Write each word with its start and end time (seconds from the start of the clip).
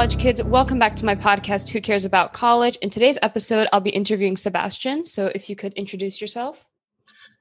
college 0.00 0.18
kids? 0.18 0.42
Welcome 0.42 0.78
back 0.78 0.96
to 0.96 1.04
my 1.04 1.14
podcast, 1.14 1.68
Who 1.68 1.80
Cares 1.82 2.06
About 2.06 2.32
College? 2.32 2.78
In 2.80 2.88
today's 2.88 3.18
episode, 3.20 3.68
I'll 3.70 3.80
be 3.80 3.90
interviewing 3.90 4.38
Sebastian. 4.38 5.04
So 5.04 5.30
if 5.34 5.50
you 5.50 5.56
could 5.56 5.74
introduce 5.74 6.22
yourself. 6.22 6.66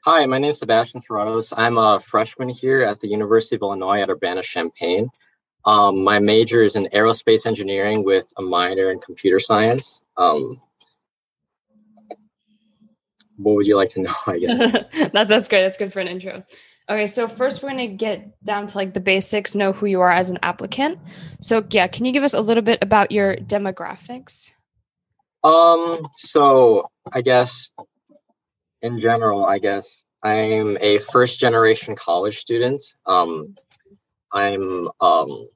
Hi, 0.04 0.25
my 0.25 0.39
name 0.39 0.49
is 0.49 0.59
Sebastian 0.59 0.99
Serratos. 0.99 1.53
I'm 1.55 1.77
a 1.77 2.02
freshman 2.02 2.49
here 2.49 2.81
at 2.81 2.99
the 2.99 3.07
University 3.07 3.55
of 3.55 3.61
Illinois 3.61 4.02
at 4.02 4.09
Urbana-Champaign. 4.09 5.07
Um, 5.63 6.03
my 6.03 6.20
major 6.20 6.61
is 6.61 6.75
in 6.75 6.89
aerospace 6.93 7.45
engineering 7.45 8.03
with 8.03 8.27
a 8.38 8.41
minor 8.41 8.91
in 8.91 8.99
computer 8.99 9.39
science. 9.39 10.02
Um, 10.17 10.59
what 13.38 13.55
would 13.55 13.67
you 13.67 13.77
like 13.77 13.91
to 13.91 14.02
know? 14.02 14.13
I 14.27 14.38
guess 14.38 14.57
that, 15.13 15.30
that's 15.30 15.48
great. 15.48 15.62
That's 15.62 15.77
good 15.77 15.94
for 15.94 16.02
an 16.02 16.09
intro. 16.09 16.44
Okay, 16.89 17.05
so 17.05 17.27
first 17.27 17.61
we're 17.61 17.70
gonna 17.70 17.88
get 17.88 18.43
down 18.43 18.66
to 18.66 18.75
like 18.75 18.95
the 18.95 18.99
basics, 18.99 19.53
know 19.53 19.73
who 19.73 19.85
you 19.85 20.02
are 20.02 20.11
as 20.11 20.31
an 20.31 20.39
applicant. 20.41 20.97
So 21.39 21.63
yeah, 21.70 21.85
can 21.88 22.05
you 22.05 22.11
give 22.11 22.23
us 22.23 22.34
a 22.34 22.41
little 22.41 22.63
bit 22.63 22.80
about 22.81 23.11
your 23.11 23.35
demographics? 23.35 24.52
Um, 25.44 25.99
so 26.16 26.89
I 27.13 27.21
guess 27.21 27.70
in 28.81 28.97
general, 28.97 29.45
I 29.45 29.59
guess 29.59 29.88
I'm 30.23 30.80
a 30.81 30.97
first 30.97 31.39
generation 31.39 31.95
college 31.95 32.38
student. 32.38 32.83
Um, 33.05 33.53
I'm 34.33 34.89
um 34.99 35.47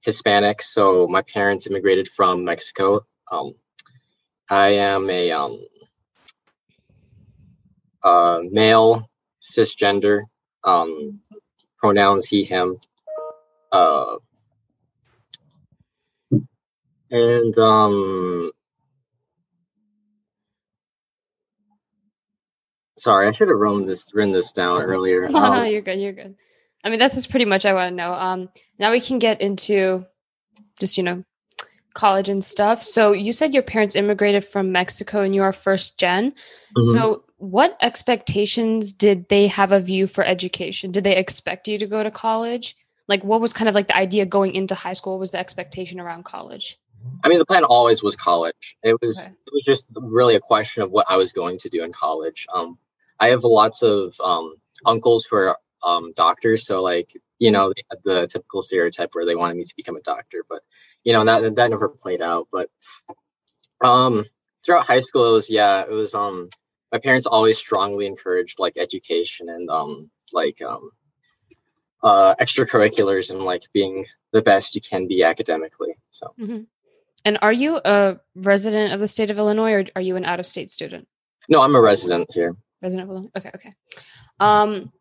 Hispanic, 0.00 0.62
so 0.62 1.06
my 1.06 1.20
parents 1.20 1.66
immigrated 1.66 2.08
from 2.08 2.44
Mexico. 2.44 3.02
Um, 3.30 3.52
I 4.48 4.68
am 4.68 5.10
a 5.10 5.32
um 5.32 5.58
uh, 8.02 8.40
male 8.50 9.06
cisgender 9.42 10.22
um, 10.64 11.20
pronouns 11.78 12.26
he 12.26 12.44
him 12.44 12.78
uh, 13.72 14.16
and 17.10 17.58
um 17.58 18.50
sorry 22.96 23.26
i 23.28 23.30
should 23.30 23.48
have 23.48 23.56
written 23.56 23.86
this 23.86 24.08
written 24.14 24.32
this 24.32 24.52
down 24.52 24.82
earlier. 24.82 25.28
No, 25.28 25.38
um, 25.38 25.54
no 25.54 25.64
you're 25.64 25.80
good 25.80 26.00
you're 26.00 26.12
good. 26.12 26.36
I 26.82 26.90
mean 26.90 26.98
that's 26.98 27.14
just 27.14 27.30
pretty 27.30 27.44
much 27.44 27.64
i 27.64 27.72
want 27.72 27.90
to 27.90 27.94
know. 27.94 28.12
Um 28.12 28.48
now 28.78 28.92
we 28.92 29.00
can 29.00 29.18
get 29.18 29.40
into 29.40 30.06
just 30.78 30.96
you 30.96 31.02
know 31.02 31.24
college 31.94 32.28
and 32.28 32.44
stuff. 32.44 32.82
So 32.82 33.12
you 33.12 33.32
said 33.32 33.52
your 33.52 33.62
parents 33.62 33.96
immigrated 33.96 34.44
from 34.44 34.72
mexico 34.72 35.22
and 35.22 35.34
you 35.34 35.42
are 35.42 35.52
first 35.52 35.98
general 35.98 36.30
mm-hmm. 36.30 36.92
so 36.92 37.24
what 37.40 37.76
expectations 37.80 38.92
did 38.92 39.28
they 39.30 39.46
have 39.46 39.72
of 39.72 39.88
you 39.88 40.06
for 40.06 40.22
education? 40.22 40.92
Did 40.92 41.04
they 41.04 41.16
expect 41.16 41.68
you 41.68 41.78
to 41.78 41.86
go 41.86 42.02
to 42.02 42.10
college? 42.10 42.76
Like, 43.08 43.24
what 43.24 43.40
was 43.40 43.54
kind 43.54 43.68
of 43.68 43.74
like 43.74 43.88
the 43.88 43.96
idea 43.96 44.26
going 44.26 44.54
into 44.54 44.74
high 44.74 44.92
school? 44.92 45.14
What 45.14 45.20
was 45.20 45.30
the 45.30 45.38
expectation 45.38 45.98
around 45.98 46.24
college? 46.24 46.78
I 47.24 47.28
mean, 47.28 47.38
the 47.38 47.46
plan 47.46 47.64
always 47.64 48.02
was 48.02 48.14
college. 48.14 48.76
It 48.82 49.00
was 49.00 49.18
okay. 49.18 49.28
it 49.28 49.52
was 49.52 49.64
just 49.64 49.88
really 49.96 50.34
a 50.34 50.40
question 50.40 50.82
of 50.82 50.90
what 50.90 51.06
I 51.08 51.16
was 51.16 51.32
going 51.32 51.56
to 51.58 51.70
do 51.70 51.82
in 51.82 51.92
college. 51.92 52.46
Um, 52.54 52.78
I 53.18 53.30
have 53.30 53.42
lots 53.42 53.82
of 53.82 54.14
um, 54.22 54.54
uncles 54.84 55.24
who 55.24 55.36
are 55.36 55.58
um, 55.82 56.12
doctors, 56.14 56.66
so 56.66 56.82
like 56.82 57.10
you 57.38 57.50
know 57.50 57.72
they 57.74 57.82
had 57.90 58.00
the 58.04 58.26
typical 58.26 58.60
stereotype 58.60 59.14
where 59.14 59.24
they 59.24 59.34
wanted 59.34 59.56
me 59.56 59.64
to 59.64 59.76
become 59.76 59.96
a 59.96 60.02
doctor, 60.02 60.44
but 60.46 60.60
you 61.04 61.14
know 61.14 61.24
that 61.24 61.56
that 61.56 61.70
never 61.70 61.88
played 61.88 62.20
out. 62.20 62.48
But 62.52 62.68
um, 63.82 64.24
throughout 64.62 64.86
high 64.86 65.00
school, 65.00 65.30
it 65.30 65.32
was 65.32 65.48
yeah, 65.48 65.82
it 65.82 65.90
was 65.90 66.14
um 66.14 66.50
my 66.92 66.98
parents 66.98 67.26
always 67.26 67.58
strongly 67.58 68.06
encouraged 68.06 68.58
like 68.58 68.76
education 68.76 69.48
and 69.48 69.68
um 69.70 70.10
like 70.32 70.60
um 70.62 70.90
uh 72.02 72.34
extracurriculars 72.40 73.30
and 73.30 73.42
like 73.42 73.62
being 73.72 74.04
the 74.32 74.42
best 74.42 74.74
you 74.74 74.80
can 74.80 75.06
be 75.06 75.22
academically 75.22 75.94
so 76.10 76.32
mm-hmm. 76.38 76.62
and 77.24 77.38
are 77.42 77.52
you 77.52 77.80
a 77.84 78.18
resident 78.34 78.92
of 78.92 79.00
the 79.00 79.08
state 79.08 79.30
of 79.30 79.38
illinois 79.38 79.72
or 79.72 79.84
are 79.96 80.02
you 80.02 80.16
an 80.16 80.24
out-of-state 80.24 80.70
student 80.70 81.06
no 81.48 81.60
i'm 81.60 81.74
a 81.74 81.80
resident 81.80 82.32
here 82.32 82.56
resident 82.82 83.08
of 83.08 83.14
illinois 83.14 83.30
okay 83.36 83.50
okay 83.54 83.72
um 84.38 84.92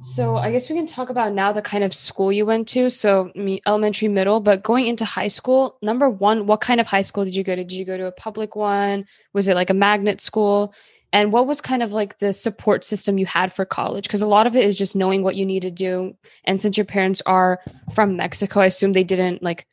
so 0.00 0.36
I 0.36 0.52
guess 0.52 0.68
we 0.68 0.76
can 0.76 0.86
talk 0.86 1.10
about 1.10 1.32
now 1.32 1.52
the 1.52 1.62
kind 1.62 1.82
of 1.82 1.92
school 1.92 2.30
you 2.30 2.46
went 2.46 2.68
to. 2.68 2.88
So 2.88 3.32
elementary, 3.66 4.08
middle, 4.08 4.38
but 4.40 4.62
going 4.62 4.86
into 4.86 5.04
high 5.04 5.28
school, 5.28 5.76
number 5.82 6.08
one, 6.08 6.46
what 6.46 6.60
kind 6.60 6.80
of 6.80 6.86
high 6.86 7.02
school 7.02 7.24
did 7.24 7.34
you 7.34 7.42
go 7.42 7.56
to? 7.56 7.64
Did 7.64 7.76
you 7.76 7.84
go 7.84 7.96
to 7.96 8.06
a 8.06 8.12
public 8.12 8.54
one? 8.54 9.06
Was 9.32 9.48
it 9.48 9.54
like 9.54 9.70
a 9.70 9.74
magnet 9.74 10.20
school? 10.20 10.72
And 11.12 11.32
what 11.32 11.46
was 11.46 11.60
kind 11.60 11.82
of 11.82 11.92
like 11.92 12.18
the 12.18 12.32
support 12.32 12.84
system 12.84 13.18
you 13.18 13.26
had 13.26 13.52
for 13.52 13.64
college? 13.64 14.04
Because 14.04 14.20
a 14.20 14.26
lot 14.26 14.46
of 14.46 14.54
it 14.54 14.64
is 14.64 14.76
just 14.76 14.94
knowing 14.94 15.22
what 15.22 15.36
you 15.36 15.46
need 15.46 15.62
to 15.62 15.70
do. 15.70 16.14
And 16.44 16.60
since 16.60 16.76
your 16.76 16.84
parents 16.84 17.22
are 17.24 17.60
from 17.94 18.16
mexico 18.16 18.60
i 18.60 18.66
assume 18.66 18.92
they 18.92 19.04
didn't 19.04 19.42
like 19.42 19.66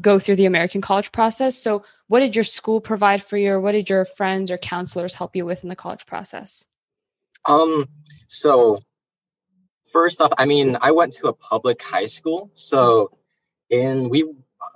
go 0.00 0.18
through 0.18 0.36
the 0.36 0.46
american 0.46 0.80
college 0.80 1.12
process. 1.12 1.56
So 1.56 1.84
what 2.08 2.20
did 2.20 2.36
your 2.36 2.44
school 2.44 2.80
provide 2.80 3.22
for 3.22 3.36
you 3.36 3.52
or 3.52 3.60
what 3.60 3.72
did 3.72 3.88
your 3.88 4.04
friends 4.04 4.50
or 4.50 4.58
counselors 4.58 5.14
help 5.14 5.34
you 5.34 5.46
with 5.46 5.62
in 5.62 5.68
the 5.68 5.76
college 5.76 6.06
process? 6.06 6.66
Um 7.46 7.86
so 8.28 8.80
first 9.92 10.20
off 10.20 10.32
i 10.38 10.44
mean 10.44 10.76
i 10.80 10.92
went 10.92 11.14
to 11.14 11.28
a 11.28 11.32
public 11.32 11.82
high 11.82 12.06
school. 12.06 12.50
So 12.54 13.16
in 13.70 14.10
we 14.10 14.24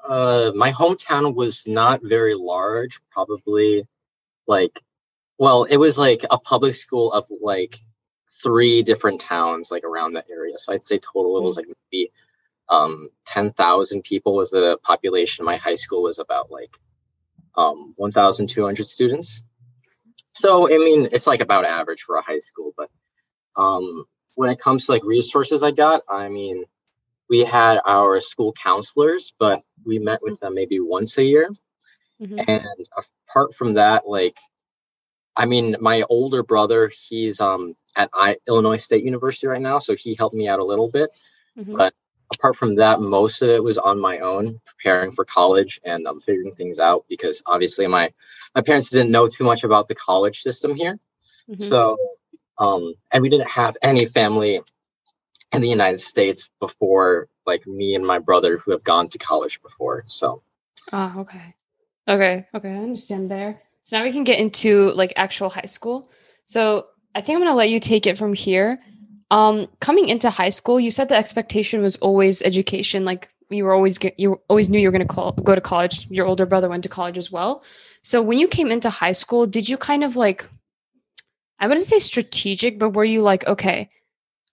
uh 0.09 0.53
my 0.55 0.73
hometown 0.73 1.35
was 1.35 1.67
not 1.67 2.01
very 2.03 2.35
large 2.35 3.01
probably 3.11 3.87
like 4.47 4.81
well, 5.39 5.65
it 5.65 5.77
was 5.77 5.99
like 5.99 6.25
a 6.31 6.39
public 6.39 6.75
school 6.75 7.13
of 7.13 7.27
like 7.43 7.79
three 8.43 8.83
different 8.83 9.21
towns 9.21 9.71
like 9.71 9.85
around 9.85 10.13
that 10.13 10.27
area. 10.31 10.59
So 10.59 10.73
I'd 10.73 10.85
say 10.85 10.99
total 10.99 11.39
it 11.39 11.43
was 11.43 11.57
like 11.57 11.67
maybe 11.93 12.11
um 12.69 13.09
10,000 13.27 14.03
people 14.03 14.35
was 14.35 14.51
the 14.51 14.79
population. 14.83 15.45
My 15.45 15.57
high 15.57 15.75
school 15.75 16.03
was 16.03 16.19
about 16.19 16.51
like 16.51 16.77
um 17.57 17.95
1,200 17.97 18.87
students. 18.87 19.43
So 20.33 20.67
I 20.67 20.79
mean, 20.79 21.09
it's 21.13 21.27
like 21.27 21.41
about 21.41 21.65
average 21.65 22.03
for 22.03 22.17
a 22.17 22.23
high 22.23 22.41
school, 22.41 22.73
but 22.77 22.91
um 23.57 24.05
when 24.35 24.51
it 24.51 24.59
comes 24.59 24.87
to 24.87 24.93
like 24.93 25.05
resources 25.05 25.63
I 25.63 25.71
got, 25.71 26.03
I 26.09 26.29
mean, 26.29 26.65
we 27.29 27.41
had 27.41 27.81
our 27.87 28.21
school 28.21 28.53
counselors, 28.53 29.33
but 29.39 29.63
we 29.85 29.99
met 29.99 30.23
with 30.23 30.41
them 30.41 30.55
maybe 30.55 30.81
once 30.81 31.19
a 31.19 31.25
year. 31.25 31.51
Mm-hmm. 32.21 32.39
And 32.49 32.87
apart 33.29 33.55
from 33.55 33.75
that, 33.75 34.09
like 34.09 34.37
I 35.37 35.47
mean, 35.47 35.77
my 35.81 36.03
older 36.09 36.43
brother, 36.43 36.91
he's 37.09 37.41
um 37.41 37.75
at 37.97 38.11
I, 38.13 38.37
Illinois 38.49 38.77
State 38.77 39.05
University 39.05 39.47
right 39.47 39.61
now, 39.61 39.79
so 39.79 39.95
he 39.95 40.15
helped 40.15 40.35
me 40.35 40.49
out 40.49 40.61
a 40.61 40.65
little 40.65 40.91
bit. 40.91 41.11
Mm-hmm. 41.59 41.77
But 41.77 41.95
apart 42.33 42.57
from 42.57 42.77
that, 42.77 43.01
most 43.01 43.43
of 43.43 43.51
it 43.51 43.63
was 43.63 43.79
on 43.79 44.01
my 44.01 44.19
own, 44.19 44.61
preparing 44.65 45.13
for 45.13 45.25
college 45.25 45.81
and 45.85 46.07
um, 46.07 46.21
figuring 46.21 46.55
things 46.55 46.79
out 46.79 47.05
because 47.09 47.43
obviously 47.47 47.87
my 47.87 48.13
my 48.55 48.63
parents 48.63 48.91
didn't 48.91 49.11
know 49.11 49.29
too 49.29 49.45
much 49.45 49.65
about 49.65 49.89
the 49.89 49.95
college 49.95 50.41
system 50.41 50.75
here. 50.75 50.99
Mm-hmm. 51.49 51.63
So, 51.63 51.97
um, 52.59 52.95
and 53.13 53.23
we 53.23 53.29
didn't 53.29 53.51
have 53.51 53.77
any 53.83 54.07
family 54.07 54.61
in 55.53 55.61
the 55.61 55.69
United 55.69 55.99
States 55.99 56.49
before, 56.61 57.29
like 57.47 57.67
me 57.67 57.95
and 57.95 58.07
my 58.07 58.19
brother 58.19 58.59
who 58.59 58.73
have 58.73 58.85
gone 58.85 59.09
to 59.11 59.19
college 59.19 59.61
before. 59.63 60.05
So, 60.07 60.43
oh, 60.93 61.15
okay, 61.19 61.55
okay, 62.09 62.47
okay, 62.55 62.71
I 62.71 62.79
understand 62.79 63.31
there. 63.31 63.63
So 63.85 63.99
now 63.99 64.05
we 64.05 64.13
can 64.13 64.25
get 64.25 64.39
into 64.39 64.91
like 64.93 65.13
actual 65.15 65.51
high 65.51 65.67
school. 65.67 66.11
So 66.47 66.87
I 67.15 67.21
think 67.21 67.37
I'm 67.37 67.43
going 67.43 67.53
to 67.53 67.57
let 67.57 67.71
you 67.71 67.79
take 67.79 68.07
it 68.07 68.19
from 68.19 68.33
here. 68.33 68.81
Um, 69.31 69.69
coming 69.81 70.09
into 70.09 70.31
high 70.31 70.49
school, 70.49 70.81
you 70.81 70.91
said 70.91 71.09
the 71.09 71.17
expectation 71.17 71.83
was 71.83 71.97
always 71.97 72.43
education. 72.43 73.05
Like 73.05 73.29
you 73.51 73.65
were 73.65 73.75
always 73.75 73.99
get, 73.99 74.19
you 74.19 74.41
always 74.49 74.69
knew 74.69 74.79
you 74.79 74.89
were 74.89 74.99
going 74.99 75.07
to 75.07 75.43
go 75.43 75.55
to 75.55 75.61
college. 75.61 76.11
Your 76.11 76.27
older 76.27 76.47
brother 76.47 76.69
went 76.69 76.83
to 76.85 76.89
college 76.89 77.19
as 77.19 77.31
well. 77.31 77.63
So 78.03 78.23
when 78.23 78.39
you 78.39 78.49
came 78.49 78.71
into 78.71 78.89
high 78.89 79.13
school, 79.13 79.47
did 79.47 79.69
you 79.69 79.77
kind 79.77 80.03
of 80.03 80.17
like, 80.17 80.49
I 81.59 81.69
wouldn't 81.69 81.87
say 81.87 81.99
strategic, 81.99 82.79
but 82.79 82.91
were 82.91 83.05
you 83.05 83.23
like, 83.23 83.47
okay, 83.47 83.89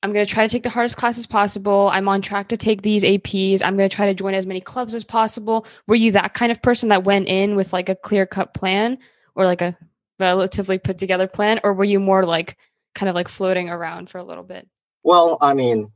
I'm 0.03 0.11
going 0.11 0.25
to 0.25 0.31
try 0.31 0.45
to 0.45 0.51
take 0.51 0.63
the 0.63 0.69
hardest 0.69 0.97
classes 0.97 1.25
possible. 1.25 1.89
I'm 1.93 2.07
on 2.09 2.21
track 2.21 2.49
to 2.49 2.57
take 2.57 2.81
these 2.81 3.03
APs. 3.03 3.61
I'm 3.63 3.77
going 3.77 3.87
to 3.87 3.95
try 3.95 4.07
to 4.07 4.13
join 4.13 4.33
as 4.33 4.45
many 4.45 4.59
clubs 4.59 4.95
as 4.95 5.03
possible. 5.03 5.65
Were 5.87 5.95
you 5.95 6.11
that 6.13 6.33
kind 6.33 6.51
of 6.51 6.61
person 6.61 6.89
that 6.89 7.03
went 7.03 7.27
in 7.27 7.55
with 7.55 7.71
like 7.71 7.87
a 7.87 7.95
clear 7.95 8.25
cut 8.25 8.53
plan? 8.53 8.97
Or 9.35 9.45
like 9.45 9.61
a 9.61 9.77
relatively 10.19 10.77
put 10.77 10.97
together 10.97 11.27
plan 11.27 11.59
or 11.63 11.73
were 11.73 11.83
you 11.83 11.99
more 11.99 12.23
like 12.23 12.57
kind 12.93 13.09
of 13.09 13.15
like 13.15 13.27
floating 13.27 13.69
around 13.69 14.09
for 14.09 14.17
a 14.17 14.23
little 14.23 14.43
bit? 14.43 14.67
Well 15.03 15.37
i 15.41 15.53
mean 15.53 15.91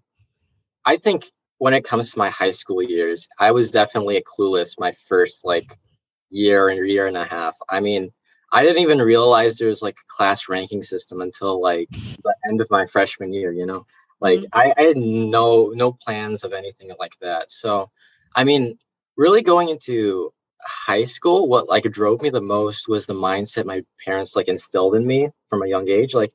i 0.85 0.97
think 0.97 1.25
when 1.59 1.73
it 1.73 1.83
comes 1.83 2.11
to 2.11 2.17
my 2.19 2.29
high 2.29 2.51
school 2.51 2.81
years 2.81 3.27
i 3.39 3.51
was 3.51 3.71
definitely 3.71 4.17
a 4.17 4.23
clueless 4.23 4.79
my 4.79 4.93
first 5.07 5.45
like 5.45 5.77
year 6.29 6.69
and 6.69 6.87
year 6.87 7.07
and 7.07 7.17
a 7.17 7.23
half. 7.25 7.55
I 7.69 7.79
mean 7.79 8.09
i 8.51 8.63
didn't 8.63 8.81
even 8.81 8.99
realize 8.99 9.57
there 9.57 9.67
was 9.69 9.83
like 9.83 9.95
a 9.95 10.13
class 10.15 10.49
ranking 10.49 10.81
system 10.81 11.21
until 11.21 11.61
like 11.61 11.89
the 11.91 12.35
end 12.47 12.61
of 12.61 12.71
my 12.71 12.85
freshman 12.87 13.33
year 13.33 13.51
you 13.51 13.65
know? 13.65 13.85
Like 14.21 14.39
mm-hmm. 14.39 14.59
I, 14.59 14.73
I 14.77 14.81
had 14.81 14.97
no 14.97 15.71
no 15.75 15.91
plans 15.91 16.43
of 16.43 16.53
anything 16.53 16.89
like 16.99 17.13
that. 17.21 17.51
So 17.51 17.91
i 18.35 18.43
mean 18.43 18.77
really 19.17 19.43
going 19.43 19.69
into 19.69 20.33
high 20.61 21.05
school, 21.05 21.47
what 21.47 21.69
like 21.69 21.83
drove 21.83 22.21
me 22.21 22.29
the 22.29 22.41
most 22.41 22.87
was 22.87 23.05
the 23.05 23.13
mindset 23.13 23.65
my 23.65 23.83
parents 24.03 24.35
like 24.35 24.47
instilled 24.47 24.95
in 24.95 25.05
me 25.05 25.29
from 25.49 25.63
a 25.63 25.67
young 25.67 25.89
age. 25.89 26.13
Like, 26.13 26.33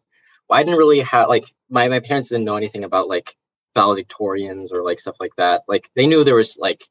I 0.51 0.63
didn't 0.63 0.79
really 0.79 1.01
have 1.01 1.29
like 1.29 1.45
my 1.69 1.89
my 1.89 2.01
parents 2.01 2.29
didn't 2.29 2.45
know 2.45 2.57
anything 2.57 2.85
about 2.85 3.09
like 3.09 3.35
valedictorians 3.77 4.73
or 4.73 4.83
like 4.83 4.99
stuff 4.99 5.17
like 5.21 5.35
that. 5.37 5.63
Like 5.69 5.89
they 5.95 6.07
knew 6.07 6.25
there 6.25 6.35
was 6.35 6.57
like 6.59 6.85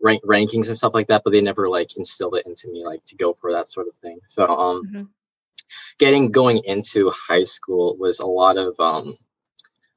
rank 0.00 0.22
rankings 0.24 0.68
and 0.68 0.76
stuff 0.76 0.94
like 0.94 1.08
that, 1.08 1.22
but 1.24 1.32
they 1.32 1.40
never 1.40 1.68
like 1.68 1.96
instilled 1.96 2.36
it 2.36 2.46
into 2.46 2.68
me 2.68 2.84
like 2.84 3.04
to 3.06 3.16
go 3.16 3.34
for 3.34 3.52
that 3.52 3.68
sort 3.68 3.88
of 3.88 3.96
thing. 3.96 4.18
So 4.28 4.46
um 4.46 4.86
mm-hmm. 4.86 5.02
getting 5.98 6.30
going 6.30 6.62
into 6.64 7.10
high 7.10 7.44
school 7.44 7.96
was 7.98 8.20
a 8.20 8.26
lot 8.26 8.56
of 8.56 8.78
um 8.80 9.16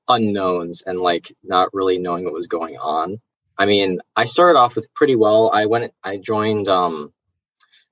unknowns 0.10 0.84
and 0.86 1.00
like 1.00 1.32
not 1.44 1.70
really 1.74 1.98
knowing 1.98 2.26
what 2.26 2.34
was 2.34 2.48
going 2.48 2.78
on. 2.78 3.22
I 3.62 3.68
mean, 3.68 4.00
I 4.16 4.26
started 4.26 4.58
off 4.58 4.76
with 4.76 4.92
pretty 4.96 5.16
well. 5.16 5.52
I 5.54 5.68
went 5.68 5.94
I 6.04 6.18
joined 6.18 6.68
um 6.68 7.14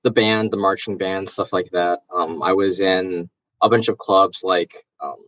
the 0.02 0.10
band, 0.10 0.50
the 0.50 0.56
marching 0.56 0.98
band, 0.98 1.28
stuff 1.28 1.52
like 1.52 1.70
that. 1.70 2.00
Um 2.12 2.42
I 2.42 2.54
was 2.54 2.80
in 2.80 3.30
a 3.62 3.70
bunch 3.70 3.86
of 3.88 3.96
clubs 3.96 4.40
like 4.42 4.74
um 5.00 5.20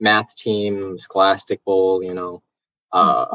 math 0.00 0.34
team, 0.34 0.96
scholastic 0.96 1.62
bowl, 1.62 2.02
you 2.02 2.14
know, 2.14 2.42
uh 2.90 3.26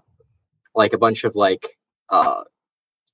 like 0.74 0.94
a 0.94 0.98
bunch 0.98 1.26
of 1.26 1.36
like 1.36 1.78
uh 2.10 2.44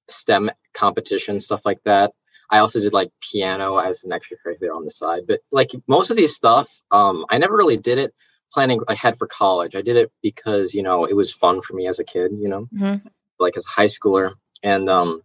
STEM 0.07 0.49
competition, 0.73 1.41
stuff 1.41 1.65
like 1.65 1.83
that. 1.83 2.13
I 2.49 2.59
also 2.59 2.79
did 2.79 2.93
like 2.93 3.11
piano 3.19 3.75
as 3.75 4.05
an 4.05 4.11
extracurricular 4.11 4.73
on 4.73 4.85
the 4.85 4.89
side. 4.89 5.23
But 5.27 5.41
like 5.51 5.71
most 5.85 6.11
of 6.11 6.15
these 6.15 6.33
stuff, 6.33 6.69
um, 6.91 7.25
I 7.29 7.39
never 7.39 7.57
really 7.57 7.75
did 7.75 7.97
it 7.97 8.13
planning 8.53 8.79
ahead 8.87 9.17
for 9.17 9.27
college. 9.27 9.75
I 9.75 9.81
did 9.81 9.97
it 9.97 10.13
because, 10.23 10.73
you 10.73 10.81
know, 10.81 11.03
it 11.03 11.13
was 11.13 11.29
fun 11.29 11.61
for 11.61 11.73
me 11.73 11.87
as 11.87 11.99
a 11.99 12.05
kid, 12.05 12.31
you 12.31 12.47
know, 12.47 12.67
mm-hmm. 12.73 13.07
Like 13.39 13.57
as 13.57 13.65
a 13.65 13.69
high 13.69 13.87
schooler. 13.87 14.31
And 14.63 14.89
um, 14.89 15.21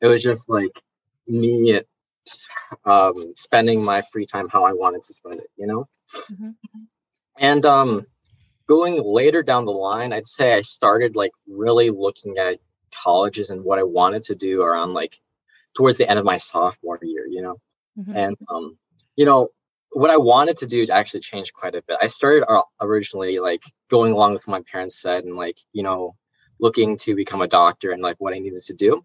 it 0.00 0.06
was 0.06 0.22
just 0.22 0.48
like 0.48 0.80
me 1.26 1.80
um, 2.84 3.32
spending 3.36 3.84
my 3.84 4.02
free 4.12 4.26
time 4.26 4.48
how 4.48 4.64
I 4.64 4.72
wanted 4.72 5.04
to 5.04 5.14
spend 5.14 5.36
it, 5.36 5.50
you 5.56 5.66
know? 5.66 5.88
Mm-hmm. 6.32 6.50
And 7.38 7.66
um, 7.66 8.06
going 8.66 9.02
later 9.02 9.42
down 9.42 9.64
the 9.64 9.72
line, 9.72 10.12
I'd 10.12 10.26
say 10.26 10.52
I 10.52 10.62
started 10.62 11.16
like 11.16 11.32
really 11.48 11.90
looking 11.90 12.38
at 12.38 12.58
colleges 12.92 13.50
and 13.50 13.64
what 13.64 13.78
I 13.78 13.84
wanted 13.84 14.24
to 14.24 14.34
do 14.34 14.62
around 14.62 14.94
like 14.94 15.20
towards 15.74 15.98
the 15.98 16.08
end 16.08 16.18
of 16.18 16.24
my 16.24 16.38
sophomore 16.38 16.98
year, 17.02 17.26
you 17.26 17.42
know. 17.42 17.56
Mm-hmm. 17.98 18.16
And 18.16 18.36
um, 18.48 18.78
you 19.16 19.24
know, 19.24 19.48
what 19.90 20.10
I 20.10 20.16
wanted 20.16 20.58
to 20.58 20.66
do 20.66 20.86
actually 20.90 21.20
changed 21.20 21.54
quite 21.54 21.74
a 21.74 21.82
bit. 21.86 21.96
I 22.00 22.08
started 22.08 22.44
uh, 22.46 22.62
originally 22.80 23.38
like 23.38 23.62
going 23.88 24.12
along 24.12 24.34
with 24.34 24.46
what 24.46 24.58
my 24.58 24.64
parents 24.70 25.00
said 25.00 25.24
and 25.24 25.36
like, 25.36 25.58
you 25.72 25.82
know, 25.82 26.16
looking 26.58 26.96
to 26.98 27.14
become 27.14 27.42
a 27.42 27.48
doctor 27.48 27.90
and 27.90 28.02
like 28.02 28.16
what 28.18 28.34
I 28.34 28.38
needed 28.38 28.62
to 28.66 28.74
do. 28.74 29.04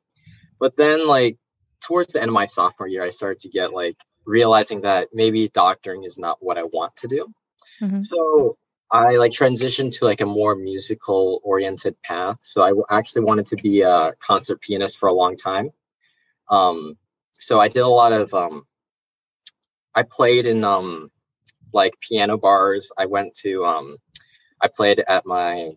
But 0.60 0.76
then 0.78 1.08
like 1.08 1.38
towards 1.82 2.14
the 2.14 2.22
end 2.22 2.30
of 2.30 2.36
my 2.36 2.46
sophomore 2.46 2.88
year, 2.88 3.04
I 3.04 3.10
started 3.10 3.40
to 3.40 3.50
get 3.50 3.74
like 3.74 3.98
realizing 4.26 4.82
that 4.82 5.10
maybe 5.14 5.50
doctoring 5.50 6.04
is 6.04 6.18
not 6.18 6.38
what 6.40 6.58
I 6.58 6.64
want 6.64 6.96
to 6.98 7.08
do. 7.08 7.34
Mm-hmm. 7.82 8.02
So 8.04 8.58
I 8.92 9.16
like 9.18 9.32
transitioned 9.32 9.98
to 9.98 10.06
like 10.06 10.22
a 10.22 10.26
more 10.26 10.56
musical 10.56 11.42
oriented 11.44 12.02
path. 12.02 12.38
So 12.42 12.62
I 12.62 12.96
actually 12.96 13.24
wanted 13.24 13.48
to 13.48 13.56
be 13.56 13.82
a 13.82 14.14
concert 14.20 14.62
pianist 14.62 15.00
for 15.00 15.08
a 15.10 15.14
long 15.14 15.36
time. 15.38 15.72
Um, 16.50 16.98
so 17.32 17.60
I 17.60 17.70
did 17.70 17.80
a 17.80 17.88
lot 17.88 18.12
of 18.12 18.34
um, 18.34 18.66
I 19.96 20.04
played 20.04 20.46
in 20.46 20.64
um, 20.64 21.10
like 21.74 21.94
piano 22.00 22.38
bars. 22.38 22.92
I 22.98 23.06
went 23.06 23.36
to 23.38 23.66
um, 23.66 23.98
I 24.62 24.68
played 24.68 25.00
at 25.00 25.26
my 25.26 25.72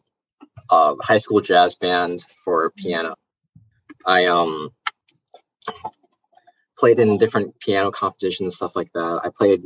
uh, 0.70 0.94
high 1.00 1.18
school 1.18 1.40
jazz 1.40 1.76
band 1.76 2.24
for 2.44 2.70
piano. 2.76 3.14
I 4.06 4.26
um 4.26 4.70
played 6.76 6.98
in 6.98 7.18
different 7.18 7.58
piano 7.60 7.90
competitions, 7.90 8.56
stuff 8.56 8.76
like 8.76 8.92
that. 8.92 9.20
I 9.24 9.30
played 9.36 9.62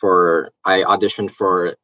for 0.00 0.50
I 0.64 0.82
auditioned 0.82 1.30
for 1.30 1.76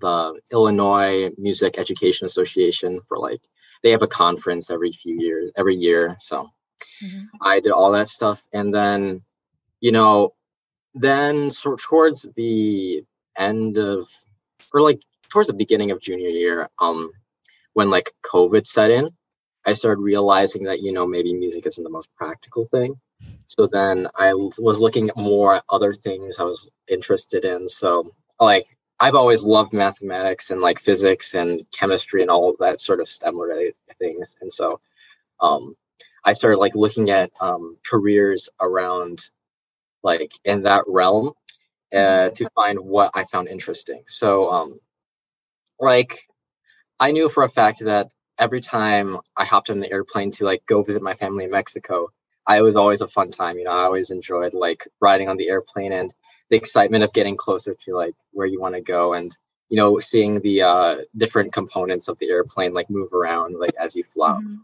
the 0.00 0.40
Illinois 0.52 1.30
Music 1.38 1.78
Education 1.78 2.26
Association 2.26 3.00
for 3.08 3.18
like 3.18 3.40
they 3.82 3.90
have 3.90 4.02
a 4.02 4.08
conference 4.08 4.70
every 4.70 4.92
few 4.92 5.20
years, 5.20 5.52
every 5.56 5.76
year. 5.76 6.16
So 6.18 6.50
mm-hmm. 7.02 7.24
I 7.40 7.60
did 7.60 7.72
all 7.72 7.92
that 7.92 8.08
stuff, 8.08 8.42
and 8.52 8.74
then 8.74 9.22
you 9.80 9.92
know, 9.92 10.34
then 10.94 11.50
so 11.50 11.76
towards 11.76 12.26
the 12.36 13.04
end 13.38 13.78
of 13.78 14.08
or 14.72 14.80
like 14.80 15.02
towards 15.28 15.48
the 15.48 15.54
beginning 15.54 15.90
of 15.90 16.00
junior 16.00 16.28
year, 16.28 16.68
um, 16.78 17.10
when 17.76 17.90
like 17.90 18.10
COVID 18.22 18.66
set 18.66 18.90
in, 18.90 19.10
I 19.66 19.74
started 19.74 20.00
realizing 20.00 20.64
that 20.64 20.80
you 20.80 20.92
know 20.92 21.06
maybe 21.06 21.34
music 21.34 21.66
isn't 21.66 21.84
the 21.84 21.90
most 21.90 22.08
practical 22.16 22.64
thing. 22.64 22.94
So 23.48 23.66
then 23.66 24.08
I 24.14 24.32
was 24.32 24.80
looking 24.80 25.10
at 25.10 25.16
more 25.18 25.60
other 25.68 25.92
things 25.92 26.38
I 26.38 26.44
was 26.44 26.70
interested 26.88 27.44
in. 27.44 27.68
So 27.68 28.14
like 28.40 28.64
I've 28.98 29.14
always 29.14 29.44
loved 29.44 29.74
mathematics 29.74 30.48
and 30.48 30.62
like 30.62 30.78
physics 30.78 31.34
and 31.34 31.66
chemistry 31.70 32.22
and 32.22 32.30
all 32.30 32.48
of 32.48 32.56
that 32.60 32.80
sort 32.80 33.00
of 33.00 33.10
STEM 33.10 33.38
related 33.38 33.74
things. 33.98 34.36
And 34.40 34.50
so 34.50 34.80
um, 35.40 35.76
I 36.24 36.32
started 36.32 36.58
like 36.58 36.74
looking 36.74 37.10
at 37.10 37.30
um, 37.42 37.76
careers 37.86 38.48
around 38.58 39.28
like 40.02 40.32
in 40.46 40.62
that 40.62 40.84
realm 40.88 41.32
uh, 41.94 42.30
to 42.30 42.48
find 42.54 42.80
what 42.80 43.10
I 43.14 43.24
found 43.24 43.48
interesting. 43.48 44.02
So 44.08 44.50
um, 44.50 44.80
like 45.78 46.26
I 46.98 47.10
knew 47.10 47.28
for 47.28 47.42
a 47.42 47.48
fact 47.48 47.80
that 47.84 48.10
every 48.38 48.60
time 48.60 49.18
I 49.36 49.44
hopped 49.44 49.70
on 49.70 49.80
the 49.80 49.92
airplane 49.92 50.30
to 50.32 50.44
like 50.44 50.64
go 50.66 50.82
visit 50.82 51.02
my 51.02 51.14
family 51.14 51.44
in 51.44 51.50
Mexico, 51.50 52.08
I 52.46 52.62
was 52.62 52.76
always 52.76 53.02
a 53.02 53.08
fun 53.08 53.30
time. 53.30 53.58
You 53.58 53.64
know, 53.64 53.72
I 53.72 53.84
always 53.84 54.10
enjoyed 54.10 54.54
like 54.54 54.86
riding 55.00 55.28
on 55.28 55.36
the 55.36 55.48
airplane 55.48 55.92
and 55.92 56.12
the 56.48 56.56
excitement 56.56 57.04
of 57.04 57.12
getting 57.12 57.36
closer 57.36 57.74
to 57.84 57.94
like 57.94 58.14
where 58.32 58.46
you 58.46 58.60
want 58.60 58.74
to 58.74 58.80
go 58.80 59.14
and 59.14 59.36
you 59.68 59.76
know 59.76 59.98
seeing 59.98 60.40
the 60.40 60.62
uh, 60.62 60.96
different 61.16 61.52
components 61.52 62.08
of 62.08 62.18
the 62.18 62.28
airplane 62.28 62.72
like 62.72 62.88
move 62.90 63.12
around 63.12 63.58
like 63.58 63.74
as 63.80 63.96
you 63.96 64.04
fly 64.04 64.32
mm-hmm. 64.32 64.54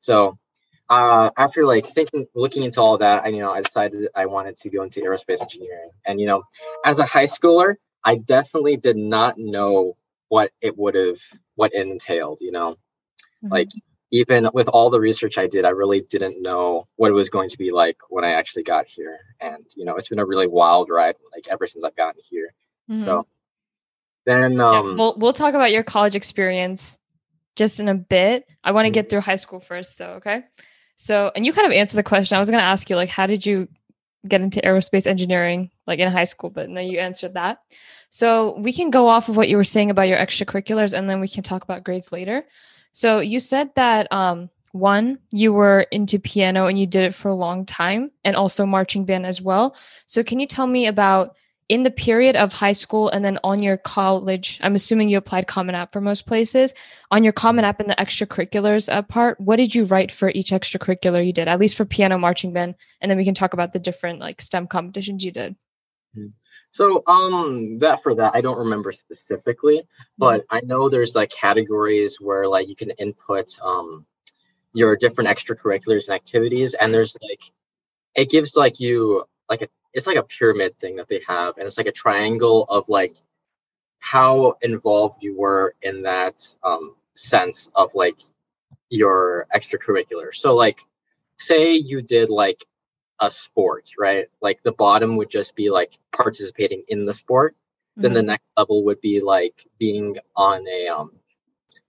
so 0.00 0.38
uh, 0.88 1.30
after 1.36 1.64
like 1.64 1.84
thinking 1.84 2.26
looking 2.34 2.62
into 2.62 2.80
all 2.80 2.98
that 2.98 3.24
i 3.24 3.28
you 3.28 3.40
know 3.40 3.50
i 3.50 3.60
decided 3.60 4.08
i 4.14 4.26
wanted 4.26 4.56
to 4.56 4.70
go 4.70 4.82
into 4.82 5.00
aerospace 5.00 5.42
engineering 5.42 5.90
and 6.06 6.20
you 6.20 6.26
know 6.26 6.42
as 6.84 6.98
a 6.98 7.04
high 7.04 7.24
schooler 7.24 7.74
i 8.04 8.16
definitely 8.16 8.76
did 8.76 8.96
not 8.96 9.36
know 9.38 9.96
what 10.34 10.50
it 10.60 10.76
would 10.76 10.96
have 10.96 11.20
what 11.54 11.72
it 11.72 11.86
entailed 11.86 12.38
you 12.40 12.50
know 12.50 12.72
mm-hmm. 12.72 13.52
like 13.52 13.68
even 14.14 14.48
with 14.54 14.68
all 14.68 14.90
the 14.90 15.00
research 15.00 15.38
I 15.38 15.48
did, 15.48 15.64
I 15.64 15.70
really 15.70 16.00
didn't 16.00 16.40
know 16.40 16.86
what 16.94 17.10
it 17.10 17.14
was 17.14 17.30
going 17.30 17.48
to 17.48 17.58
be 17.58 17.72
like 17.72 17.96
when 18.10 18.24
I 18.24 18.30
actually 18.30 18.62
got 18.62 18.86
here. 18.86 19.18
And 19.40 19.66
you 19.74 19.84
know, 19.84 19.96
it's 19.96 20.08
been 20.08 20.20
a 20.20 20.24
really 20.24 20.46
wild 20.46 20.88
ride, 20.88 21.16
like 21.32 21.48
ever 21.50 21.66
since 21.66 21.82
I've 21.82 21.96
gotten 21.96 22.20
here. 22.22 22.54
Mm-hmm. 22.88 23.02
So 23.02 23.26
then, 24.24 24.60
um, 24.60 24.86
yeah, 24.86 24.94
we'll 24.94 25.16
we'll 25.18 25.32
talk 25.32 25.54
about 25.54 25.72
your 25.72 25.82
college 25.82 26.14
experience 26.14 26.96
just 27.56 27.80
in 27.80 27.88
a 27.88 27.94
bit. 27.94 28.52
I 28.62 28.70
want 28.70 28.84
to 28.84 28.90
mm-hmm. 28.90 28.94
get 28.94 29.10
through 29.10 29.22
high 29.22 29.34
school 29.34 29.58
first, 29.58 29.98
though. 29.98 30.14
Okay. 30.14 30.44
So, 30.94 31.32
and 31.34 31.44
you 31.44 31.52
kind 31.52 31.66
of 31.66 31.72
answered 31.72 31.96
the 31.96 32.04
question. 32.04 32.36
I 32.36 32.38
was 32.38 32.48
going 32.48 32.60
to 32.60 32.64
ask 32.64 32.88
you, 32.88 32.94
like, 32.94 33.08
how 33.08 33.26
did 33.26 33.44
you 33.44 33.66
get 34.28 34.40
into 34.40 34.60
aerospace 34.60 35.08
engineering, 35.08 35.72
like 35.88 35.98
in 35.98 36.10
high 36.10 36.22
school? 36.22 36.50
But 36.50 36.72
then 36.72 36.86
you 36.86 37.00
answered 37.00 37.34
that. 37.34 37.58
So 38.14 38.56
we 38.56 38.72
can 38.72 38.90
go 38.90 39.08
off 39.08 39.28
of 39.28 39.36
what 39.36 39.48
you 39.48 39.56
were 39.56 39.64
saying 39.64 39.90
about 39.90 40.06
your 40.06 40.18
extracurriculars, 40.18 40.96
and 40.96 41.10
then 41.10 41.18
we 41.18 41.26
can 41.26 41.42
talk 41.42 41.64
about 41.64 41.82
grades 41.82 42.12
later. 42.12 42.44
So 42.92 43.18
you 43.18 43.40
said 43.40 43.74
that 43.74 44.06
um, 44.12 44.50
one, 44.70 45.18
you 45.32 45.52
were 45.52 45.88
into 45.90 46.20
piano 46.20 46.66
and 46.66 46.78
you 46.78 46.86
did 46.86 47.06
it 47.06 47.12
for 47.12 47.26
a 47.26 47.34
long 47.34 47.66
time, 47.66 48.12
and 48.24 48.36
also 48.36 48.64
marching 48.66 49.04
band 49.04 49.26
as 49.26 49.42
well. 49.42 49.74
So 50.06 50.22
can 50.22 50.38
you 50.38 50.46
tell 50.46 50.68
me 50.68 50.86
about 50.86 51.34
in 51.68 51.82
the 51.82 51.90
period 51.90 52.36
of 52.36 52.52
high 52.52 52.72
school 52.72 53.08
and 53.08 53.24
then 53.24 53.40
on 53.42 53.64
your 53.64 53.78
college? 53.78 54.60
I'm 54.62 54.76
assuming 54.76 55.08
you 55.08 55.18
applied 55.18 55.48
Common 55.48 55.74
App 55.74 55.92
for 55.92 56.00
most 56.00 56.24
places. 56.24 56.72
On 57.10 57.24
your 57.24 57.32
Common 57.32 57.64
App 57.64 57.80
and 57.80 57.90
the 57.90 57.96
extracurriculars 57.96 58.88
uh, 58.92 59.02
part, 59.02 59.40
what 59.40 59.56
did 59.56 59.74
you 59.74 59.86
write 59.86 60.12
for 60.12 60.30
each 60.30 60.50
extracurricular 60.50 61.26
you 61.26 61.32
did? 61.32 61.48
At 61.48 61.58
least 61.58 61.76
for 61.76 61.84
piano, 61.84 62.16
marching 62.16 62.52
band, 62.52 62.76
and 63.00 63.10
then 63.10 63.18
we 63.18 63.24
can 63.24 63.34
talk 63.34 63.54
about 63.54 63.72
the 63.72 63.80
different 63.80 64.20
like 64.20 64.40
STEM 64.40 64.68
competitions 64.68 65.24
you 65.24 65.32
did. 65.32 65.56
Mm-hmm. 66.16 66.28
So 66.74 67.04
um 67.06 67.78
that 67.78 68.02
for 68.02 68.16
that 68.16 68.34
I 68.34 68.40
don't 68.40 68.58
remember 68.58 68.90
specifically, 68.90 69.82
but 70.18 70.42
mm-hmm. 70.42 70.56
I 70.56 70.60
know 70.64 70.88
there's 70.88 71.14
like 71.14 71.30
categories 71.30 72.18
where 72.20 72.48
like 72.48 72.68
you 72.68 72.74
can 72.74 72.90
input 72.90 73.56
um 73.62 74.04
your 74.72 74.96
different 74.96 75.30
extracurriculars 75.30 76.08
and 76.08 76.16
activities 76.16 76.74
and 76.74 76.92
there's 76.92 77.16
like 77.22 77.42
it 78.16 78.28
gives 78.28 78.56
like 78.56 78.80
you 78.80 79.24
like 79.48 79.62
a 79.62 79.68
it's 79.92 80.08
like 80.08 80.16
a 80.16 80.24
pyramid 80.24 80.76
thing 80.80 80.96
that 80.96 81.08
they 81.08 81.20
have 81.28 81.56
and 81.56 81.66
it's 81.66 81.78
like 81.78 81.86
a 81.86 81.92
triangle 81.92 82.64
of 82.68 82.88
like 82.88 83.14
how 84.00 84.54
involved 84.60 85.22
you 85.22 85.38
were 85.38 85.76
in 85.80 86.02
that 86.02 86.42
um 86.64 86.96
sense 87.14 87.70
of 87.76 87.94
like 87.94 88.16
your 88.90 89.46
extracurricular. 89.54 90.34
So 90.34 90.56
like 90.56 90.80
say 91.38 91.76
you 91.76 92.02
did 92.02 92.30
like 92.30 92.64
a 93.20 93.30
sport, 93.30 93.90
right? 93.98 94.26
Like 94.40 94.62
the 94.62 94.72
bottom 94.72 95.16
would 95.16 95.30
just 95.30 95.54
be 95.56 95.70
like 95.70 95.98
participating 96.12 96.84
in 96.88 97.06
the 97.06 97.12
sport. 97.12 97.54
Mm-hmm. 97.54 98.02
Then 98.02 98.12
the 98.12 98.20
mm-hmm. 98.20 98.26
next 98.28 98.44
level 98.56 98.84
would 98.84 99.00
be 99.00 99.20
like 99.20 99.66
being 99.78 100.16
on 100.36 100.66
a 100.68 100.88
um 100.88 101.12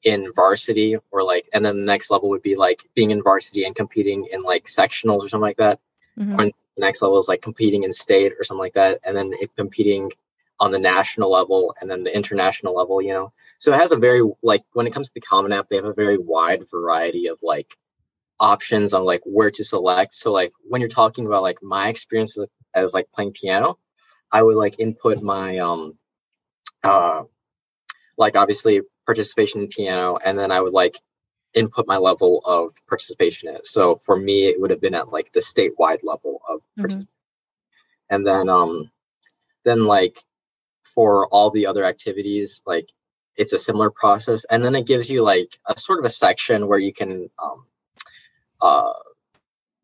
in 0.04 0.32
varsity 0.34 0.98
or 1.12 1.24
like 1.24 1.50
and 1.54 1.66
then 1.66 1.78
the 1.78 1.86
next 1.86 2.12
level 2.12 2.30
would 2.30 2.44
be 2.44 2.56
like 2.56 2.88
being 2.94 3.12
in 3.12 3.24
varsity 3.24 3.66
and 3.66 3.76
competing 3.76 4.28
in 4.32 4.44
like 4.44 4.66
sectionals 4.66 5.22
or 5.22 5.30
something 5.30 5.42
like 5.42 5.58
that. 5.58 5.80
Mm-hmm. 6.18 6.40
Or 6.40 6.46
the 6.46 6.54
next 6.78 7.02
level 7.02 7.18
is 7.18 7.28
like 7.28 7.42
competing 7.42 7.84
in 7.84 7.92
state 7.92 8.34
or 8.40 8.44
something 8.44 8.62
like 8.62 8.76
that. 8.76 9.00
And 9.04 9.16
then 9.16 9.34
competing 9.58 10.12
on 10.60 10.72
the 10.72 10.80
national 10.80 11.32
level 11.32 11.76
and 11.82 11.90
then 11.90 12.04
the 12.04 12.16
international 12.16 12.76
level, 12.76 13.02
you 13.02 13.14
know. 13.14 13.34
So 13.58 13.74
it 13.74 13.80
has 13.80 13.92
a 13.92 13.98
very 13.98 14.22
like 14.42 14.64
when 14.74 14.88
it 14.88 14.94
comes 14.94 15.08
to 15.08 15.14
the 15.14 15.22
Common 15.22 15.52
App, 15.52 15.70
they 15.70 15.76
have 15.78 15.86
a 15.86 15.94
very 15.94 16.18
wide 16.18 16.64
variety 16.70 17.28
of 17.28 17.40
like 17.42 17.76
options 18.40 18.94
on 18.94 19.06
like 19.06 19.22
where 19.26 19.52
to 19.52 19.64
select. 19.64 20.14
So 20.14 20.32
like 20.32 20.52
when 20.68 20.82
you're 20.82 20.90
talking 20.90 21.26
about 21.26 21.42
like 21.42 21.62
my 21.62 21.90
experience 21.90 22.38
as 22.74 22.94
like 22.94 23.12
playing 23.14 23.34
piano, 23.34 23.78
I 24.32 24.44
would 24.44 24.56
like 24.56 24.80
input 24.80 25.22
my 25.22 25.60
um 25.60 25.98
uh 26.84 27.24
like 28.18 28.36
obviously 28.36 28.82
participation 29.06 29.62
in 29.62 29.68
piano 29.68 30.18
and 30.24 30.38
then 30.38 30.52
I 30.52 30.62
would 30.62 30.74
like 30.74 31.00
input 31.54 31.88
my 31.88 31.98
level 31.98 32.42
of 32.46 32.74
participation 32.88 33.50
in 33.50 33.56
it. 33.56 33.68
So 33.68 34.00
for 34.06 34.18
me 34.18 34.48
it 34.48 34.60
would 34.60 34.72
have 34.72 34.82
been 34.82 34.96
at 34.96 35.12
like 35.12 35.32
the 35.32 35.40
statewide 35.40 36.00
level 36.04 36.42
of 36.50 36.62
mm-hmm. 36.78 37.02
and 38.10 38.28
then 38.28 38.50
um 38.50 38.92
then 39.64 39.86
like 39.86 40.18
for 40.84 41.28
all 41.28 41.50
the 41.50 41.68
other 41.68 41.84
activities 41.84 42.62
like 42.66 42.90
it's 43.38 43.54
a 43.54 43.60
similar 43.60 43.90
process 43.90 44.46
and 44.50 44.64
then 44.64 44.76
it 44.76 44.86
gives 44.86 45.10
you 45.10 45.24
like 45.24 45.58
a 45.68 45.78
sort 45.80 46.00
of 46.00 46.06
a 46.06 46.10
section 46.10 46.68
where 46.68 46.80
you 46.80 46.94
can 46.94 47.30
um 47.42 47.66
uh 48.62 48.94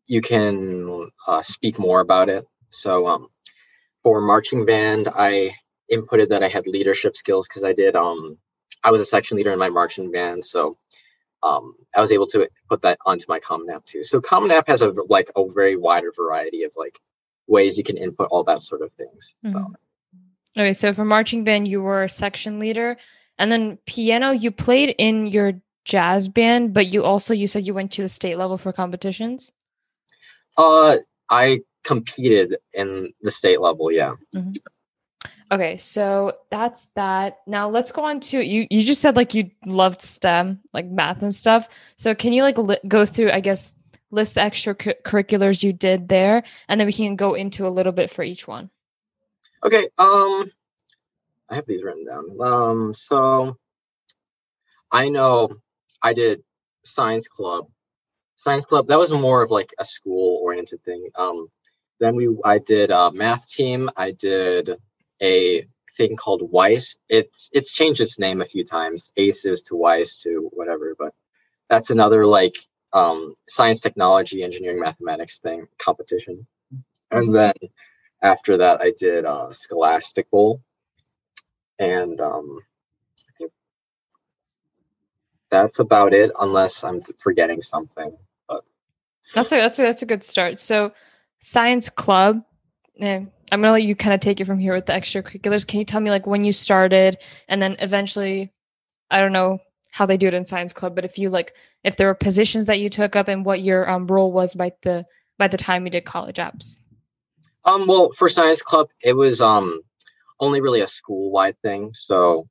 you 0.06 0.20
can 0.20 1.08
uh, 1.28 1.42
speak 1.42 1.78
more 1.78 2.00
about 2.00 2.28
it 2.28 2.44
so 2.70 3.06
um 3.06 3.28
for 4.02 4.20
marching 4.20 4.66
band, 4.66 5.08
I 5.14 5.54
inputted 5.90 6.28
that 6.30 6.42
I 6.42 6.48
had 6.48 6.66
leadership 6.66 7.16
skills 7.16 7.48
because 7.48 7.64
I 7.64 7.72
did 7.72 7.96
um 7.96 8.38
I 8.84 8.90
was 8.90 9.00
a 9.00 9.06
section 9.06 9.36
leader 9.36 9.52
in 9.52 9.58
my 9.58 9.68
marching 9.68 10.10
band, 10.10 10.44
so 10.44 10.76
um, 11.44 11.74
I 11.94 12.00
was 12.00 12.10
able 12.10 12.26
to 12.28 12.48
put 12.68 12.82
that 12.82 12.98
onto 13.06 13.26
my 13.28 13.38
Common 13.38 13.70
App 13.70 13.84
too. 13.84 14.02
So 14.02 14.20
Common 14.20 14.50
App 14.50 14.66
has 14.68 14.82
a 14.82 14.90
like 15.08 15.30
a 15.36 15.48
very 15.48 15.76
wider 15.76 16.12
variety 16.16 16.64
of 16.64 16.72
like 16.76 16.98
ways 17.46 17.78
you 17.78 17.84
can 17.84 17.96
input 17.96 18.28
all 18.30 18.42
that 18.44 18.62
sort 18.62 18.82
of 18.82 18.92
things. 18.92 19.34
Mm-hmm. 19.44 19.56
So. 19.56 19.72
Okay, 20.56 20.72
so 20.72 20.92
for 20.92 21.04
marching 21.04 21.44
band, 21.44 21.68
you 21.68 21.80
were 21.80 22.02
a 22.02 22.08
section 22.08 22.58
leader, 22.58 22.96
and 23.38 23.52
then 23.52 23.78
piano, 23.86 24.32
you 24.32 24.50
played 24.50 24.94
in 24.98 25.26
your 25.26 25.52
jazz 25.84 26.28
band, 26.28 26.74
but 26.74 26.88
you 26.88 27.04
also 27.04 27.34
you 27.34 27.46
said 27.46 27.66
you 27.66 27.74
went 27.74 27.92
to 27.92 28.02
the 28.02 28.08
state 28.08 28.36
level 28.36 28.58
for 28.58 28.72
competitions. 28.72 29.52
Uh, 30.56 30.98
I 31.30 31.62
competed 31.84 32.56
in 32.74 33.12
the 33.22 33.30
state 33.30 33.60
level. 33.60 33.90
Yeah. 33.90 34.14
Mm-hmm. 34.34 34.52
Okay, 35.50 35.76
so 35.76 36.38
that's 36.50 36.86
that. 36.94 37.40
Now 37.46 37.68
let's 37.68 37.92
go 37.92 38.04
on 38.04 38.20
to 38.20 38.40
you. 38.40 38.66
You 38.70 38.82
just 38.82 39.02
said 39.02 39.16
like 39.16 39.34
you 39.34 39.50
loved 39.66 40.00
STEM, 40.00 40.60
like 40.72 40.86
math 40.86 41.22
and 41.22 41.34
stuff. 41.34 41.68
So 41.96 42.14
can 42.14 42.32
you 42.32 42.42
like 42.42 42.56
li- 42.56 42.78
go 42.88 43.04
through? 43.04 43.30
I 43.30 43.40
guess 43.40 43.74
list 44.10 44.34
the 44.34 44.40
extracurriculars 44.40 45.62
you 45.62 45.72
did 45.72 46.08
there, 46.08 46.42
and 46.68 46.80
then 46.80 46.86
we 46.86 46.92
can 46.92 47.16
go 47.16 47.34
into 47.34 47.66
a 47.66 47.70
little 47.70 47.92
bit 47.92 48.08
for 48.10 48.22
each 48.22 48.48
one. 48.48 48.70
Okay. 49.64 49.88
Um, 49.98 50.50
I 51.50 51.56
have 51.56 51.66
these 51.66 51.82
written 51.82 52.06
down. 52.06 52.40
Um, 52.40 52.92
so 52.94 53.58
I 54.90 55.10
know 55.10 55.50
I 56.02 56.12
did 56.12 56.42
science 56.84 57.28
club. 57.28 57.66
Science 58.36 58.64
club 58.64 58.88
that 58.88 58.98
was 58.98 59.12
more 59.12 59.42
of 59.42 59.50
like 59.50 59.72
a 59.78 59.84
school 59.84 60.40
oriented 60.42 60.82
thing. 60.84 61.08
Um, 61.16 61.48
then 62.00 62.16
we 62.16 62.28
I 62.44 62.58
did 62.58 62.90
a 62.90 63.12
math 63.12 63.48
team. 63.48 63.90
I 63.96 64.12
did 64.12 64.76
a 65.22 65.66
thing 65.96 66.16
called 66.16 66.50
WYSE. 66.52 66.98
It's 67.08 67.50
it's 67.52 67.74
changed 67.74 68.00
its 68.00 68.18
name 68.18 68.40
a 68.40 68.46
few 68.46 68.64
times, 68.64 69.12
ACES 69.16 69.62
to 69.62 69.74
WYSE 69.74 70.22
to 70.22 70.50
whatever, 70.52 70.94
but 70.98 71.14
that's 71.68 71.90
another 71.90 72.26
like 72.26 72.56
um, 72.92 73.34
science, 73.48 73.80
technology, 73.80 74.42
engineering, 74.42 74.80
mathematics 74.80 75.40
thing 75.40 75.66
competition. 75.78 76.46
And 77.10 77.34
then 77.34 77.54
after 78.22 78.58
that, 78.58 78.80
I 78.80 78.92
did 78.98 79.24
uh, 79.24 79.52
Scholastic 79.52 80.30
Bowl, 80.30 80.62
and 81.78 82.20
um, 82.20 82.60
that's 85.52 85.78
about 85.78 86.14
it, 86.14 86.32
unless 86.40 86.82
I'm 86.82 87.02
forgetting 87.18 87.62
something. 87.62 88.16
But 88.48 88.64
that's 89.34 89.52
a 89.52 89.56
that's 89.56 89.78
a 89.78 89.82
that's 89.82 90.02
a 90.02 90.06
good 90.06 90.24
start. 90.24 90.58
So 90.58 90.92
science 91.38 91.88
club. 91.90 92.42
I'm 93.00 93.30
gonna 93.50 93.72
let 93.72 93.82
you 93.82 93.94
kind 93.94 94.14
of 94.14 94.20
take 94.20 94.40
it 94.40 94.46
from 94.46 94.58
here 94.58 94.74
with 94.74 94.86
the 94.86 94.92
extracurriculars. 94.94 95.66
Can 95.66 95.78
you 95.78 95.84
tell 95.84 96.00
me 96.00 96.10
like 96.10 96.26
when 96.26 96.42
you 96.44 96.52
started 96.52 97.18
and 97.48 97.60
then 97.60 97.76
eventually, 97.80 98.52
I 99.10 99.20
don't 99.20 99.32
know 99.32 99.58
how 99.90 100.06
they 100.06 100.16
do 100.16 100.28
it 100.28 100.34
in 100.34 100.46
science 100.46 100.72
club, 100.72 100.94
but 100.94 101.04
if 101.04 101.18
you 101.18 101.28
like 101.28 101.54
if 101.84 101.96
there 101.96 102.06
were 102.06 102.14
positions 102.14 102.66
that 102.66 102.80
you 102.80 102.88
took 102.88 103.14
up 103.14 103.28
and 103.28 103.44
what 103.44 103.60
your 103.60 103.88
um, 103.90 104.06
role 104.06 104.32
was 104.32 104.54
by 104.54 104.72
the 104.82 105.04
by 105.38 105.48
the 105.48 105.58
time 105.58 105.84
you 105.84 105.90
did 105.90 106.06
college 106.06 106.36
apps. 106.36 106.80
Um. 107.64 107.86
Well, 107.86 108.10
for 108.12 108.28
science 108.28 108.62
club, 108.62 108.88
it 109.02 109.16
was 109.16 109.42
um 109.42 109.82
only 110.40 110.60
really 110.60 110.80
a 110.80 110.86
school 110.86 111.30
wide 111.30 111.58
thing. 111.60 111.92
So 111.92 112.48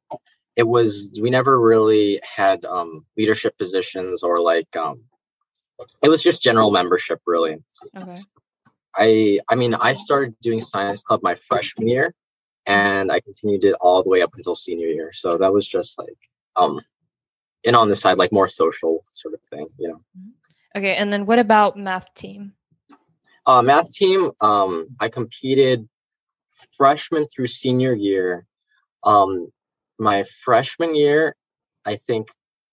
it 0.55 0.67
was 0.67 1.17
we 1.21 1.29
never 1.29 1.59
really 1.59 2.19
had 2.23 2.65
um 2.65 3.05
leadership 3.17 3.57
positions 3.57 4.23
or 4.23 4.39
like 4.39 4.75
um 4.75 5.03
it 6.03 6.09
was 6.09 6.21
just 6.21 6.43
general 6.43 6.71
membership 6.71 7.19
really. 7.25 7.57
Okay. 7.97 8.15
I 8.95 9.39
I 9.49 9.55
mean 9.55 9.73
I 9.75 9.93
started 9.93 10.35
doing 10.41 10.61
science 10.61 11.01
club 11.01 11.21
my 11.23 11.35
freshman 11.35 11.87
year 11.87 12.13
and 12.65 13.11
I 13.11 13.19
continued 13.21 13.65
it 13.65 13.75
all 13.81 14.03
the 14.03 14.09
way 14.09 14.21
up 14.21 14.31
until 14.35 14.55
senior 14.55 14.87
year. 14.87 15.11
So 15.13 15.37
that 15.37 15.53
was 15.53 15.67
just 15.67 15.97
like 15.97 16.17
um 16.55 16.81
and 17.65 17.75
on 17.75 17.89
the 17.89 17.95
side 17.95 18.17
like 18.17 18.31
more 18.31 18.47
social 18.47 19.03
sort 19.13 19.33
of 19.33 19.41
thing, 19.41 19.67
you 19.77 19.89
know. 19.89 20.01
Mm-hmm. 20.17 20.29
Okay, 20.77 20.95
and 20.95 21.11
then 21.11 21.25
what 21.25 21.39
about 21.39 21.77
math 21.77 22.13
team? 22.13 22.53
Uh 23.45 23.61
math 23.61 23.93
team, 23.93 24.31
um 24.41 24.87
I 24.99 25.09
competed 25.09 25.87
freshman 26.73 27.25
through 27.27 27.47
senior 27.47 27.93
year. 27.93 28.45
Um 29.03 29.51
my 30.01 30.23
freshman 30.43 30.95
year, 30.95 31.35
I 31.85 31.95
think 31.95 32.29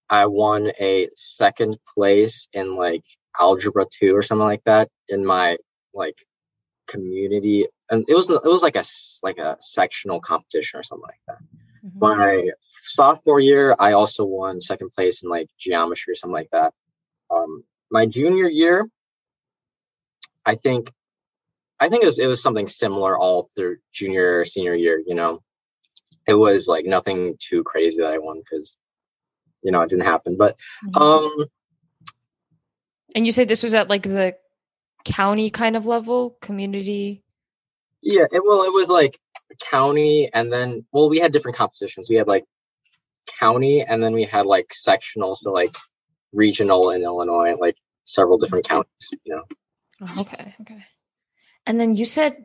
I 0.08 0.26
won 0.26 0.72
a 0.80 1.08
second 1.14 1.76
place 1.94 2.48
in 2.54 2.74
like 2.74 3.04
algebra 3.38 3.86
2 3.90 4.16
or 4.16 4.22
something 4.22 4.46
like 4.46 4.64
that 4.64 4.88
in 5.08 5.24
my 5.24 5.58
like 5.94 6.18
community 6.88 7.66
and 7.90 8.04
it 8.08 8.14
was 8.14 8.30
it 8.30 8.42
was 8.44 8.62
like 8.62 8.76
a 8.76 8.84
like 9.22 9.38
a 9.38 9.56
sectional 9.60 10.20
competition 10.20 10.80
or 10.80 10.82
something 10.82 11.06
like 11.06 11.20
that. 11.28 11.38
Mm-hmm. 11.84 11.98
my 12.00 12.50
sophomore 12.84 13.40
year 13.40 13.76
i 13.78 13.92
also 13.92 14.24
won 14.24 14.60
second 14.60 14.90
place 14.90 15.22
in 15.22 15.28
like 15.28 15.48
geometry 15.58 16.12
or 16.12 16.14
something 16.14 16.34
like 16.34 16.50
that. 16.50 16.72
Um 17.30 17.62
my 17.90 18.06
junior 18.06 18.48
year 18.48 18.88
i 20.46 20.54
think 20.54 20.90
i 21.78 21.90
think 21.90 22.02
it 22.02 22.06
was, 22.06 22.18
it 22.18 22.26
was 22.26 22.42
something 22.42 22.68
similar 22.68 23.16
all 23.16 23.50
through 23.54 23.76
junior 23.92 24.46
senior 24.46 24.74
year 24.74 25.02
you 25.06 25.14
know 25.14 25.40
it 26.28 26.34
was 26.34 26.68
like 26.68 26.84
nothing 26.84 27.34
too 27.38 27.64
crazy 27.64 28.02
that 28.02 28.12
i 28.12 28.18
won 28.18 28.38
because 28.38 28.76
you 29.62 29.72
know 29.72 29.80
it 29.80 29.88
didn't 29.88 30.04
happen 30.04 30.36
but 30.36 30.56
mm-hmm. 30.86 31.02
um 31.02 31.46
and 33.14 33.26
you 33.26 33.32
say 33.32 33.44
this 33.44 33.62
was 33.62 33.74
at 33.74 33.88
like 33.88 34.02
the 34.02 34.36
county 35.04 35.50
kind 35.50 35.76
of 35.76 35.86
level, 35.86 36.36
community? 36.40 37.22
Yeah, 38.02 38.26
it, 38.30 38.42
well, 38.44 38.62
it 38.62 38.72
was 38.72 38.88
like 38.88 39.18
county, 39.70 40.30
and 40.32 40.52
then 40.52 40.84
well, 40.92 41.08
we 41.08 41.18
had 41.18 41.32
different 41.32 41.56
compositions. 41.56 42.08
We 42.08 42.16
had 42.16 42.28
like 42.28 42.44
county, 43.40 43.82
and 43.82 44.02
then 44.02 44.12
we 44.12 44.24
had 44.24 44.46
like 44.46 44.72
sectional, 44.72 45.34
so 45.34 45.52
like 45.52 45.74
regional 46.32 46.90
in 46.90 47.02
Illinois, 47.02 47.56
like 47.58 47.76
several 48.04 48.38
different 48.38 48.66
counties. 48.66 49.10
You 49.24 49.36
know. 49.36 49.44
Oh, 50.02 50.20
okay. 50.20 50.54
Okay. 50.60 50.84
And 51.66 51.80
then 51.80 51.96
you 51.96 52.04
said 52.04 52.36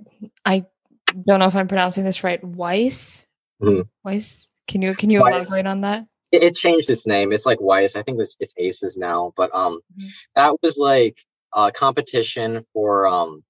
I 0.46 0.66
don't 1.13 1.40
know 1.40 1.48
if 1.48 1.56
I'm 1.56 1.68
pronouncing 1.68 2.04
this 2.04 2.24
right. 2.24 2.42
WYSE. 2.42 3.28
Mm-hmm. 3.63 4.08
WYSE. 4.08 4.48
Can 4.67 4.82
you 4.82 4.96
can 4.96 5.10
you 5.10 5.22
WYSE. 5.22 5.27
elaborate 5.29 5.67
on 5.67 5.82
that? 5.82 6.05
It, 6.32 6.43
it, 6.43 6.55
changed 6.55 6.89
its 6.89 7.05
name. 7.05 7.32
It's 7.32 7.46
like 7.46 7.60
WYSE. 7.60 7.96
I 7.96 8.01
think 8.01 8.20
it's, 8.20 8.36
it's 8.39 8.53
Aces 8.58 8.98
now, 8.98 9.34
but 9.36 9.53
um, 9.53 9.79
mm-hmm. 9.98 10.08
that 10.36 10.55
was 10.62 10.77
like 10.77 11.17
a 11.53 11.72
competition 11.72 12.65
for 12.74 13.08
um, 13.08 13.43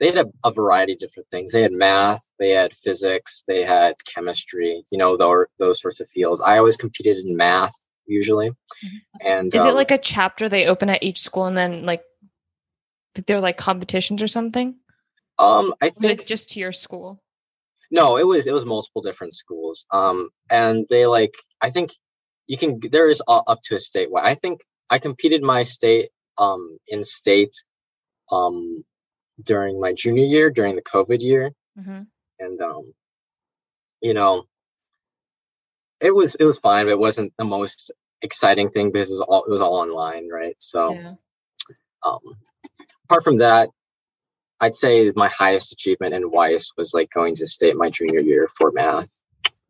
they 0.00 0.06
had 0.06 0.26
a, 0.26 0.26
a, 0.44 0.52
variety 0.52 0.92
of 0.92 0.98
different 0.98 1.28
things. 1.30 1.52
They 1.52 1.62
had 1.62 1.72
math, 1.72 2.20
they 2.38 2.50
had 2.50 2.74
physics, 2.74 3.44
they 3.46 3.62
had 3.62 3.94
chemistry. 4.04 4.84
You 4.90 4.98
know, 4.98 5.16
those 5.16 5.46
those 5.58 5.80
sorts 5.80 6.00
of 6.00 6.08
fields. 6.10 6.40
I 6.40 6.58
always 6.58 6.76
competed 6.76 7.18
in 7.18 7.36
math 7.36 7.72
usually. 8.06 8.50
Mm-hmm. 8.50 9.26
And 9.26 9.54
is 9.54 9.62
um, 9.62 9.68
it 9.68 9.72
like 9.72 9.90
a 9.90 9.98
chapter 9.98 10.48
they 10.48 10.66
open 10.66 10.90
at 10.90 11.02
each 11.02 11.20
school, 11.20 11.46
and 11.46 11.56
then 11.56 11.86
like 11.86 12.02
they're 13.26 13.40
like 13.40 13.56
competitions 13.56 14.22
or 14.22 14.28
something? 14.28 14.76
Um, 15.38 15.74
I 15.80 15.90
think 15.90 16.26
just 16.26 16.50
to 16.50 16.60
your 16.60 16.72
school. 16.72 17.22
No, 17.90 18.16
it 18.16 18.26
was 18.26 18.46
it 18.46 18.52
was 18.52 18.64
multiple 18.64 19.02
different 19.02 19.34
schools. 19.34 19.86
Um, 19.90 20.30
and 20.50 20.86
they 20.88 21.06
like 21.06 21.34
I 21.60 21.70
think 21.70 21.90
you 22.46 22.56
can 22.56 22.80
there 22.90 23.08
is 23.08 23.22
up 23.28 23.60
to 23.64 23.74
a 23.74 23.78
statewide. 23.78 24.22
I 24.22 24.34
think 24.34 24.60
I 24.90 24.98
competed 24.98 25.42
my 25.42 25.62
state 25.62 26.10
um, 26.38 26.78
in 26.88 27.02
state 27.02 27.54
um, 28.30 28.84
during 29.42 29.80
my 29.80 29.92
junior 29.92 30.24
year, 30.24 30.50
during 30.50 30.76
the 30.76 30.82
COVID 30.82 31.22
year, 31.22 31.52
mm-hmm. 31.78 32.02
and 32.38 32.60
um, 32.60 32.92
you 34.00 34.14
know, 34.14 34.44
it 36.00 36.14
was 36.14 36.34
it 36.34 36.44
was 36.44 36.58
fine, 36.58 36.86
but 36.86 36.92
it 36.92 36.98
wasn't 36.98 37.32
the 37.38 37.44
most 37.44 37.90
exciting 38.22 38.70
thing 38.70 38.90
because 38.90 39.10
it 39.10 39.14
was 39.14 39.22
all 39.22 39.44
it 39.44 39.50
was 39.50 39.60
all 39.60 39.76
online, 39.76 40.28
right? 40.28 40.56
So, 40.58 40.92
yeah. 40.92 41.14
um, 42.02 42.20
apart 43.04 43.24
from 43.24 43.38
that, 43.38 43.70
I'd 44.60 44.74
say 44.74 45.12
my 45.16 45.28
highest 45.28 45.72
achievement 45.72 46.14
in 46.14 46.30
WYSE 46.30 46.72
was 46.76 46.94
like 46.94 47.10
going 47.10 47.34
to 47.36 47.46
state 47.46 47.76
my 47.76 47.90
junior 47.90 48.20
year 48.20 48.48
for 48.56 48.70
math. 48.72 49.10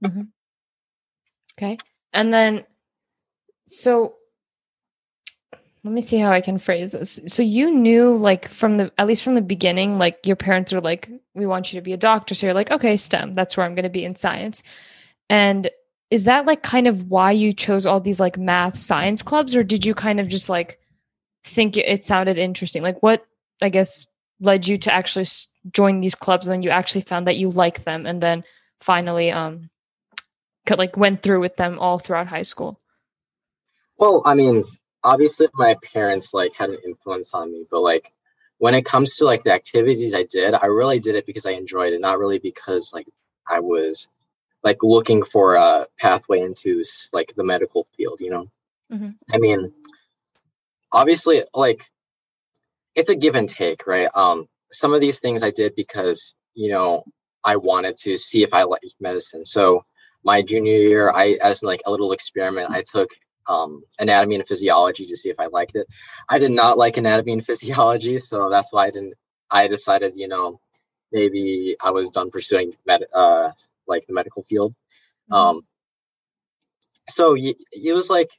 Mm-hmm. 0.05 0.23
Okay, 1.57 1.79
and 2.13 2.33
then 2.33 2.65
so 3.67 4.15
let 5.85 5.93
me 5.93 6.01
see 6.01 6.17
how 6.17 6.31
I 6.31 6.41
can 6.41 6.59
phrase 6.59 6.91
this. 6.91 7.21
So 7.27 7.43
you 7.43 7.71
knew 7.71 8.17
like 8.17 8.49
from 8.49 8.77
the 8.77 8.91
at 8.99 9.07
least 9.07 9.23
from 9.23 9.35
the 9.35 9.43
beginning, 9.43 9.99
like 9.99 10.27
your 10.27 10.37
parents 10.37 10.73
were 10.73 10.81
like, 10.81 11.11
we 11.35 11.47
want 11.47 11.73
you 11.73 11.79
to 11.79 11.85
be 11.85 11.93
a 11.93 11.99
doctor. 11.99 12.35
So 12.35 12.47
you're 12.47 12.55
like, 12.55 12.71
okay, 12.71 12.97
STEM, 12.97 13.35
that's 13.35 13.57
where 13.57 13.67
I'm 13.67 13.75
gonna 13.75 13.91
be 13.91 14.05
in 14.05 14.17
science. 14.17 14.63
And 15.29 15.71
is 16.11 16.25
that 16.25 16.47
like 16.47 16.63
kind 16.63 16.87
of 16.87 17.11
why 17.11 17.33
you 17.33 17.53
chose 17.53 17.87
all 17.87 18.01
these 18.01 18.21
like 18.21 18.39
math 18.39 18.79
science 18.79 19.23
clubs, 19.23 19.55
or 19.55 19.63
did 19.63 19.85
you 19.85 19.95
kind 19.95 20.21
of 20.21 20.29
just 20.29 20.49
like 20.49 20.81
think 21.45 21.77
it, 21.77 21.87
it 21.87 22.05
sounded 22.05 22.39
interesting? 22.39 22.83
Like 22.83 23.03
what 23.03 23.27
I 23.61 23.69
guess 23.69 24.07
led 24.41 24.67
you 24.67 24.79
to 24.79 24.93
actually 24.93 25.27
join 25.71 26.01
these 26.01 26.15
clubs 26.15 26.47
and 26.47 26.53
then 26.53 26.63
you 26.63 26.71
actually 26.71 27.01
found 27.01 27.27
that 27.27 27.37
you 27.37 27.49
like 27.49 27.85
them 27.85 28.07
and 28.07 28.23
then 28.23 28.45
finally 28.79 29.31
um 29.31 29.71
could, 30.67 30.79
like 30.79 30.97
went 30.97 31.23
through 31.23 31.41
with 31.41 31.57
them 31.57 31.79
all 31.79 31.99
throughout 31.99 32.27
high 32.27 32.43
school? 32.43 32.79
Well, 33.99 34.23
I 34.25 34.35
mean, 34.35 34.65
obviously 35.03 35.49
my 35.55 35.77
parents 35.93 36.33
like 36.33 36.55
had 36.55 36.71
an 36.71 36.79
influence 36.85 37.35
on 37.35 37.53
me, 37.53 37.67
but 37.71 37.81
like 37.81 38.13
when 38.59 38.75
it 38.75 38.85
comes 38.85 39.17
to 39.17 39.25
like 39.25 39.43
the 39.43 39.53
activities 39.53 40.15
I 40.15 40.25
did, 40.25 40.55
I 40.55 40.67
really 40.67 41.01
did 41.01 41.15
it 41.15 41.27
because 41.27 41.47
I 41.47 41.53
enjoyed 41.53 41.93
it, 41.93 42.01
not 42.01 42.19
really 42.19 42.39
because 42.39 42.93
like 42.93 43.07
I 43.47 43.61
was 43.61 44.09
like 44.63 44.83
looking 44.83 45.23
for 45.23 45.57
a 45.57 45.87
pathway 45.99 46.41
into 46.41 46.83
like 47.13 47.35
the 47.37 47.45
medical 47.45 47.87
field, 47.97 48.21
you 48.21 48.31
know. 48.31 48.51
Mm-hmm. 48.91 49.09
I 49.33 49.39
mean, 49.39 49.73
obviously 50.93 51.43
like 51.55 51.91
it's 52.95 53.11
a 53.11 53.17
give 53.17 53.35
and 53.35 53.49
take, 53.49 53.87
right? 53.87 54.09
Um 54.15 54.47
some 54.73 54.93
of 54.95 55.01
these 55.01 55.21
things 55.21 55.43
I 55.43 55.51
did 55.51 55.75
because, 55.77 56.35
you 56.55 56.71
know, 56.71 57.05
I 57.45 57.57
wanted 57.57 57.97
to 58.03 58.17
see 58.17 58.43
if 58.43 58.53
I 58.55 58.65
liked 58.65 58.97
medicine. 59.01 59.45
So 59.45 59.85
my 60.25 60.43
junior 60.43 60.75
year, 60.77 61.11
I 61.11 61.37
as 61.43 61.63
like 61.63 61.83
a 61.87 61.91
little 61.91 62.13
experiment, 62.13 62.71
I 62.71 62.83
took 62.83 63.11
um, 63.47 63.83
anatomy 63.99 64.37
and 64.37 64.49
physiology 64.49 65.07
to 65.07 65.17
see 65.17 65.29
if 65.29 65.39
I 65.39 65.47
liked 65.47 65.77
it. 65.77 65.87
I 66.29 66.39
did 66.39 66.51
not 66.51 66.79
like 66.79 66.97
anatomy 66.97 67.33
and 67.35 67.47
physiology, 67.47 68.19
so 68.19 68.49
that's 68.51 68.73
why 68.73 68.87
I 68.87 68.91
didn't. 68.91 69.15
I 69.51 69.69
decided, 69.69 70.15
you 70.17 70.27
know, 70.29 70.61
maybe 71.13 71.77
I 71.83 71.91
was 71.91 72.11
done 72.11 72.31
pursuing 72.31 72.73
med, 72.87 73.05
uh, 73.13 73.51
like 73.87 74.07
the 74.07 74.15
medical 74.15 74.43
field. 74.43 74.75
Mm-hmm. 75.31 75.35
Um, 75.35 75.67
so 77.09 77.35
y- 77.35 77.55
it 77.73 77.93
was 77.93 78.09
like, 78.09 78.31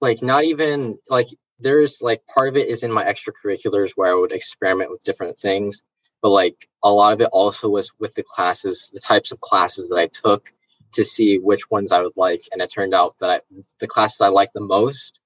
like 0.00 0.22
not 0.22 0.44
even 0.44 0.98
like 1.08 1.28
there's 1.58 2.02
like 2.02 2.26
part 2.26 2.48
of 2.48 2.56
it 2.56 2.68
is 2.68 2.82
in 2.82 2.92
my 2.92 3.04
extracurriculars 3.04 3.92
where 3.94 4.10
I 4.10 4.14
would 4.14 4.32
experiment 4.32 4.90
with 4.90 5.04
different 5.04 5.38
things, 5.38 5.82
but 6.22 6.30
like 6.30 6.68
a 6.82 6.92
lot 6.92 7.12
of 7.12 7.20
it 7.20 7.28
also 7.32 7.68
was 7.68 7.92
with 7.98 8.14
the 8.14 8.24
classes, 8.24 8.90
the 8.92 9.00
types 9.00 9.32
of 9.32 9.40
classes 9.40 9.88
that 9.88 9.98
I 9.98 10.06
took 10.06 10.52
to 10.92 11.04
see 11.04 11.38
which 11.38 11.70
ones 11.70 11.92
I 11.92 12.02
would 12.02 12.16
like. 12.16 12.48
And 12.52 12.62
it 12.62 12.70
turned 12.70 12.94
out 12.94 13.18
that 13.18 13.30
I, 13.30 13.40
the 13.78 13.86
classes 13.86 14.20
I 14.20 14.28
liked 14.28 14.54
the 14.54 14.60
most 14.60 15.18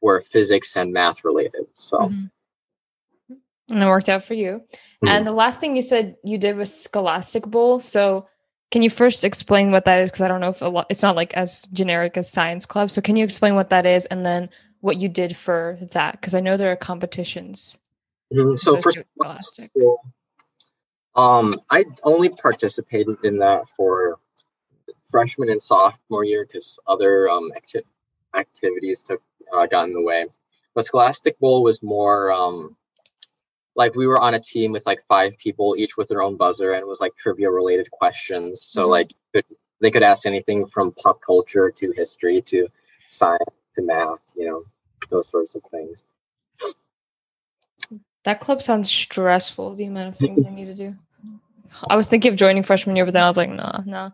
were 0.00 0.20
physics 0.20 0.76
and 0.76 0.92
math 0.92 1.24
related. 1.24 1.66
So. 1.74 1.98
Mm-hmm. 1.98 2.26
And 3.68 3.82
it 3.82 3.86
worked 3.86 4.08
out 4.08 4.22
for 4.22 4.34
you. 4.34 4.60
Mm-hmm. 4.60 5.08
And 5.08 5.26
the 5.26 5.32
last 5.32 5.58
thing 5.58 5.74
you 5.74 5.82
said 5.82 6.16
you 6.22 6.38
did 6.38 6.56
was 6.56 6.72
Scholastic 6.72 7.44
Bowl. 7.44 7.80
So 7.80 8.28
can 8.70 8.82
you 8.82 8.90
first 8.90 9.24
explain 9.24 9.72
what 9.72 9.84
that 9.84 10.00
is? 10.00 10.10
Because 10.10 10.22
I 10.22 10.28
don't 10.28 10.40
know 10.40 10.50
if 10.50 10.62
a 10.62 10.66
lot, 10.66 10.86
it's 10.88 11.02
not 11.02 11.16
like 11.16 11.34
as 11.34 11.62
generic 11.72 12.16
as 12.16 12.30
Science 12.30 12.66
Club. 12.66 12.90
So 12.90 13.00
can 13.00 13.16
you 13.16 13.24
explain 13.24 13.56
what 13.56 13.70
that 13.70 13.86
is 13.86 14.06
and 14.06 14.24
then 14.24 14.48
what 14.86 14.98
you 14.98 15.08
did 15.08 15.36
for 15.36 15.76
that? 15.80 16.12
Because 16.12 16.34
I 16.34 16.40
know 16.40 16.56
there 16.56 16.70
are 16.70 16.76
competitions. 16.76 17.76
Mm-hmm. 18.32 18.56
So 18.56 18.76
for 18.76 18.92
Scholastic, 18.92 19.72
um, 21.16 21.54
I 21.68 21.84
only 22.04 22.28
participated 22.28 23.16
in 23.24 23.38
that 23.38 23.68
for 23.68 24.18
freshman 25.10 25.50
and 25.50 25.60
sophomore 25.60 26.24
year 26.24 26.46
because 26.46 26.78
other 26.86 27.28
um, 27.28 27.50
acti- 27.56 27.82
activities 28.32 29.02
took 29.02 29.20
uh, 29.52 29.66
got 29.66 29.88
in 29.88 29.92
the 29.94 30.02
way. 30.02 30.26
But 30.74 30.84
Scholastic 30.84 31.38
Bowl 31.40 31.64
was 31.64 31.82
more 31.82 32.30
um, 32.30 32.76
like 33.74 33.96
we 33.96 34.06
were 34.06 34.20
on 34.20 34.34
a 34.34 34.40
team 34.40 34.70
with 34.70 34.86
like 34.86 35.00
five 35.08 35.36
people, 35.36 35.74
each 35.76 35.96
with 35.96 36.08
their 36.08 36.22
own 36.22 36.36
buzzer, 36.36 36.70
and 36.70 36.80
it 36.80 36.86
was 36.86 37.00
like 37.00 37.16
trivia 37.16 37.50
related 37.50 37.90
questions. 37.90 38.62
So 38.62 38.82
mm-hmm. 38.82 38.90
like 38.90 39.12
could, 39.34 39.44
they 39.80 39.90
could 39.90 40.04
ask 40.04 40.26
anything 40.26 40.66
from 40.66 40.92
pop 40.92 41.20
culture 41.20 41.72
to 41.72 41.90
history 41.90 42.40
to 42.42 42.68
science 43.08 43.42
to 43.76 43.82
math, 43.82 44.34
you 44.36 44.46
know, 44.46 44.64
those 45.10 45.28
sorts 45.28 45.54
of 45.54 45.62
things. 45.70 46.04
That 48.24 48.40
club 48.40 48.60
sounds 48.60 48.90
stressful. 48.90 49.76
The 49.76 49.84
amount 49.84 50.08
of 50.08 50.16
things 50.16 50.46
I 50.46 50.50
need 50.50 50.64
to 50.66 50.74
do. 50.74 50.94
I 51.88 51.96
was 51.96 52.08
thinking 52.08 52.32
of 52.32 52.36
joining 52.36 52.62
freshman 52.62 52.96
year, 52.96 53.04
but 53.04 53.12
then 53.12 53.22
I 53.22 53.28
was 53.28 53.36
like, 53.36 53.50
nah, 53.50 53.82
nah. 53.84 54.10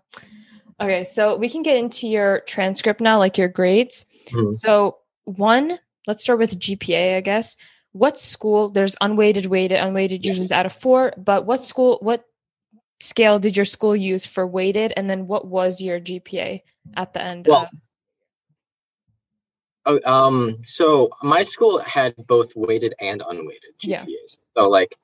Okay, 0.81 1.05
so 1.05 1.37
we 1.37 1.49
can 1.49 1.63
get 1.63 1.77
into 1.77 2.09
your 2.09 2.41
transcript 2.41 3.01
now, 3.01 3.19
like 3.19 3.39
your 3.39 3.49
grades. 3.49 4.05
Mm-hmm. 4.27 4.53
So, 4.53 4.99
one, 5.25 5.79
let's 6.07 6.23
start 6.23 6.41
with 6.41 6.59
GPA, 6.59 7.17
I 7.17 7.21
guess. 7.21 7.57
What 7.93 8.19
school, 8.19 8.71
there's 8.71 8.97
unweighted, 9.01 9.47
weighted, 9.47 9.79
unweighted 9.79 10.25
usually 10.25 10.45
is 10.45 10.53
out 10.53 10.67
of 10.67 10.73
four, 10.73 11.13
but 11.17 11.47
what 11.47 11.65
school, 11.65 11.99
what 12.01 12.25
scale 13.01 13.39
did 13.39 13.57
your 13.57 13.67
school 13.67 13.95
use 13.95 14.27
for 14.27 14.47
weighted? 14.47 14.93
And 14.97 15.09
then 15.09 15.27
what 15.27 15.47
was 15.47 15.81
your 15.81 16.01
GPA 16.01 16.63
at 16.97 17.13
the 17.13 17.23
end? 17.23 17.47
Well, 17.49 17.65
of- 17.65 17.79
oh, 19.87 20.01
um, 20.05 20.57
so 20.65 21.11
my 21.23 21.43
school 21.43 21.79
had 21.79 22.15
both 22.27 22.55
weighted 22.57 22.95
and 23.01 23.23
unweighted 23.29 23.75
GPAs. 23.83 23.87
Yeah. 23.89 24.05
So, 24.57 24.69
like, 24.69 24.97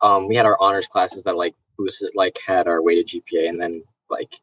um, 0.00 0.28
we 0.28 0.36
had 0.36 0.46
our 0.46 0.56
honors 0.60 0.88
classes 0.88 1.22
that 1.24 1.36
like 1.36 1.54
boosted, 1.78 2.10
like, 2.14 2.38
had 2.44 2.66
our 2.66 2.82
weighted 2.82 3.08
GPA, 3.08 3.48
and 3.48 3.60
then 3.60 3.82
like 4.10 4.34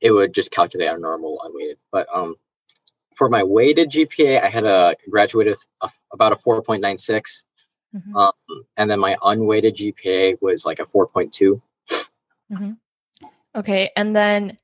it 0.00 0.10
would 0.10 0.34
just 0.34 0.50
calculate 0.50 0.88
our 0.88 0.98
normal 0.98 1.40
unweighted. 1.44 1.78
But 1.90 2.06
um, 2.14 2.36
for 3.14 3.28
my 3.28 3.42
weighted 3.42 3.90
GPA, 3.90 4.42
I 4.42 4.48
had 4.48 4.64
a 4.64 4.96
graduated 5.08 5.56
a, 5.82 5.90
about 6.12 6.32
a 6.32 6.36
4.96. 6.36 7.44
Mm-hmm. 7.94 8.16
Um, 8.16 8.32
and 8.76 8.90
then 8.90 8.98
my 8.98 9.16
unweighted 9.24 9.76
GPA 9.76 10.36
was 10.42 10.66
like 10.66 10.80
a 10.80 10.84
4.2. 10.84 11.60
Mm-hmm. 12.52 12.72
Okay. 13.54 13.90
And 13.96 14.14
then 14.14 14.56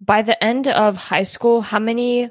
by 0.00 0.22
the 0.22 0.42
end 0.42 0.68
of 0.68 0.96
high 0.96 1.22
school, 1.22 1.62
how 1.62 1.78
many, 1.78 2.30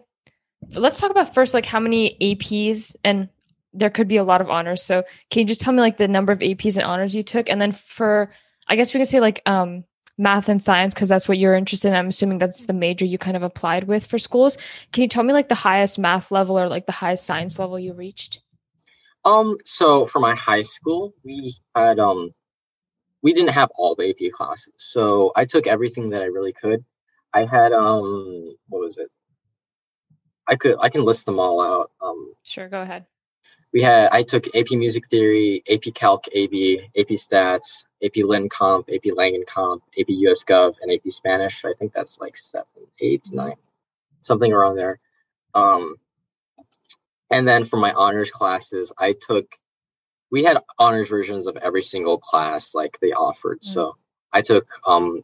let's 0.73 0.99
talk 0.99 1.11
about 1.11 1.33
first, 1.33 1.53
like 1.53 1.65
how 1.65 1.79
many 1.79 2.17
APs 2.21 2.95
and 3.03 3.29
there 3.73 3.89
could 3.89 4.07
be 4.07 4.17
a 4.17 4.23
lot 4.23 4.41
of 4.41 4.49
honors. 4.49 4.83
So 4.83 5.03
can 5.29 5.41
you 5.41 5.45
just 5.45 5.61
tell 5.61 5.73
me 5.73 5.81
like 5.81 5.97
the 5.97 6.07
number 6.07 6.33
of 6.33 6.39
APs 6.39 6.75
and 6.75 6.85
honors 6.85 7.15
you 7.15 7.23
took? 7.23 7.49
And 7.49 7.61
then 7.61 7.71
for, 7.71 8.31
I 8.67 8.75
guess 8.75 8.93
we 8.93 8.99
can 8.99 9.05
say 9.05 9.19
like 9.19 9.41
um, 9.45 9.83
math 10.17 10.49
and 10.49 10.61
science 10.61 10.93
because 10.93 11.09
that's 11.09 11.27
what 11.27 11.37
you're 11.37 11.55
interested 11.55 11.89
in. 11.89 11.93
I'm 11.95 12.09
assuming 12.09 12.37
that's 12.39 12.65
the 12.65 12.73
major 12.73 13.05
you 13.05 13.17
kind 13.17 13.37
of 13.37 13.43
applied 13.43 13.85
with 13.85 14.05
for 14.05 14.19
schools. 14.19 14.57
Can 14.91 15.03
you 15.03 15.07
tell 15.07 15.23
me 15.23 15.33
like 15.33 15.49
the 15.49 15.55
highest 15.55 15.99
math 15.99 16.31
level 16.31 16.59
or 16.59 16.67
like 16.67 16.85
the 16.85 16.91
highest 16.91 17.25
science 17.25 17.57
level 17.57 17.79
you 17.79 17.93
reached? 17.93 18.41
Um, 19.25 19.57
so 19.65 20.05
for 20.05 20.19
my 20.19 20.35
high 20.35 20.63
school, 20.63 21.13
we 21.23 21.55
had 21.75 21.99
um 21.99 22.31
we 23.21 23.33
didn't 23.33 23.51
have 23.51 23.69
all 23.75 23.95
the 23.95 24.09
AP 24.09 24.31
classes. 24.31 24.73
So 24.77 25.31
I 25.35 25.45
took 25.45 25.67
everything 25.67 26.11
that 26.11 26.21
I 26.21 26.25
really 26.25 26.53
could. 26.53 26.83
I 27.33 27.45
had 27.45 27.73
um 27.73 28.55
what 28.67 28.81
was 28.81 28.97
it? 28.97 29.09
I 30.49 30.55
could 30.55 30.75
I 30.79 30.89
can 30.89 31.05
list 31.05 31.25
them 31.25 31.39
all 31.39 31.61
out. 31.61 31.91
Um 32.01 32.33
Sure, 32.43 32.67
go 32.67 32.81
ahead 32.81 33.05
we 33.71 33.81
had 33.81 34.09
I 34.11 34.23
took 34.23 34.55
AP 34.55 34.71
Music 34.71 35.07
Theory, 35.07 35.63
AP 35.71 35.93
Calc 35.93 36.25
AB, 36.31 36.81
AP 36.97 37.07
Stats, 37.09 37.85
AP 38.03 38.17
Lit 38.17 38.49
Comp, 38.49 38.89
AP 38.93 39.13
Lang 39.15 39.43
Comp, 39.47 39.83
AP 39.99 40.07
US 40.07 40.43
Gov, 40.43 40.75
and 40.81 40.91
AP 40.91 41.11
Spanish. 41.11 41.63
I 41.63 41.73
think 41.77 41.93
that's 41.93 42.19
like 42.19 42.37
seven, 42.37 42.65
eight, 42.99 43.31
nine, 43.31 43.55
something 44.21 44.51
around 44.51 44.75
there. 44.77 44.99
Um, 45.53 45.95
and 47.31 47.47
then 47.47 47.63
for 47.63 47.77
my 47.77 47.93
honors 47.93 48.31
classes, 48.31 48.91
I 48.97 49.13
took 49.13 49.45
we 50.31 50.43
had 50.43 50.59
honors 50.77 51.09
versions 51.09 51.47
of 51.47 51.57
every 51.57 51.83
single 51.83 52.17
class 52.17 52.73
like 52.73 52.99
they 52.99 53.11
offered. 53.11 53.61
Mm-hmm. 53.61 53.73
So 53.73 53.97
I 54.33 54.41
took 54.41 54.67
um 54.87 55.23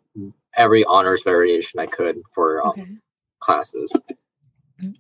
every 0.56 0.84
honors 0.86 1.24
variation 1.24 1.80
I 1.80 1.88
could 1.88 2.22
for 2.34 2.66
um, 2.66 2.70
okay. 2.70 2.88
classes. 3.40 3.92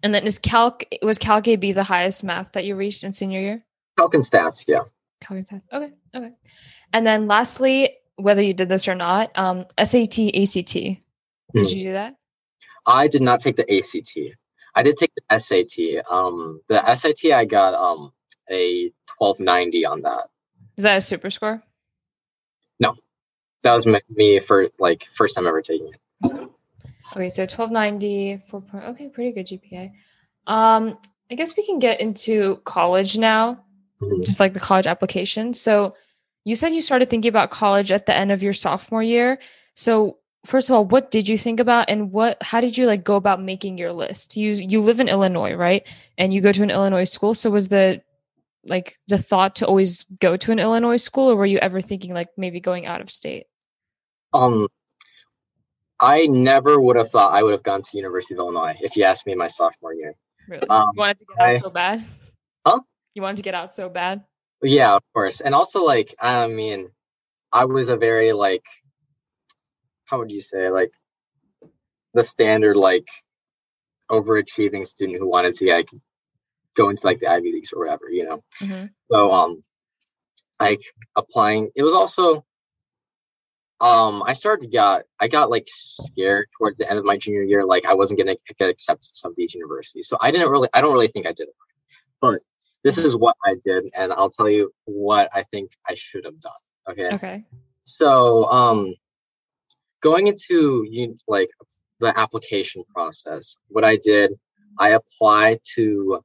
And 0.03 0.15
then 0.15 0.25
is 0.25 0.39
calc 0.39 0.85
was 1.01 1.17
calc 1.17 1.47
AB 1.47 1.73
the 1.73 1.83
highest 1.83 2.23
math 2.23 2.53
that 2.53 2.65
you 2.65 2.75
reached 2.75 3.03
in 3.03 3.11
senior 3.11 3.41
year? 3.41 3.65
Calc 3.97 4.13
and 4.13 4.23
stats, 4.23 4.65
yeah. 4.67 4.81
Calc 5.21 5.37
and 5.37 5.47
stats. 5.47 5.61
Okay, 5.71 5.93
okay. 6.15 6.31
And 6.93 7.05
then 7.05 7.27
lastly, 7.27 7.97
whether 8.15 8.41
you 8.41 8.53
did 8.53 8.69
this 8.69 8.87
or 8.87 8.95
not, 8.95 9.31
um, 9.35 9.65
SAT, 9.77 10.19
ACT. 10.33 10.73
Did 10.73 10.99
mm. 11.53 11.75
you 11.75 11.87
do 11.87 11.93
that? 11.93 12.15
I 12.85 13.07
did 13.07 13.21
not 13.21 13.41
take 13.41 13.55
the 13.57 13.69
ACT. 13.69 14.37
I 14.75 14.83
did 14.83 14.97
take 14.97 15.11
the 15.15 15.39
SAT. 15.39 16.05
Um, 16.09 16.61
the 16.67 16.95
SAT 16.95 17.31
I 17.31 17.45
got 17.45 17.73
um 17.73 18.11
a 18.49 18.91
twelve 19.05 19.39
ninety 19.39 19.85
on 19.85 20.01
that. 20.01 20.29
Is 20.77 20.83
that 20.83 20.97
a 20.97 21.01
super 21.01 21.29
score? 21.29 21.63
No, 22.79 22.95
that 23.63 23.73
was 23.73 23.87
me 24.09 24.39
for 24.39 24.69
like 24.79 25.05
first 25.13 25.35
time 25.35 25.47
ever 25.47 25.61
taking 25.61 25.93
it. 25.93 26.49
Okay, 27.11 27.29
so 27.29 27.43
1290, 27.43 28.43
4 28.47 28.61
point, 28.61 28.83
okay, 28.85 29.07
pretty 29.09 29.31
good 29.31 29.47
GPA. 29.47 29.91
Um, 30.47 30.97
I 31.31 31.35
guess 31.35 31.55
we 31.55 31.65
can 31.65 31.79
get 31.79 32.01
into 32.01 32.57
college 32.65 33.17
now, 33.17 33.63
mm-hmm. 34.01 34.23
just 34.23 34.39
like 34.39 34.53
the 34.53 34.59
college 34.59 34.87
application. 34.87 35.53
So 35.53 35.95
you 36.43 36.55
said 36.55 36.73
you 36.73 36.81
started 36.81 37.09
thinking 37.09 37.29
about 37.29 37.51
college 37.51 37.91
at 37.91 38.05
the 38.05 38.15
end 38.15 38.31
of 38.31 38.43
your 38.43 38.53
sophomore 38.53 39.03
year. 39.03 39.39
So 39.75 40.19
first 40.45 40.69
of 40.69 40.75
all, 40.75 40.85
what 40.85 41.11
did 41.11 41.27
you 41.27 41.37
think 41.37 41.59
about 41.59 41.89
and 41.89 42.11
what 42.11 42.41
how 42.41 42.61
did 42.61 42.77
you 42.77 42.85
like 42.85 43.03
go 43.03 43.15
about 43.15 43.41
making 43.41 43.77
your 43.77 43.91
list? 43.91 44.37
You 44.37 44.51
you 44.51 44.81
live 44.81 44.99
in 44.99 45.09
Illinois, 45.09 45.53
right? 45.53 45.83
And 46.17 46.33
you 46.33 46.41
go 46.41 46.51
to 46.51 46.63
an 46.63 46.69
Illinois 46.69 47.03
school. 47.05 47.33
So 47.33 47.49
was 47.49 47.67
the 47.67 48.01
like 48.63 48.97
the 49.07 49.17
thought 49.17 49.55
to 49.57 49.67
always 49.67 50.05
go 50.19 50.37
to 50.37 50.51
an 50.51 50.59
Illinois 50.59 50.97
school 50.97 51.31
or 51.31 51.35
were 51.35 51.45
you 51.45 51.59
ever 51.59 51.81
thinking 51.81 52.13
like 52.13 52.29
maybe 52.37 52.59
going 52.59 52.85
out 52.85 53.01
of 53.01 53.09
state? 53.09 53.45
Um 54.33 54.67
I 55.99 56.27
never 56.27 56.79
would 56.79 56.97
have 56.97 57.09
thought 57.09 57.33
I 57.33 57.43
would 57.43 57.53
have 57.53 57.63
gone 57.63 57.81
to 57.81 57.97
University 57.97 58.35
of 58.35 58.39
Illinois 58.39 58.75
if 58.81 58.95
you 58.97 59.03
asked 59.03 59.25
me 59.25 59.35
my 59.35 59.47
sophomore 59.47 59.93
year. 59.93 60.13
Really? 60.47 60.67
Um, 60.67 60.91
you 60.93 60.99
wanted 60.99 61.19
to 61.19 61.25
get 61.25 61.47
out 61.47 61.61
so 61.61 61.69
bad? 61.69 62.05
Huh? 62.65 62.79
You 63.13 63.21
wanted 63.21 63.37
to 63.37 63.43
get 63.43 63.55
out 63.55 63.75
so 63.75 63.89
bad? 63.89 64.23
Yeah, 64.61 64.95
of 64.95 65.03
course. 65.13 65.41
And 65.41 65.55
also 65.55 65.83
like 65.83 66.13
I 66.19 66.47
mean, 66.47 66.89
I 67.51 67.65
was 67.65 67.89
a 67.89 67.95
very 67.95 68.33
like 68.33 68.65
how 70.05 70.19
would 70.19 70.31
you 70.31 70.41
say 70.41 70.69
like 70.69 70.91
the 72.13 72.23
standard 72.23 72.75
like 72.75 73.07
overachieving 74.09 74.85
student 74.85 75.19
who 75.19 75.29
wanted 75.29 75.53
to 75.53 75.69
like 75.69 75.89
go 76.75 76.89
into 76.89 77.05
like 77.05 77.19
the 77.19 77.31
Ivy 77.31 77.53
Leagues 77.53 77.71
or 77.73 77.79
whatever, 77.79 78.09
you 78.09 78.25
know. 78.25 78.41
Mhm. 78.61 78.89
So 79.09 79.31
um 79.31 79.63
like 80.59 80.81
applying 81.15 81.69
it 81.75 81.83
was 81.83 81.93
also 81.93 82.45
um 83.81 84.23
I 84.25 84.33
started 84.33 84.63
to 84.63 84.75
got 84.75 85.03
I 85.19 85.27
got 85.27 85.49
like 85.49 85.67
scared 85.67 86.47
towards 86.57 86.77
the 86.77 86.89
end 86.89 86.99
of 86.99 87.05
my 87.05 87.17
junior 87.17 87.43
year 87.43 87.65
like 87.65 87.85
I 87.85 87.93
wasn't 87.93 88.19
gonna 88.19 88.37
get 88.57 88.69
accepted 88.69 89.03
to 89.03 89.15
some 89.15 89.31
of 89.31 89.37
these 89.37 89.53
universities. 89.53 90.07
So 90.07 90.17
I 90.21 90.31
didn't 90.31 90.49
really 90.49 90.69
I 90.73 90.81
don't 90.81 90.93
really 90.93 91.07
think 91.07 91.25
I 91.25 91.33
did 91.33 91.49
it. 91.49 91.55
But 92.21 92.39
this 92.83 92.97
is 92.97 93.15
what 93.15 93.35
I 93.43 93.55
did 93.65 93.85
and 93.97 94.13
I'll 94.13 94.29
tell 94.29 94.49
you 94.49 94.71
what 94.85 95.29
I 95.33 95.43
think 95.43 95.71
I 95.89 95.95
should 95.95 96.25
have 96.25 96.39
done. 96.39 96.53
Okay. 96.89 97.09
Okay. 97.15 97.43
So, 97.85 98.45
um, 98.51 98.95
going 100.01 100.27
into 100.27 100.85
you 100.89 101.15
like 101.27 101.49
the 101.99 102.17
application 102.17 102.83
process, 102.93 103.55
what 103.67 103.83
I 103.83 103.97
did, 103.97 104.33
I 104.79 104.89
applied 104.89 105.59
to 105.75 106.23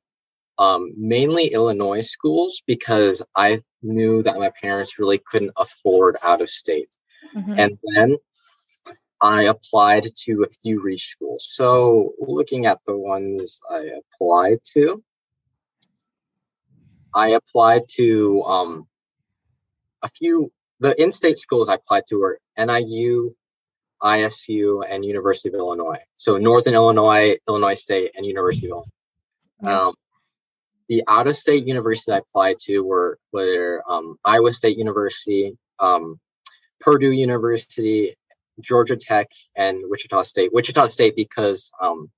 um, 0.58 0.92
mainly 0.96 1.46
Illinois 1.48 2.00
schools 2.00 2.62
because 2.66 3.22
I 3.36 3.60
knew 3.82 4.22
that 4.22 4.38
my 4.38 4.50
parents 4.62 4.98
really 4.98 5.18
couldn't 5.18 5.52
afford 5.56 6.16
out 6.22 6.42
of 6.42 6.50
state. 6.50 6.88
Mhm. 7.34 7.58
And 7.58 7.78
then 7.82 8.16
I 9.20 9.44
applied 9.44 10.06
to 10.24 10.44
a 10.44 10.48
few 10.48 10.80
reach 10.80 11.10
schools. 11.10 11.46
So, 11.48 12.14
looking 12.18 12.66
at 12.66 12.80
the 12.86 12.96
ones 12.96 13.60
I 13.70 13.90
applied 14.00 14.60
to, 14.72 15.02
I 17.14 17.30
applied 17.30 17.82
to 17.96 18.42
um, 18.44 18.88
a 20.02 20.08
few. 20.08 20.52
The 20.80 21.00
in-state 21.00 21.36
schools 21.36 21.68
I 21.68 21.74
applied 21.74 22.06
to 22.06 22.16
were 22.16 22.40
NIU, 22.56 23.34
ISU, 24.02 24.82
and 24.88 25.04
University 25.04 25.50
of 25.50 25.54
Illinois. 25.54 26.00
So 26.16 26.38
Northern 26.38 26.72
Illinois, 26.74 27.36
Illinois 27.46 27.74
State, 27.74 28.12
and 28.14 28.24
University 28.24 28.68
of 28.68 28.84
Illinois. 29.62 29.88
Um, 29.88 29.94
the 30.88 31.02
out-of-state 31.06 31.66
university 31.66 32.12
I 32.12 32.18
applied 32.18 32.58
to 32.60 32.80
were 32.80 33.18
were 33.32 33.82
um, 33.88 34.18
Iowa 34.24 34.52
State 34.52 34.78
University, 34.78 35.56
um, 35.78 36.18
Purdue 36.80 37.12
University, 37.12 38.16
Georgia 38.60 38.96
Tech, 38.96 39.28
and 39.56 39.78
Wichita 39.88 40.22
State. 40.22 40.52
Wichita 40.52 40.86
State 40.86 41.14
because 41.16 41.70
um, 41.80 42.10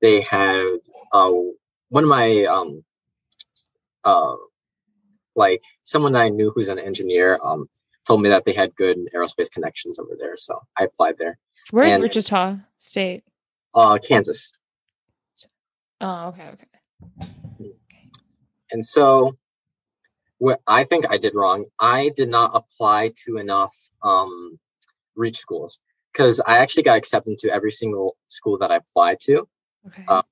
they 0.00 0.20
had 0.20 0.64
uh, 1.12 1.30
one 1.88 2.04
of 2.04 2.08
my 2.08 2.44
um, 2.44 2.84
uh, 4.04 4.36
like 5.34 5.62
someone 5.82 6.12
that 6.12 6.24
I 6.24 6.28
knew 6.28 6.50
who's 6.54 6.68
an 6.68 6.78
engineer 6.78 7.38
um, 7.44 7.66
told 8.06 8.22
me 8.22 8.28
that 8.30 8.44
they 8.44 8.52
had 8.52 8.74
good 8.74 8.98
aerospace 9.14 9.50
connections 9.50 9.98
over 9.98 10.16
there, 10.18 10.36
so 10.36 10.60
I 10.78 10.84
applied 10.84 11.18
there. 11.18 11.38
Where's 11.70 11.94
and- 11.94 12.02
Wichita 12.02 12.56
State? 12.78 13.24
Uh, 13.74 13.98
Kansas. 13.98 14.50
Oh, 16.00 16.28
okay, 16.28 16.48
okay. 16.48 17.72
And 18.70 18.84
so 18.84 19.36
what 20.38 20.60
I 20.66 20.84
think 20.84 21.10
I 21.10 21.18
did 21.18 21.34
wrong, 21.34 21.66
I 21.78 22.10
did 22.16 22.28
not 22.28 22.52
apply 22.54 23.12
to 23.24 23.36
enough 23.36 23.74
um, 24.02 24.58
reach 25.16 25.38
schools 25.38 25.80
because 26.12 26.40
I 26.40 26.58
actually 26.58 26.84
got 26.84 26.96
accepted 26.96 27.30
into 27.30 27.52
every 27.52 27.70
single 27.70 28.16
school 28.28 28.58
that 28.58 28.70
I 28.70 28.76
applied 28.76 29.20
to. 29.20 29.48
Okay. 29.86 30.04
Uh, 30.08 30.22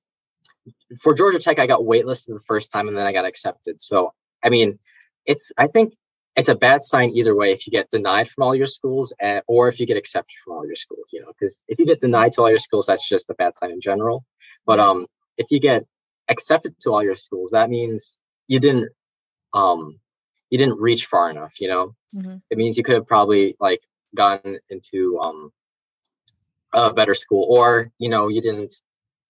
For 1.01 1.13
Georgia 1.13 1.39
Tech, 1.39 1.59
I 1.59 1.67
got 1.67 1.81
waitlisted 1.81 2.33
the 2.33 2.43
first 2.47 2.71
time 2.71 2.87
and 2.87 2.97
then 2.97 3.05
I 3.05 3.13
got 3.13 3.25
accepted. 3.25 3.81
So, 3.81 4.13
I 4.43 4.49
mean, 4.49 4.79
it's, 5.25 5.51
I 5.57 5.67
think 5.67 5.93
it's 6.35 6.49
a 6.49 6.55
bad 6.55 6.83
sign 6.83 7.11
either 7.15 7.35
way 7.35 7.51
if 7.51 7.67
you 7.67 7.71
get 7.71 7.89
denied 7.89 8.29
from 8.29 8.43
all 8.43 8.55
your 8.55 8.67
schools 8.67 9.11
and, 9.19 9.41
or 9.47 9.67
if 9.67 9.79
you 9.79 9.85
get 9.85 9.97
accepted 9.97 10.35
from 10.43 10.53
all 10.53 10.65
your 10.65 10.75
schools, 10.75 11.07
you 11.11 11.21
know, 11.21 11.27
because 11.27 11.59
if 11.67 11.79
you 11.79 11.85
get 11.85 11.99
denied 11.99 12.31
to 12.33 12.41
all 12.41 12.49
your 12.49 12.59
schools, 12.59 12.85
that's 12.85 13.07
just 13.07 13.29
a 13.29 13.33
bad 13.33 13.57
sign 13.57 13.71
in 13.71 13.81
general. 13.81 14.23
But 14.65 14.79
um, 14.79 15.07
if 15.37 15.47
you 15.49 15.59
get 15.59 15.85
accepted 16.29 16.75
to 16.81 16.91
all 16.91 17.03
your 17.03 17.15
schools, 17.15 17.51
that 17.51 17.69
means 17.69 18.17
you 18.47 18.59
didn't 18.59 18.89
um 19.53 19.99
you 20.49 20.57
didn't 20.57 20.79
reach 20.79 21.05
far 21.05 21.29
enough 21.29 21.59
you 21.59 21.67
know? 21.67 21.95
Mhm. 22.15 22.41
it 22.49 22.57
means 22.57 22.77
you 22.77 22.83
could 22.83 22.95
have 22.95 23.07
probably 23.07 23.55
like 23.59 23.81
gotten 24.15 24.59
into 24.69 25.19
um 25.19 25.51
a 26.73 26.93
better 26.93 27.13
school 27.15 27.45
or 27.49 27.91
you 27.99 28.09
know 28.09 28.27
you 28.27 28.41
didn't 28.41 28.73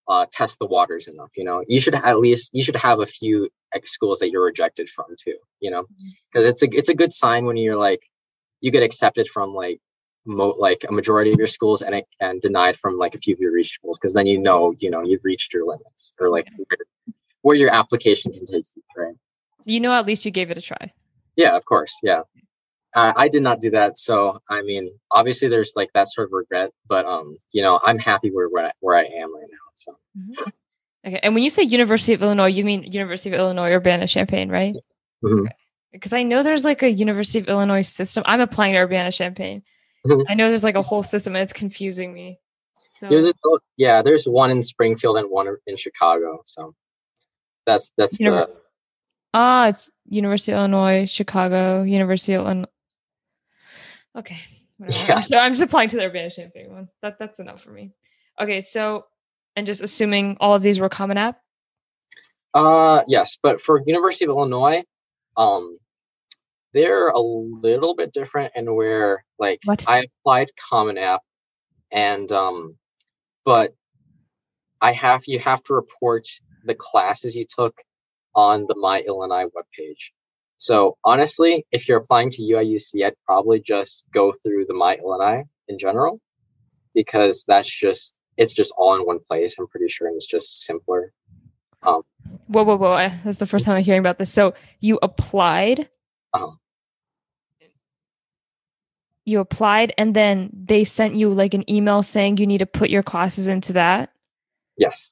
uh 0.07 0.25
test 0.31 0.59
the 0.59 0.65
waters 0.65 1.07
enough 1.07 1.31
you 1.35 1.43
know? 1.43 1.63
You 1.67 1.79
should 1.79 1.95
at 1.95 2.19
least 2.19 2.51
you 2.53 2.63
should 2.63 2.75
have 2.77 2.99
a 2.99 3.05
few 3.05 3.49
schools 3.85 4.19
that 4.19 4.31
you're 4.31 4.43
rejected 4.45 4.89
from 4.89 5.05
too 5.17 5.37
you 5.59 5.69
know? 5.71 5.85
Because 6.31 6.45
it's 6.45 6.63
a 6.63 6.67
it's 6.71 6.89
a 6.89 6.95
good 6.95 7.13
sign 7.13 7.45
when 7.45 7.57
you're 7.57 7.75
like 7.75 8.01
you 8.61 8.71
get 8.71 8.83
accepted 8.83 9.27
from 9.27 9.53
like 9.53 9.79
mo- 10.25 10.55
like 10.57 10.83
a 10.89 10.91
majority 10.93 11.31
of 11.31 11.37
your 11.37 11.47
schools 11.47 11.81
and 11.81 11.93
it, 11.95 12.05
and 12.19 12.41
denied 12.41 12.75
from 12.75 12.97
like 12.97 13.15
a 13.15 13.19
few 13.19 13.33
of 13.33 13.39
your 13.39 13.51
reach 13.51 13.71
schools 13.73 13.97
because 13.97 14.13
then 14.13 14.27
you 14.27 14.37
know 14.39 14.73
you 14.79 14.89
know 14.89 15.01
you've 15.03 15.23
reached 15.23 15.53
your 15.53 15.65
limits 15.65 16.13
or 16.19 16.29
like 16.29 16.47
where, 16.57 16.77
where 17.41 17.55
your 17.55 17.73
application 17.73 18.31
can 18.31 18.45
take 18.45 18.65
you 18.75 18.83
right 18.95 19.15
You 19.67 19.79
know, 19.79 19.93
at 19.93 20.05
least 20.05 20.25
you 20.25 20.31
gave 20.31 20.49
it 20.49 20.57
a 20.57 20.61
try. 20.61 20.93
yeah, 21.35 21.55
of 21.55 21.65
course. 21.65 21.93
Yeah. 22.01 22.21
Uh, 22.95 23.13
I 23.15 23.27
did 23.27 23.43
not 23.43 23.59
do 23.61 23.69
that. 23.71 23.97
So, 23.97 24.41
I 24.49 24.61
mean, 24.63 24.89
obviously 25.11 25.49
there's 25.49 25.73
like 25.75 25.91
that 25.93 26.07
sort 26.07 26.27
of 26.27 26.31
regret, 26.31 26.71
but, 26.87 27.05
um, 27.05 27.37
you 27.51 27.61
know, 27.61 27.79
I'm 27.85 27.99
happy 27.99 28.31
where, 28.31 28.47
where, 28.47 28.67
I, 28.67 28.71
where 28.79 28.97
I 28.97 29.03
am 29.03 29.35
right 29.35 29.45
now. 29.51 29.57
So, 29.75 29.97
Okay. 31.05 31.19
And 31.21 31.33
when 31.35 31.43
you 31.43 31.49
say 31.49 31.61
University 31.63 32.13
of 32.13 32.23
Illinois, 32.23 32.47
you 32.47 32.65
mean 32.65 32.83
University 32.83 33.29
of 33.33 33.39
Illinois 33.39 33.71
Urbana 33.71 34.07
Champaign, 34.07 34.49
right? 34.49 34.73
mhm. 35.23 35.47
Because 35.91 36.11
I 36.13 36.23
know 36.23 36.43
there's 36.43 36.63
like 36.65 36.81
a 36.81 36.89
University 36.89 37.39
of 37.39 37.47
Illinois 37.47 37.81
system. 37.83 38.23
I'm 38.25 38.41
applying 38.41 38.73
to 38.73 38.79
Urbana 38.79 39.11
Champaign. 39.11 39.63
Mhm. 40.05 40.25
I 40.29 40.33
know 40.33 40.49
there's 40.49 40.63
like 40.63 40.75
a 40.75 40.81
whole 40.81 41.03
system 41.03 41.35
and 41.35 41.43
it's 41.43 41.53
confusing 41.53 42.13
me. 42.13 42.39
So 42.99 43.09
there's 43.09 43.25
a, 43.25 43.33
yeah, 43.77 44.01
there's 44.01 44.25
one 44.25 44.49
in 44.49 44.63
Springfield 44.63 45.17
and 45.17 45.29
one 45.29 45.47
in 45.67 45.75
Chicago. 45.77 46.41
So 46.45 46.73
that's, 47.65 47.91
that's 47.97 48.17
Univer- 48.17 48.47
the, 48.47 48.55
ah, 49.37 49.67
it's 49.67 49.89
University 50.09 50.51
of 50.51 50.57
Illinois, 50.57 51.05
Chicago, 51.05 51.83
University 51.83 52.33
of 52.33 52.45
Illinois. 52.45 52.69
Okay. 54.15 54.39
Whatever. 54.77 55.05
Yeah. 55.07 55.21
So 55.21 55.37
I'm 55.37 55.53
just 55.53 55.63
applying 55.63 55.89
to 55.89 55.97
the 55.97 56.05
Urbana 56.05 56.29
Champaign 56.31 56.71
one. 56.71 56.89
That 57.01 57.17
that's 57.19 57.39
enough 57.39 57.61
for 57.61 57.71
me. 57.71 57.93
Okay, 58.39 58.61
so 58.61 59.05
and 59.55 59.67
just 59.67 59.81
assuming 59.81 60.37
all 60.39 60.55
of 60.55 60.61
these 60.61 60.79
were 60.79 60.89
Common 60.89 61.17
App. 61.17 61.39
uh, 62.53 63.03
yes, 63.07 63.37
but 63.41 63.61
for 63.61 63.81
University 63.85 64.25
of 64.25 64.29
Illinois, 64.29 64.83
um, 65.35 65.77
they're 66.73 67.09
a 67.09 67.19
little 67.19 67.95
bit 67.95 68.13
different 68.13 68.53
in 68.55 68.73
where 68.73 69.23
like 69.39 69.59
What? 69.65 69.83
I 69.87 70.05
applied 70.05 70.49
Common 70.69 70.97
App 70.97 71.21
and 71.91 72.31
um 72.31 72.77
but 73.45 73.73
I 74.81 74.91
have 74.91 75.23
you 75.25 75.39
have 75.39 75.63
to 75.63 75.73
report 75.73 76.27
the 76.65 76.75
classes 76.75 77.35
you 77.35 77.45
took 77.47 77.75
on 78.37 78.65
the 78.69 78.75
My 78.77 79.01
Illinois 79.01 79.45
webpage. 79.45 80.11
So 80.59 80.97
honestly, 81.03 81.65
if 81.71 81.87
you're 81.89 81.97
applying 81.97 82.29
to 82.31 82.41
UIUC, 82.41 83.05
I'd 83.05 83.15
probably 83.25 83.59
just 83.59 84.03
go 84.13 84.31
through 84.31 84.65
the 84.67 84.73
My 84.73 84.95
Illinois 84.95 85.43
in 85.67 85.77
general 85.77 86.21
because 86.93 87.43
that's 87.47 87.69
just 87.69 88.15
it's 88.37 88.53
just 88.53 88.73
all 88.77 88.95
in 88.95 89.01
one 89.01 89.19
place. 89.29 89.55
I'm 89.59 89.67
pretty 89.67 89.87
sure 89.89 90.07
and 90.07 90.15
it's 90.15 90.25
just 90.27 90.61
simpler. 90.63 91.11
Whoa, 91.83 92.03
whoa, 92.47 92.75
whoa! 92.75 92.91
I- 92.93 93.19
That's 93.23 93.37
the 93.37 93.45
first 93.45 93.65
time 93.65 93.75
I'm 93.77 93.83
hearing 93.83 93.99
about 93.99 94.17
this. 94.19 94.31
So 94.31 94.53
you 94.79 94.99
applied. 95.01 95.89
Uh-huh. 96.33 96.51
You 99.25 99.39
applied, 99.41 99.93
and 99.97 100.15
then 100.15 100.49
they 100.53 100.83
sent 100.85 101.15
you 101.15 101.29
like 101.33 101.53
an 101.53 101.69
email 101.69 102.01
saying 102.01 102.37
you 102.37 102.47
need 102.47 102.59
to 102.59 102.65
put 102.65 102.89
your 102.89 103.03
classes 103.03 103.47
into 103.47 103.73
that. 103.73 104.11
Yes. 104.77 105.11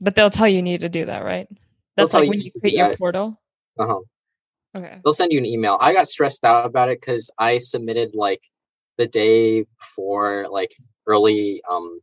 But 0.00 0.14
they'll 0.14 0.30
tell 0.30 0.48
you 0.48 0.56
you 0.56 0.62
need 0.62 0.80
to 0.80 0.88
do 0.88 1.06
that, 1.06 1.24
right? 1.24 1.48
That's 1.96 2.14
like 2.14 2.24
you 2.24 2.30
when 2.30 2.38
you 2.38 2.44
you 2.44 2.44
need 2.44 2.52
to 2.52 2.60
create 2.60 2.74
your 2.76 2.96
portal. 2.96 3.36
Uh-huh. 3.78 4.00
Okay. 4.76 5.00
they'll 5.04 5.12
send 5.14 5.32
you 5.32 5.38
an 5.38 5.46
email. 5.46 5.76
I 5.80 5.92
got 5.92 6.06
stressed 6.08 6.44
out 6.44 6.64
about 6.64 6.88
it 6.90 7.00
because 7.00 7.30
I 7.38 7.58
submitted 7.58 8.14
like 8.14 8.42
the 8.98 9.06
day 9.06 9.64
before 9.78 10.46
like 10.50 10.74
early 11.06 11.62
um 11.68 12.00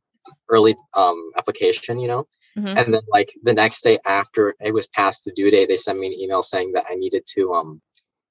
early 0.49 0.75
um 0.93 1.31
application, 1.37 1.99
you 1.99 2.07
know, 2.07 2.27
Mhm. 2.57 2.77
and 2.77 2.93
then 2.93 3.01
like 3.11 3.31
the 3.43 3.53
next 3.53 3.83
day 3.83 3.99
after 4.05 4.55
it 4.59 4.73
was 4.73 4.87
past 4.87 5.23
the 5.25 5.31
due 5.31 5.49
date, 5.49 5.67
they 5.69 5.75
sent 5.77 5.99
me 5.99 6.07
an 6.07 6.13
email 6.13 6.43
saying 6.43 6.73
that 6.73 6.85
I 6.89 6.95
needed 6.95 7.23
to 7.35 7.53
um 7.53 7.81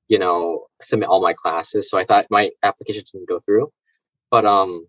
you 0.08 0.18
know 0.18 0.66
submit 0.82 1.08
all 1.08 1.22
my 1.22 1.32
classes. 1.32 1.88
So 1.90 1.98
I 1.98 2.04
thought 2.04 2.26
my 2.30 2.50
application 2.62 3.04
didn't 3.12 3.28
go 3.28 3.38
through, 3.38 3.72
but 4.30 4.44
um 4.44 4.86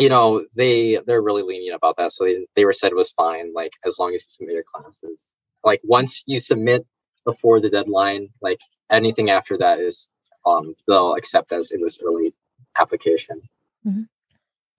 you 0.00 0.08
know 0.08 0.44
they 0.56 0.98
they're 1.06 1.22
really 1.22 1.42
lenient 1.42 1.76
about 1.76 1.96
that 1.96 2.12
so 2.12 2.24
they, 2.24 2.46
they 2.56 2.64
were 2.64 2.72
said 2.72 2.92
it 2.92 2.96
was 2.96 3.10
fine 3.12 3.52
like 3.54 3.72
as 3.84 3.98
long 3.98 4.14
as 4.14 4.22
you 4.22 4.28
submit 4.28 4.54
your 4.54 4.64
classes 4.64 5.32
like 5.64 5.80
once 5.84 6.22
you 6.26 6.40
submit 6.40 6.86
before 7.24 7.60
the 7.60 7.70
deadline 7.70 8.28
like 8.40 8.58
anything 8.90 9.30
after 9.30 9.56
that 9.58 9.78
is 9.78 10.08
um 10.46 10.74
they'll 10.88 11.14
accept 11.14 11.52
as 11.52 11.70
it 11.70 11.80
was 11.80 11.98
early 12.04 12.34
application 12.78 13.40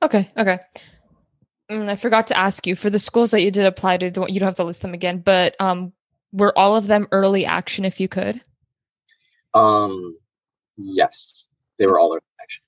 Okay, 0.03 0.27
okay. 0.35 0.59
Mm, 1.69 1.89
I 1.89 1.95
forgot 1.95 2.27
to 2.27 2.37
ask 2.37 2.65
you 2.65 2.75
for 2.75 2.89
the 2.89 2.99
schools 2.99 3.31
that 3.31 3.41
you 3.41 3.51
did 3.51 3.65
apply 3.65 3.97
to. 3.97 4.09
The 4.09 4.25
you 4.25 4.39
don't 4.39 4.47
have 4.47 4.55
to 4.55 4.63
list 4.63 4.81
them 4.81 4.93
again, 4.93 5.19
but 5.19 5.55
um, 5.61 5.93
were 6.31 6.57
all 6.57 6.75
of 6.75 6.87
them 6.87 7.07
early 7.11 7.45
action? 7.45 7.85
If 7.85 7.99
you 7.99 8.07
could. 8.07 8.41
um 9.53 10.17
yes 10.77 11.45
they 11.77 11.85
were 11.85 11.99
all 11.99 12.13
early 12.13 12.21
action 12.41 12.63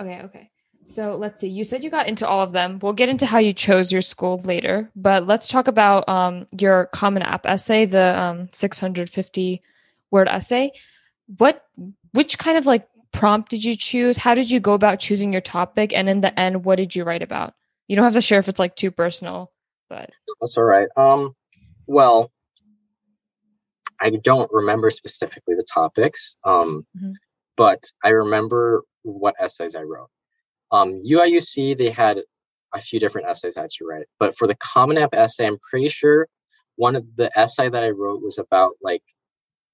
Okay, 0.00 0.22
okay. 0.22 0.50
So 0.90 1.14
let's 1.14 1.40
see. 1.40 1.48
You 1.48 1.62
said 1.62 1.84
you 1.84 1.90
got 1.90 2.08
into 2.08 2.26
all 2.26 2.40
of 2.40 2.50
them. 2.50 2.80
We'll 2.82 2.94
get 2.94 3.08
into 3.08 3.24
how 3.24 3.38
you 3.38 3.52
chose 3.52 3.92
your 3.92 4.02
school 4.02 4.40
later, 4.44 4.90
but 4.96 5.24
let's 5.24 5.46
talk 5.46 5.68
about 5.68 6.08
um, 6.08 6.48
your 6.58 6.86
Common 6.86 7.22
App 7.22 7.46
essay, 7.46 7.84
the 7.84 8.18
um, 8.18 8.48
650 8.52 9.62
word 10.10 10.26
essay. 10.26 10.72
What, 11.38 11.64
which 12.12 12.38
kind 12.38 12.58
of 12.58 12.66
like 12.66 12.88
prompt 13.12 13.50
did 13.50 13.64
you 13.64 13.76
choose? 13.76 14.16
How 14.16 14.34
did 14.34 14.50
you 14.50 14.58
go 14.58 14.72
about 14.72 14.98
choosing 14.98 15.30
your 15.30 15.40
topic? 15.40 15.92
And 15.94 16.08
in 16.08 16.22
the 16.22 16.38
end, 16.38 16.64
what 16.64 16.76
did 16.76 16.96
you 16.96 17.04
write 17.04 17.22
about? 17.22 17.54
You 17.86 17.94
don't 17.94 18.04
have 18.04 18.14
to 18.14 18.20
share 18.20 18.40
if 18.40 18.48
it's 18.48 18.58
like 18.58 18.74
too 18.74 18.90
personal, 18.90 19.52
but 19.88 20.10
That's 20.40 20.58
all 20.58 20.64
right. 20.64 20.88
Um, 20.96 21.36
well, 21.86 22.32
I 24.00 24.10
don't 24.10 24.50
remember 24.52 24.90
specifically 24.90 25.54
the 25.54 25.66
topics, 25.72 26.34
um, 26.42 26.84
Mhm. 27.00 27.14
but 27.56 27.84
I 28.02 28.08
remember 28.08 28.82
what 29.02 29.36
essays 29.38 29.76
I 29.76 29.82
wrote. 29.82 30.08
Um, 30.72 31.00
UIUC 31.00 31.76
they 31.78 31.90
had 31.90 32.20
a 32.72 32.80
few 32.80 33.00
different 33.00 33.28
essays 33.28 33.56
I 33.56 33.62
had 33.62 33.70
to 33.78 33.84
write, 33.84 34.06
but 34.18 34.36
for 34.36 34.46
the 34.46 34.54
Common 34.54 34.98
App 34.98 35.14
essay, 35.14 35.46
I'm 35.46 35.58
pretty 35.58 35.88
sure 35.88 36.28
one 36.76 36.96
of 36.96 37.04
the 37.16 37.36
essay 37.38 37.68
that 37.68 37.82
I 37.82 37.90
wrote 37.90 38.22
was 38.22 38.38
about 38.38 38.72
like 38.82 39.02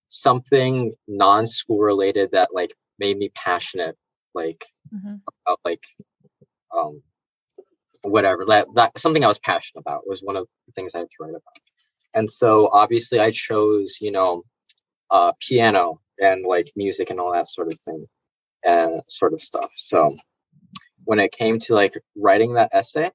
something 0.08 0.94
non-school 1.06 1.78
related 1.78 2.30
that 2.32 2.50
like 2.54 2.74
made 2.98 3.18
me 3.18 3.30
passionate, 3.34 3.96
like 4.34 4.64
about 5.46 5.60
like 5.64 5.84
um 6.76 7.02
whatever 8.02 8.44
that 8.46 8.66
that 8.74 8.98
something 8.98 9.24
I 9.24 9.28
was 9.28 9.38
passionate 9.38 9.80
about 9.82 10.06
was 10.06 10.20
one 10.20 10.36
of 10.36 10.46
the 10.66 10.72
things 10.72 10.94
I 10.94 10.98
had 10.98 11.08
to 11.10 11.16
write 11.20 11.30
about. 11.30 11.42
And 12.14 12.30
so 12.30 12.68
obviously 12.72 13.20
I 13.20 13.30
chose, 13.30 13.98
you 14.00 14.10
know, 14.12 14.44
uh 15.10 15.32
piano 15.46 16.00
and 16.18 16.44
like 16.46 16.72
music 16.76 17.10
and 17.10 17.20
all 17.20 17.32
that 17.32 17.48
sort 17.48 17.72
of 17.72 17.78
thing 17.80 18.06
and 18.64 19.02
sort 19.08 19.34
of 19.34 19.42
stuff. 19.42 19.70
So 19.76 20.16
when 21.06 21.20
it 21.20 21.32
came 21.32 21.60
to 21.60 21.74
like 21.74 21.94
writing 22.16 22.54
that 22.54 22.70
essay, 22.74 23.10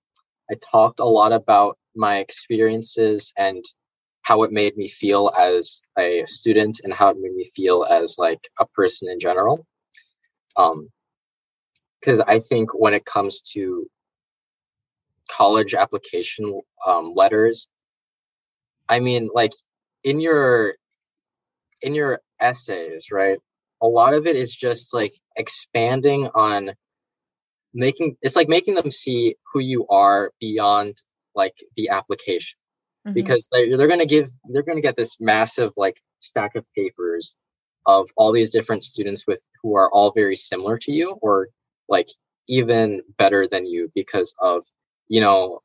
I 0.51 0.55
talked 0.71 1.01
a 1.01 1.05
lot 1.05 1.33
about 1.33 1.77
my 1.95 2.19
experiences 2.19 3.33
and 3.37 3.63
how 4.23 4.43
it 4.43 4.51
made 4.53 4.77
me 4.77 4.87
feel 4.89 5.31
as 5.37 5.81
a 5.99 6.23
student 6.25 6.81
and 6.83 6.93
how 6.93 7.09
it 7.11 7.17
made 7.19 7.33
me 7.35 7.51
feel 7.55 7.85
as 7.89 8.17
like 8.19 8.49
a 8.59 8.67
person 8.67 9.09
in 9.09 9.19
general. 9.19 9.65
Um 10.57 10.89
because 12.01 12.21
I 12.21 12.39
think 12.39 12.71
when 12.73 12.93
it 12.93 13.05
comes 13.05 13.41
to 13.53 13.87
college 15.29 15.73
application 15.73 16.61
um, 16.85 17.13
letters, 17.15 17.67
I 18.89 18.99
mean, 19.01 19.29
like 19.33 19.51
in 20.03 20.19
your 20.21 20.75
in 21.81 21.95
your 21.95 22.21
essays, 22.39 23.07
right? 23.11 23.39
A 23.81 23.87
lot 23.87 24.13
of 24.13 24.27
it 24.27 24.35
is 24.35 24.55
just 24.55 24.93
like 24.93 25.13
expanding 25.37 26.29
on 26.35 26.71
making 27.73 28.17
it's 28.21 28.35
like 28.35 28.49
making 28.49 28.75
them 28.75 28.91
see 28.91 29.35
who 29.51 29.59
you 29.59 29.87
are 29.87 30.31
beyond 30.39 30.95
like 31.35 31.55
the 31.75 31.89
application 31.89 32.57
Mhm. 33.07 33.13
because 33.15 33.47
they're, 33.51 33.77
they're 33.77 33.87
going 33.87 33.99
to 33.99 34.05
give 34.05 34.29
they're 34.45 34.63
going 34.63 34.77
to 34.77 34.81
get 34.81 34.95
this 34.95 35.17
massive 35.19 35.71
like 35.77 35.99
stack 36.19 36.55
of 36.55 36.65
papers 36.75 37.33
of 37.87 38.09
all 38.15 38.31
these 38.31 38.51
different 38.51 38.83
students 38.83 39.25
with 39.25 39.43
who 39.63 39.75
are 39.75 39.89
all 39.91 40.11
very 40.11 40.35
similar 40.35 40.77
to 40.77 40.91
you 40.91 41.17
or 41.21 41.47
like 41.89 42.09
even 42.47 43.01
better 43.17 43.47
than 43.47 43.65
you 43.65 43.91
because 43.95 44.33
of 44.39 44.63
you 45.07 45.19
know 45.21 45.61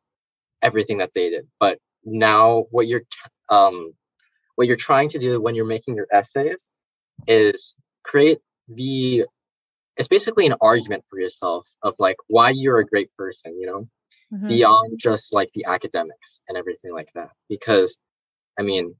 everything 0.62 0.99
that 0.99 1.12
they 1.14 1.29
did 1.31 1.47
but 1.61 1.79
now 2.05 2.64
what 2.71 2.87
you're 2.87 3.03
um 3.51 3.92
what 4.55 4.66
you're 4.66 4.77
trying 4.77 5.09
to 5.11 5.19
do 5.19 5.38
when 5.40 5.55
you're 5.55 5.66
making 5.66 5.95
your 5.95 6.07
essays 6.11 6.66
is 7.27 7.75
create 8.03 8.38
the 8.69 9.25
it's 9.97 10.09
basically 10.09 10.47
an 10.47 10.55
argument 10.61 11.05
for 11.09 11.19
yourself 11.21 11.69
of 11.83 11.95
like 11.99 12.17
why 12.29 12.51
you're 12.51 12.79
a 12.79 12.87
great 12.87 13.11
person 13.17 13.59
you 13.61 13.67
know 13.67 13.89
Mhm. 14.33 14.49
beyond 14.49 14.99
just 14.99 15.33
like 15.33 15.51
the 15.55 15.67
academics 15.67 16.41
and 16.49 16.59
everything 16.59 16.93
like 16.93 17.13
that. 17.15 17.31
Because, 17.49 17.97
I 18.59 18.63
mean, 18.63 18.97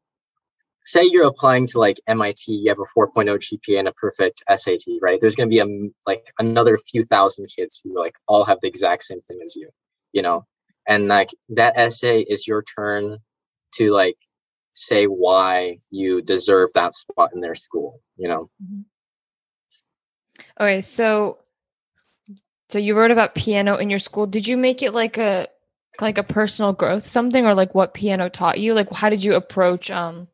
say 0.85 1.03
you're 1.05 1.27
applying 1.27 1.67
to 1.69 1.79
like 1.79 2.01
MIT, 2.07 2.53
you 2.53 2.69
have 2.69 2.79
a 2.79 2.99
4.0 2.99 3.39
GPA 3.39 3.81
and 3.81 3.89
a 3.89 3.93
perfect 3.93 4.43
SAT, 4.49 4.99
right? 5.03 5.21
There's 5.21 5.37
going 5.37 5.51
to 5.51 5.55
be 5.55 5.59
a, 5.61 5.91
like 6.07 6.27
another 6.39 6.79
few 6.79 7.05
thousand 7.05 7.49
kids 7.55 7.81
who 7.83 7.99
like 7.99 8.15
all 8.29 8.45
have 8.45 8.59
the 8.63 8.69
exact 8.69 9.03
same 9.05 9.21
thing 9.21 9.41
as 9.45 9.57
you, 9.57 9.71
you 10.13 10.23
know, 10.23 10.45
and 10.87 11.09
like 11.09 11.31
that 11.51 11.77
essay 11.77 12.21
is 12.23 12.47
your 12.47 12.63
turn 12.63 13.19
to 13.75 13.93
like 13.93 14.17
say 14.73 15.07
why 15.07 15.79
you 15.91 16.23
deserve 16.23 16.71
that 16.75 16.95
spot 16.95 17.31
in 17.35 17.41
their 17.41 17.55
school, 17.55 18.01
you 18.17 18.29
know. 18.29 18.49
Okay, 20.61 20.81
so 20.81 21.38
so 22.69 22.79
you 22.79 22.97
wrote 22.97 23.11
about 23.11 23.35
piano 23.35 23.77
in 23.77 23.90
your 23.90 23.99
school. 23.99 24.27
Did 24.27 24.47
you 24.47 24.57
make 24.57 24.83
it 24.83 24.92
like 24.92 25.19
a 25.19 25.49
like 26.01 26.19
a 26.19 26.23
personal 26.23 26.73
growth 26.73 27.07
something 27.07 27.47
or 27.47 27.55
like 27.55 27.75
what 27.75 27.95
piano 27.95 28.29
taught 28.29 28.59
you? 28.61 28.75
Like 28.75 28.90
how 28.92 29.11
did 29.11 29.25
you 29.25 29.35
approach 29.35 29.90
um 29.90 30.29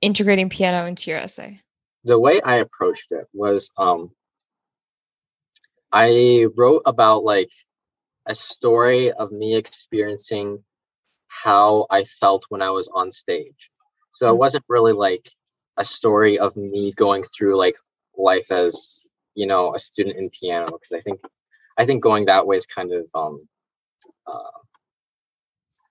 integrating 0.00 0.50
piano 0.50 0.86
into 0.86 1.10
your 1.10 1.20
essay? 1.20 1.60
the 2.04 2.18
way 2.18 2.40
I 2.40 2.56
approached 2.56 3.08
it 3.10 3.26
was 3.32 3.68
um 3.76 4.12
I 5.92 6.46
wrote 6.56 6.82
about 6.86 7.24
like 7.24 7.50
a 8.26 8.34
story 8.34 9.12
of 9.12 9.32
me 9.32 9.56
experiencing 9.56 10.64
how 11.28 11.86
I 11.90 12.04
felt 12.04 12.44
when 12.48 12.62
I 12.62 12.70
was 12.70 12.88
on 12.88 13.10
stage. 13.10 13.70
So 14.12 14.28
it 14.28 14.34
Mm. 14.34 14.38
wasn't 14.38 14.64
really 14.68 14.92
like 14.92 15.30
a 15.76 15.84
story 15.84 16.38
of 16.38 16.56
me 16.56 16.92
going 16.92 17.24
through 17.24 17.56
like 17.56 17.76
life 18.18 18.50
as, 18.50 19.06
you 19.34 19.46
know, 19.46 19.74
a 19.74 19.78
student 19.78 20.16
in 20.16 20.30
piano 20.30 20.66
because 20.66 20.92
I 20.92 21.00
think 21.00 21.20
I 21.76 21.84
think 21.86 22.02
going 22.02 22.26
that 22.26 22.46
way 22.46 22.56
is 22.56 22.66
kind 22.66 22.92
of 22.92 23.06
um 23.14 23.48
uh 24.26 24.58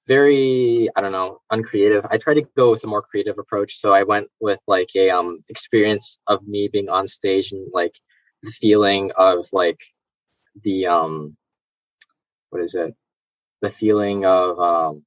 very 0.08 0.90
I 0.96 1.02
don't 1.02 1.12
know 1.12 1.40
uncreative. 1.50 2.06
I 2.10 2.18
tried 2.18 2.36
to 2.36 2.48
go 2.56 2.72
with 2.72 2.84
a 2.84 2.88
more 2.88 3.02
creative 3.02 3.38
approach, 3.40 3.80
so 3.80 3.92
I 3.92 4.04
went 4.04 4.30
with 4.40 4.62
like 4.68 4.90
a 4.96 5.10
um 5.10 5.44
experience 5.50 6.20
of 6.28 6.48
me 6.48 6.68
being 6.68 6.90
on 6.90 7.08
stage 7.08 7.52
and 7.52 7.68
like 7.74 7.96
the 8.44 8.52
feeling 8.52 9.12
of 9.18 9.48
like 9.54 9.82
the 10.64 10.88
um 10.88 11.36
what 12.50 12.62
is 12.62 12.76
it 12.76 12.96
the 13.62 13.70
feeling 13.70 14.26
of 14.26 14.60
um 14.60 15.06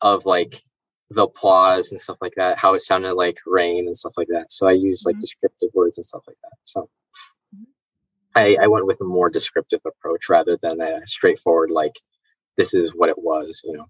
of 0.00 0.26
like 0.26 0.62
the 1.10 1.22
applause 1.22 1.90
and 1.90 2.00
stuff 2.00 2.16
like 2.20 2.34
that 2.36 2.58
how 2.58 2.74
it 2.74 2.80
sounded 2.80 3.14
like 3.14 3.38
rain 3.46 3.86
and 3.86 3.96
stuff 3.96 4.14
like 4.16 4.28
that 4.28 4.50
so 4.50 4.66
i 4.66 4.72
used 4.72 5.04
like 5.06 5.16
Mhm. 5.16 5.20
descriptive 5.20 5.70
words 5.74 5.98
and 5.98 6.04
stuff 6.04 6.22
like 6.26 6.36
that 6.42 6.52
so 6.64 6.88
Mhm. 7.54 7.66
i 8.34 8.56
i 8.62 8.66
went 8.66 8.86
with 8.86 9.00
a 9.00 9.04
more 9.04 9.28
descriptive 9.30 9.80
approach 9.86 10.28
rather 10.28 10.56
than 10.62 10.80
a 10.80 11.06
straightforward 11.06 11.70
like 11.70 11.94
this 12.56 12.72
is 12.74 12.92
what 12.94 13.08
it 13.10 13.18
was 13.18 13.60
you 13.64 13.74
know 13.76 13.86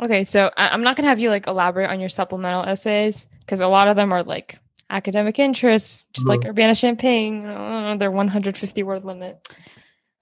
Okay, 0.00 0.22
so 0.22 0.50
I'm 0.56 0.82
not 0.82 0.96
gonna 0.96 1.08
have 1.08 1.18
you 1.18 1.28
like 1.28 1.48
elaborate 1.48 1.90
on 1.90 1.98
your 1.98 2.08
supplemental 2.08 2.62
essays 2.64 3.26
because 3.40 3.58
a 3.58 3.66
lot 3.66 3.88
of 3.88 3.96
them 3.96 4.12
are 4.12 4.22
like 4.22 4.56
academic 4.90 5.40
interests, 5.40 6.06
just 6.12 6.28
like 6.28 6.44
Urbana 6.46 6.74
Champaign. 6.74 7.44
Uh, 7.44 7.96
their 7.96 8.10
150 8.12 8.82
word 8.84 9.04
limit. 9.04 9.38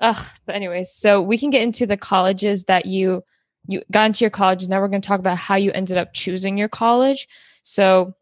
Ugh. 0.00 0.26
But 0.46 0.54
anyways, 0.54 0.92
so 0.94 1.20
we 1.20 1.36
can 1.36 1.50
get 1.50 1.60
into 1.62 1.86
the 1.86 1.98
colleges 1.98 2.64
that 2.64 2.86
you 2.86 3.22
you 3.66 3.82
got 3.90 4.06
into 4.06 4.24
your 4.24 4.30
colleges. 4.30 4.68
Now 4.68 4.80
we're 4.80 4.88
gonna 4.88 5.00
talk 5.00 5.20
about 5.20 5.38
how 5.38 5.56
you 5.56 5.72
ended 5.72 5.96
up 5.96 6.12
choosing 6.12 6.58
your 6.58 6.68
college. 6.68 7.28
So 7.62 8.14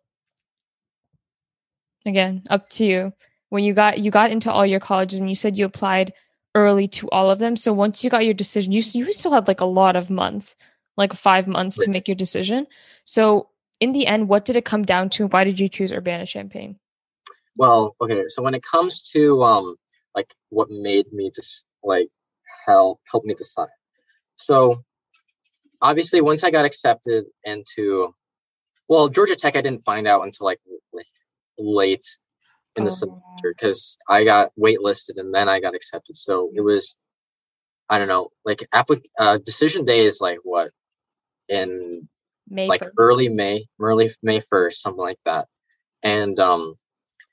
again, 2.07 2.43
up 2.51 2.69
to 2.71 2.85
you. 2.85 3.13
When 3.51 3.65
you 3.65 3.75
got 3.75 3.99
you 3.99 4.11
got 4.11 4.31
into 4.31 4.51
all 4.51 4.67
your 4.67 4.81
colleges 4.81 5.21
and 5.21 5.29
you 5.29 5.37
said 5.37 5.57
you 5.57 5.65
applied 5.65 6.13
early 6.55 6.89
to 6.89 7.09
all 7.11 7.31
of 7.31 7.39
them. 7.39 7.57
So 7.57 7.73
once 7.73 8.05
you 8.05 8.11
got 8.11 8.25
your 8.25 8.35
decision, 8.35 8.73
you 8.73 8.83
you 8.93 9.13
still 9.13 9.33
had 9.33 9.49
like 9.49 9.61
a 9.61 9.67
lot 9.67 9.97
of 9.97 10.11
months 10.11 10.57
like 10.97 11.13
five 11.13 11.49
months 11.49 11.77
to 11.79 11.91
make 11.91 12.07
your 12.07 12.15
decision. 12.15 12.69
So 13.05 13.49
in 13.81 13.91
the 13.91 14.07
end, 14.07 14.29
what 14.29 14.45
did 14.45 14.55
it 14.55 14.65
come 14.65 14.85
down 14.85 15.11
to? 15.11 15.27
Why 15.27 15.43
did 15.43 15.59
you 15.59 15.67
choose 15.67 15.93
Urbana 15.93 16.25
Champaign? 16.25 16.79
well 17.57 17.95
okay 18.01 18.25
so 18.29 18.43
when 18.43 18.55
it 18.55 18.63
comes 18.63 19.03
to 19.03 19.43
um 19.43 19.77
like 20.15 20.29
what 20.51 20.69
made 20.71 21.13
me 21.13 21.31
just 21.35 21.65
like 21.83 22.09
help 22.67 23.01
help 23.11 23.25
me 23.25 23.35
decide 23.35 23.69
so 24.37 24.83
obviously 25.85 26.21
once 26.21 26.43
i 26.43 26.51
got 26.51 26.65
accepted 26.65 27.25
into 27.45 28.13
well 28.89 29.09
georgia 29.09 29.37
tech 29.37 29.55
i 29.55 29.61
didn't 29.61 29.85
find 29.85 30.09
out 30.09 30.23
until 30.23 30.47
like 30.47 30.59
like 30.93 31.07
late 31.59 32.05
in 32.77 32.85
the 32.85 32.91
oh. 32.91 32.95
semester 32.95 33.55
because 33.57 33.99
I 34.09 34.25
got 34.25 34.51
waitlisted 34.59 35.19
and 35.19 35.35
then 35.35 35.49
I 35.49 35.61
got 35.61 35.75
accepted. 35.75 36.17
So 36.17 36.51
it 36.55 36.61
was, 36.61 36.97
I 37.89 37.99
don't 37.99 38.09
know, 38.09 38.31
like 38.45 38.67
applic- 38.75 39.07
uh, 39.19 39.39
decision 39.45 39.85
day 39.85 40.05
is 40.05 40.21
like 40.21 40.39
what 40.43 40.71
in 41.49 42.09
May 42.49 42.67
like 42.67 42.83
1st. 42.83 42.91
early 42.99 43.29
May, 43.29 43.67
early 43.81 44.11
May 44.23 44.41
first, 44.41 44.83
something 44.83 45.03
like 45.03 45.19
that. 45.25 45.47
And 46.03 46.39
um, 46.39 46.75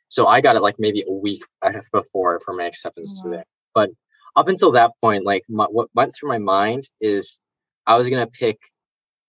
so 0.08 0.28
I 0.28 0.42
got 0.42 0.56
it 0.56 0.62
like 0.62 0.76
maybe 0.80 1.04
a 1.08 1.12
week 1.12 1.44
before 1.92 2.40
for 2.44 2.54
my 2.54 2.66
acceptance 2.66 3.22
oh, 3.26 3.32
today. 3.32 3.44
But 3.74 3.90
up 4.36 4.48
until 4.48 4.74
that 4.74 4.92
point, 5.02 5.26
like 5.26 5.44
my, 5.50 5.66
what 5.66 5.90
went 5.94 6.16
through 6.16 6.30
my 6.30 6.38
mind 6.38 6.84
is 7.02 7.40
I 7.86 7.98
was 7.98 8.10
gonna 8.10 8.28
pick 8.28 8.60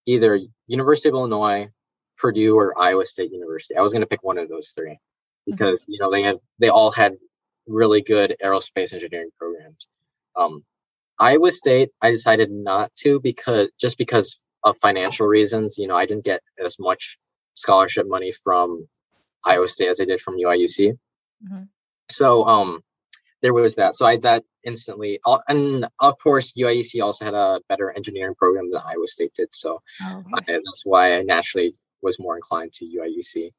either 0.06 0.38
University 0.66 1.08
of 1.08 1.14
Illinois, 1.14 1.68
Purdue, 2.16 2.56
or 2.56 2.78
Iowa 2.78 3.06
State 3.06 3.32
University. 3.32 3.76
I 3.76 3.82
was 3.82 3.92
gonna 3.92 4.06
pick 4.06 4.22
one 4.22 4.38
of 4.38 4.48
those 4.48 4.68
three 4.68 4.92
mm-hmm. 4.92 5.52
because 5.52 5.82
mm-hmm. 5.82 5.92
you 5.92 5.98
know 6.00 6.10
they 6.10 6.22
have 6.22 6.38
they 6.58 6.68
all 6.68 6.90
had 6.90 7.14
really 7.66 8.02
good 8.02 8.36
aerospace 8.44 8.92
engineering 8.92 9.30
programs. 9.38 9.88
Um, 10.36 10.64
Iowa 11.18 11.50
State, 11.50 11.90
I 12.00 12.10
decided 12.10 12.50
not 12.50 12.92
to 12.96 13.20
because 13.20 13.68
just 13.78 13.98
because 13.98 14.38
of 14.64 14.76
financial 14.78 15.26
reasons. 15.26 15.78
You 15.78 15.88
know, 15.88 15.96
I 15.96 16.06
didn't 16.06 16.24
get 16.24 16.42
as 16.62 16.78
much 16.78 17.18
scholarship 17.54 18.06
money 18.08 18.32
from 18.32 18.88
Iowa 19.44 19.68
State 19.68 19.88
as 19.88 20.00
I 20.00 20.04
did 20.04 20.20
from 20.20 20.38
UIUC. 20.38 20.92
Mm-hmm. 21.44 21.62
So 22.10 22.44
um, 22.46 22.82
there 23.42 23.52
was 23.52 23.74
that. 23.74 23.94
So 23.94 24.06
I 24.06 24.16
that 24.18 24.44
instantly, 24.64 25.20
and 25.48 25.86
of 26.00 26.18
course 26.22 26.52
UIUC 26.52 27.02
also 27.02 27.24
had 27.24 27.34
a 27.34 27.60
better 27.68 27.92
engineering 27.94 28.34
program 28.36 28.70
than 28.70 28.80
Iowa 28.84 29.06
State 29.06 29.34
did. 29.34 29.48
So 29.52 29.82
oh, 30.02 30.22
okay. 30.38 30.54
I, 30.54 30.60
that's 30.64 30.82
why 30.84 31.16
I 31.16 31.22
naturally 31.22 31.74
was 32.00 32.18
more 32.18 32.36
inclined 32.36 32.72
to 32.74 32.84
UIUC. 32.84 33.50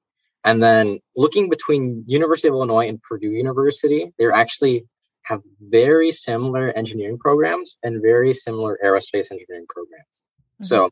And 0.46 0.62
then 0.62 1.00
looking 1.16 1.50
between 1.50 2.04
University 2.08 2.48
of 2.48 2.54
Illinois 2.54 2.88
and 2.88 3.02
Purdue 3.02 3.32
University, 3.32 4.12
they're 4.18 4.34
actually 4.34 4.86
have 5.24 5.42
very 5.62 6.12
similar 6.12 6.70
engineering 6.70 7.18
programs 7.18 7.78
and 7.82 8.02
very 8.02 8.34
similar 8.34 8.78
aerospace 8.84 9.32
engineering 9.32 9.66
programs. 9.70 10.22
Mm-hmm. 10.62 10.66
So 10.66 10.90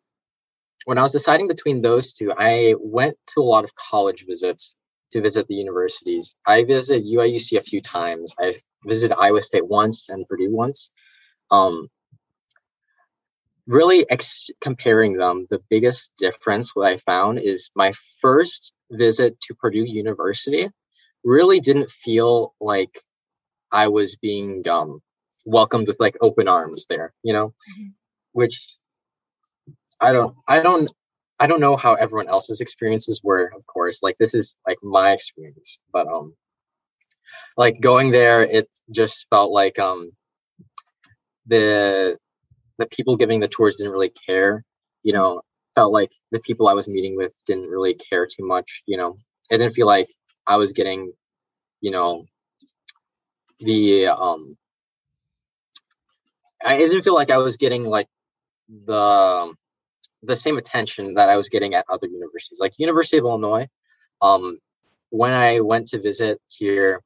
when 0.86 0.98
I 0.98 1.02
was 1.04 1.12
deciding 1.12 1.48
between 1.48 1.82
those 1.82 2.14
two, 2.14 2.32
I 2.36 2.76
went 2.80 3.18
to 3.34 3.42
a 3.42 3.44
lot 3.44 3.66
of 3.66 3.76
college 3.76 4.26
visits 4.28 4.76
to 5.12 5.22
visit 5.22 5.48
the 5.48 5.56
universities. 5.56 6.36
I 6.48 6.64
visited 6.64 7.06
UIUC 7.06 7.58
a 7.58 7.62
few 7.62 7.82
times. 7.82 8.34
I 8.40 8.54
visited 8.86 9.16
Iowa 9.20 9.42
State 9.42 9.68
once 9.68 10.10
and 10.10 10.26
Purdue 10.28 10.52
once. 10.52 10.90
Um, 11.50 11.90
really 13.68 14.10
ex- 14.10 14.50
comparing 14.62 15.18
them, 15.18 15.48
the 15.50 15.62
biggest 15.70 16.12
difference 16.18 16.76
what 16.76 16.88
I 16.88 16.98
found 16.98 17.40
is 17.40 17.70
my 17.76 17.94
first 18.22 18.74
visit 18.90 19.40
to 19.42 19.56
Purdue 19.56 19.86
University 19.86 20.70
really 21.24 21.60
didn't 21.60 21.90
feel 21.90 22.54
like 22.60 22.98
I 23.72 23.88
was 23.88 24.16
being 24.16 24.68
um, 24.68 25.02
welcomed 25.46 25.88
with 25.88 26.00
like 26.00 26.18
open 26.22 26.48
arms 26.48 26.88
there, 26.90 27.14
you 27.24 27.34
know, 27.34 27.50
mm-hmm. 27.50 27.90
which 28.34 28.78
I 30.00 30.14
don't, 30.14 30.36
I 30.48 30.62
don't, 30.62 30.90
I 31.42 31.48
don't 31.48 31.60
know 31.60 31.76
how 31.76 31.96
everyone 31.96 32.30
else's 32.30 32.62
experiences 32.62 33.22
were. 33.24 33.52
Of 33.56 33.66
course, 33.66 34.04
like 34.04 34.16
this 34.20 34.36
is 34.36 34.54
like 34.68 34.78
my 34.84 35.14
experience, 35.14 35.80
but 35.92 36.08
um, 36.08 36.36
like 37.58 37.82
going 37.82 38.12
there, 38.12 38.44
it 38.44 38.70
just 38.92 39.26
felt 39.32 39.52
like 39.52 39.80
um, 39.80 40.12
the 41.48 42.20
the 42.78 42.86
people 42.86 43.18
giving 43.18 43.40
the 43.40 43.48
tours 43.48 43.78
didn't 43.78 43.92
really 43.92 44.14
care. 44.28 44.64
You 45.02 45.14
know, 45.14 45.42
felt 45.74 45.92
like 45.92 46.12
the 46.32 46.40
people 46.42 46.68
I 46.68 46.74
was 46.74 46.88
meeting 46.88 47.18
with 47.18 47.36
didn't 47.48 47.72
really 47.72 47.96
care 47.96 48.28
too 48.28 48.46
much. 48.46 48.84
You 48.86 48.98
know, 48.98 49.16
it 49.50 49.58
didn't 49.58 49.74
feel 49.74 49.88
like 49.88 50.10
I 50.46 50.58
was 50.58 50.74
getting, 50.74 51.12
you 51.82 51.90
know, 51.90 52.26
the 53.62 54.10
um, 54.10 54.58
I 56.64 56.78
didn't 56.78 57.02
feel 57.02 57.16
like 57.16 57.32
I 57.32 57.40
was 57.40 57.58
getting 57.58 57.84
like 57.86 58.08
the 58.70 59.56
the 60.24 60.36
same 60.36 60.58
attention 60.58 61.16
that 61.16 61.30
I 61.30 61.38
was 61.38 61.50
getting 61.50 61.74
at 61.74 61.86
other 61.90 62.08
universities, 62.08 62.60
like 62.60 62.74
University 62.78 63.18
of 63.18 63.26
Illinois. 63.26 63.68
Um, 64.22 64.60
when 65.10 65.34
I 65.34 65.60
went 65.60 65.88
to 65.88 66.00
visit 66.00 66.40
here, 66.48 67.02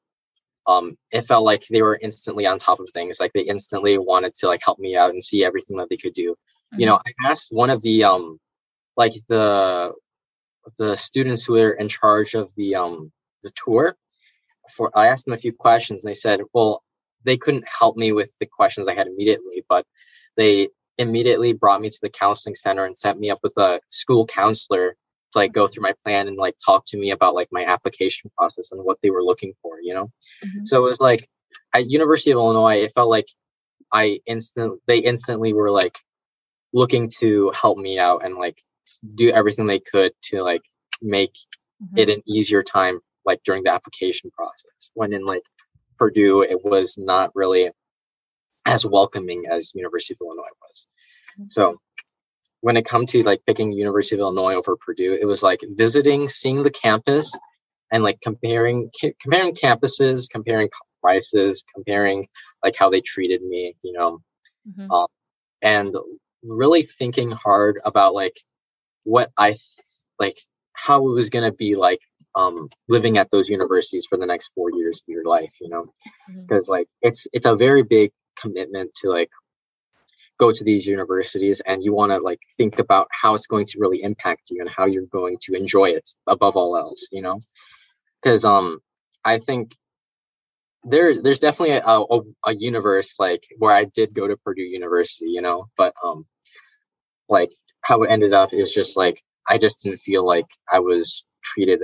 um, 0.68 0.98
it 1.12 1.22
felt 1.22 1.46
like 1.46 1.64
they 1.70 1.82
were 1.82 1.98
instantly 2.02 2.46
on 2.46 2.58
top 2.58 2.80
of 2.80 2.90
things. 2.90 3.20
Like 3.20 3.32
they 3.34 3.42
instantly 3.42 3.98
wanted 3.98 4.34
to 4.36 4.48
like 4.48 4.62
help 4.64 4.80
me 4.80 4.96
out 4.96 5.12
and 5.12 5.24
see 5.24 5.46
everything 5.46 5.78
that 5.78 5.90
they 5.90 5.98
could 5.98 6.14
do. 6.14 6.32
Mm-hmm. 6.32 6.80
You 6.80 6.86
know, 6.88 6.96
I 6.96 7.30
asked 7.30 7.50
one 7.52 7.70
of 7.70 7.82
the 7.82 8.04
um, 8.04 8.40
like 8.98 9.14
the 9.28 9.94
the 10.78 10.96
students 10.96 11.46
who 11.46 11.54
were 11.54 11.72
in 11.72 11.88
charge 11.88 12.34
of 12.34 12.52
the 12.56 12.76
um 12.76 13.12
the 13.44 13.52
tour 13.56 13.96
for 14.70 14.92
I 14.98 15.08
asked 15.08 15.26
them 15.26 15.34
a 15.34 15.38
few 15.38 15.54
questions 15.54 16.04
and 16.04 16.10
they 16.10 16.16
said, 16.16 16.42
well, 16.54 16.84
they 17.24 17.38
couldn't 17.38 17.66
help 17.68 17.98
me 17.98 18.12
with 18.12 18.34
the 18.40 18.46
questions 18.46 18.88
I 18.88 18.94
had 18.94 19.08
immediately, 19.08 19.64
but 19.68 19.86
they 20.36 20.70
immediately 20.98 21.54
brought 21.54 21.82
me 21.82 21.90
to 21.90 22.00
the 22.02 22.10
counseling 22.10 22.56
center 22.56 22.86
and 22.86 22.98
set 22.98 23.20
me 23.20 23.30
up 23.30 23.40
with 23.44 23.54
a 23.58 23.80
school 23.90 24.26
counselor 24.26 24.96
to 25.32 25.40
like 25.40 25.52
go 25.52 25.68
through 25.68 25.84
my 25.84 25.94
plan 26.04 26.28
and 26.28 26.38
like 26.38 26.56
talk 26.64 26.86
to 26.86 26.98
me 26.98 27.12
about 27.12 27.36
like 27.36 27.50
my 27.52 27.66
application 27.66 28.32
process 28.38 28.72
and 28.72 28.84
what 28.84 28.98
they 29.02 29.10
were 29.10 29.24
looking 29.24 29.54
for 29.62 29.80
you 29.82 29.94
know 29.94 30.06
mm-hmm. 30.44 30.66
so 30.66 30.78
it 30.78 30.90
was 30.90 31.02
like 31.02 31.28
at 31.74 31.90
university 31.90 32.32
of 32.32 32.38
illinois 32.38 32.78
it 32.78 32.92
felt 32.96 33.10
like 33.10 33.28
i 33.92 34.20
instant 34.26 34.80
they 34.88 35.00
instantly 35.00 35.54
were 35.54 35.72
like 35.72 35.98
looking 36.74 37.10
to 37.10 37.52
help 37.60 37.78
me 37.78 38.00
out 38.00 38.24
and 38.26 38.36
like 38.36 38.62
do 39.16 39.30
everything 39.32 39.68
they 39.68 39.80
could 39.80 40.12
to 40.22 40.42
like 40.42 40.62
make 41.02 41.34
mm-hmm. 41.84 41.98
it 41.98 42.10
an 42.10 42.22
easier 42.26 42.62
time 42.62 43.00
like 43.26 43.42
during 43.44 43.64
the 43.64 43.72
application 43.72 44.32
process 44.32 44.92
when 44.94 45.14
in 45.14 45.26
like 45.26 45.44
purdue 45.98 46.42
it 46.42 46.64
was 46.64 46.98
not 46.98 47.32
really 47.36 47.70
as 48.66 48.86
welcoming 48.86 49.46
as 49.50 49.72
University 49.76 50.16
of 50.16 50.26
Illinois 50.26 50.44
was. 50.62 50.88
So 51.50 51.78
when 52.62 52.78
it 52.78 52.86
come 52.86 53.06
to 53.08 53.24
like 53.24 53.42
picking 53.46 53.72
University 53.72 54.16
of 54.16 54.22
Illinois 54.22 54.56
over 54.56 54.76
Purdue, 54.76 55.18
it 55.20 55.26
was 55.26 55.44
like 55.44 55.60
visiting, 55.64 56.28
seeing 56.28 56.64
the 56.64 56.72
campus, 56.72 57.38
and 57.92 58.04
like 58.04 58.20
comparing 58.22 58.90
comparing 59.22 59.54
campuses, 59.54 60.30
comparing 60.30 60.70
prices, 61.02 61.64
comparing 61.74 62.28
like 62.64 62.76
how 62.78 62.90
they 62.90 63.02
treated 63.02 63.44
me, 63.44 63.76
you 63.84 63.94
know, 63.94 64.20
mm-hmm. 64.68 64.90
um, 64.92 65.08
and 65.62 65.94
really 66.44 66.82
thinking 66.82 67.32
hard 67.32 67.80
about 67.86 68.14
like 68.14 68.36
what 69.04 69.32
I 69.38 69.50
th- 69.50 69.62
like 70.20 70.40
how 70.74 71.08
it 71.08 71.14
was 71.14 71.30
gonna 71.30 71.52
be 71.52 71.76
like 71.76 72.00
um, 72.36 72.68
living 72.90 73.18
at 73.18 73.30
those 73.32 73.50
universities 73.50 74.08
for 74.10 74.18
the 74.18 74.26
next 74.26 74.50
four 74.56 74.72
years 74.72 75.02
of 75.02 75.08
your 75.08 75.24
life, 75.24 75.54
you 75.62 75.70
know, 75.70 75.86
because 76.36 76.66
mm-hmm. 76.66 76.72
like 76.72 76.88
it's 77.02 77.28
it's 77.32 77.46
a 77.46 77.56
very 77.56 77.84
big 77.84 78.12
commitment 78.40 78.94
to 78.96 79.10
like 79.10 79.30
go 80.38 80.52
to 80.52 80.64
these 80.64 80.86
universities 80.86 81.62
and 81.66 81.84
you 81.84 81.94
want 81.94 82.12
to 82.12 82.20
like 82.20 82.40
think 82.58 82.80
about 82.80 83.08
how 83.12 83.36
it's 83.36 83.48
going 83.48 83.66
to 83.66 83.80
really 83.80 84.02
impact 84.02 84.50
you 84.50 84.62
and 84.62 84.70
how 84.70 84.86
you're 84.86 85.06
going 85.06 85.38
to 85.42 85.54
enjoy 85.54 85.90
it 85.90 86.08
above 86.28 86.58
all 86.58 86.78
else 86.78 87.08
you 87.12 87.22
know? 87.22 87.40
Because 88.22 88.46
um 88.46 88.80
i 89.24 89.38
think 89.40 89.74
there's 90.84 91.22
there's 91.22 91.40
definitely 91.40 91.76
a, 91.76 91.82
a, 91.86 92.22
a, 92.46 92.56
universe 92.56 93.16
like 93.20 93.44
where 93.58 93.74
i 93.74 93.86
did 93.86 94.14
go 94.14 94.28
to 94.28 94.38
purdue 94.38 94.64
university 94.64 95.28
you 95.30 95.42
know? 95.42 95.68
But 95.78 95.94
um 96.04 96.26
like 97.30 97.52
how 97.82 98.04
it 98.04 98.12
ended 98.12 98.34
up 98.34 98.54
is 98.54 98.72
just 98.72 98.98
like 98.98 99.22
i 99.48 99.58
just 99.58 99.84
didn't 99.84 100.00
feel 100.00 100.26
like 100.26 100.48
i 100.72 100.80
was 100.80 101.24
treated 101.44 101.84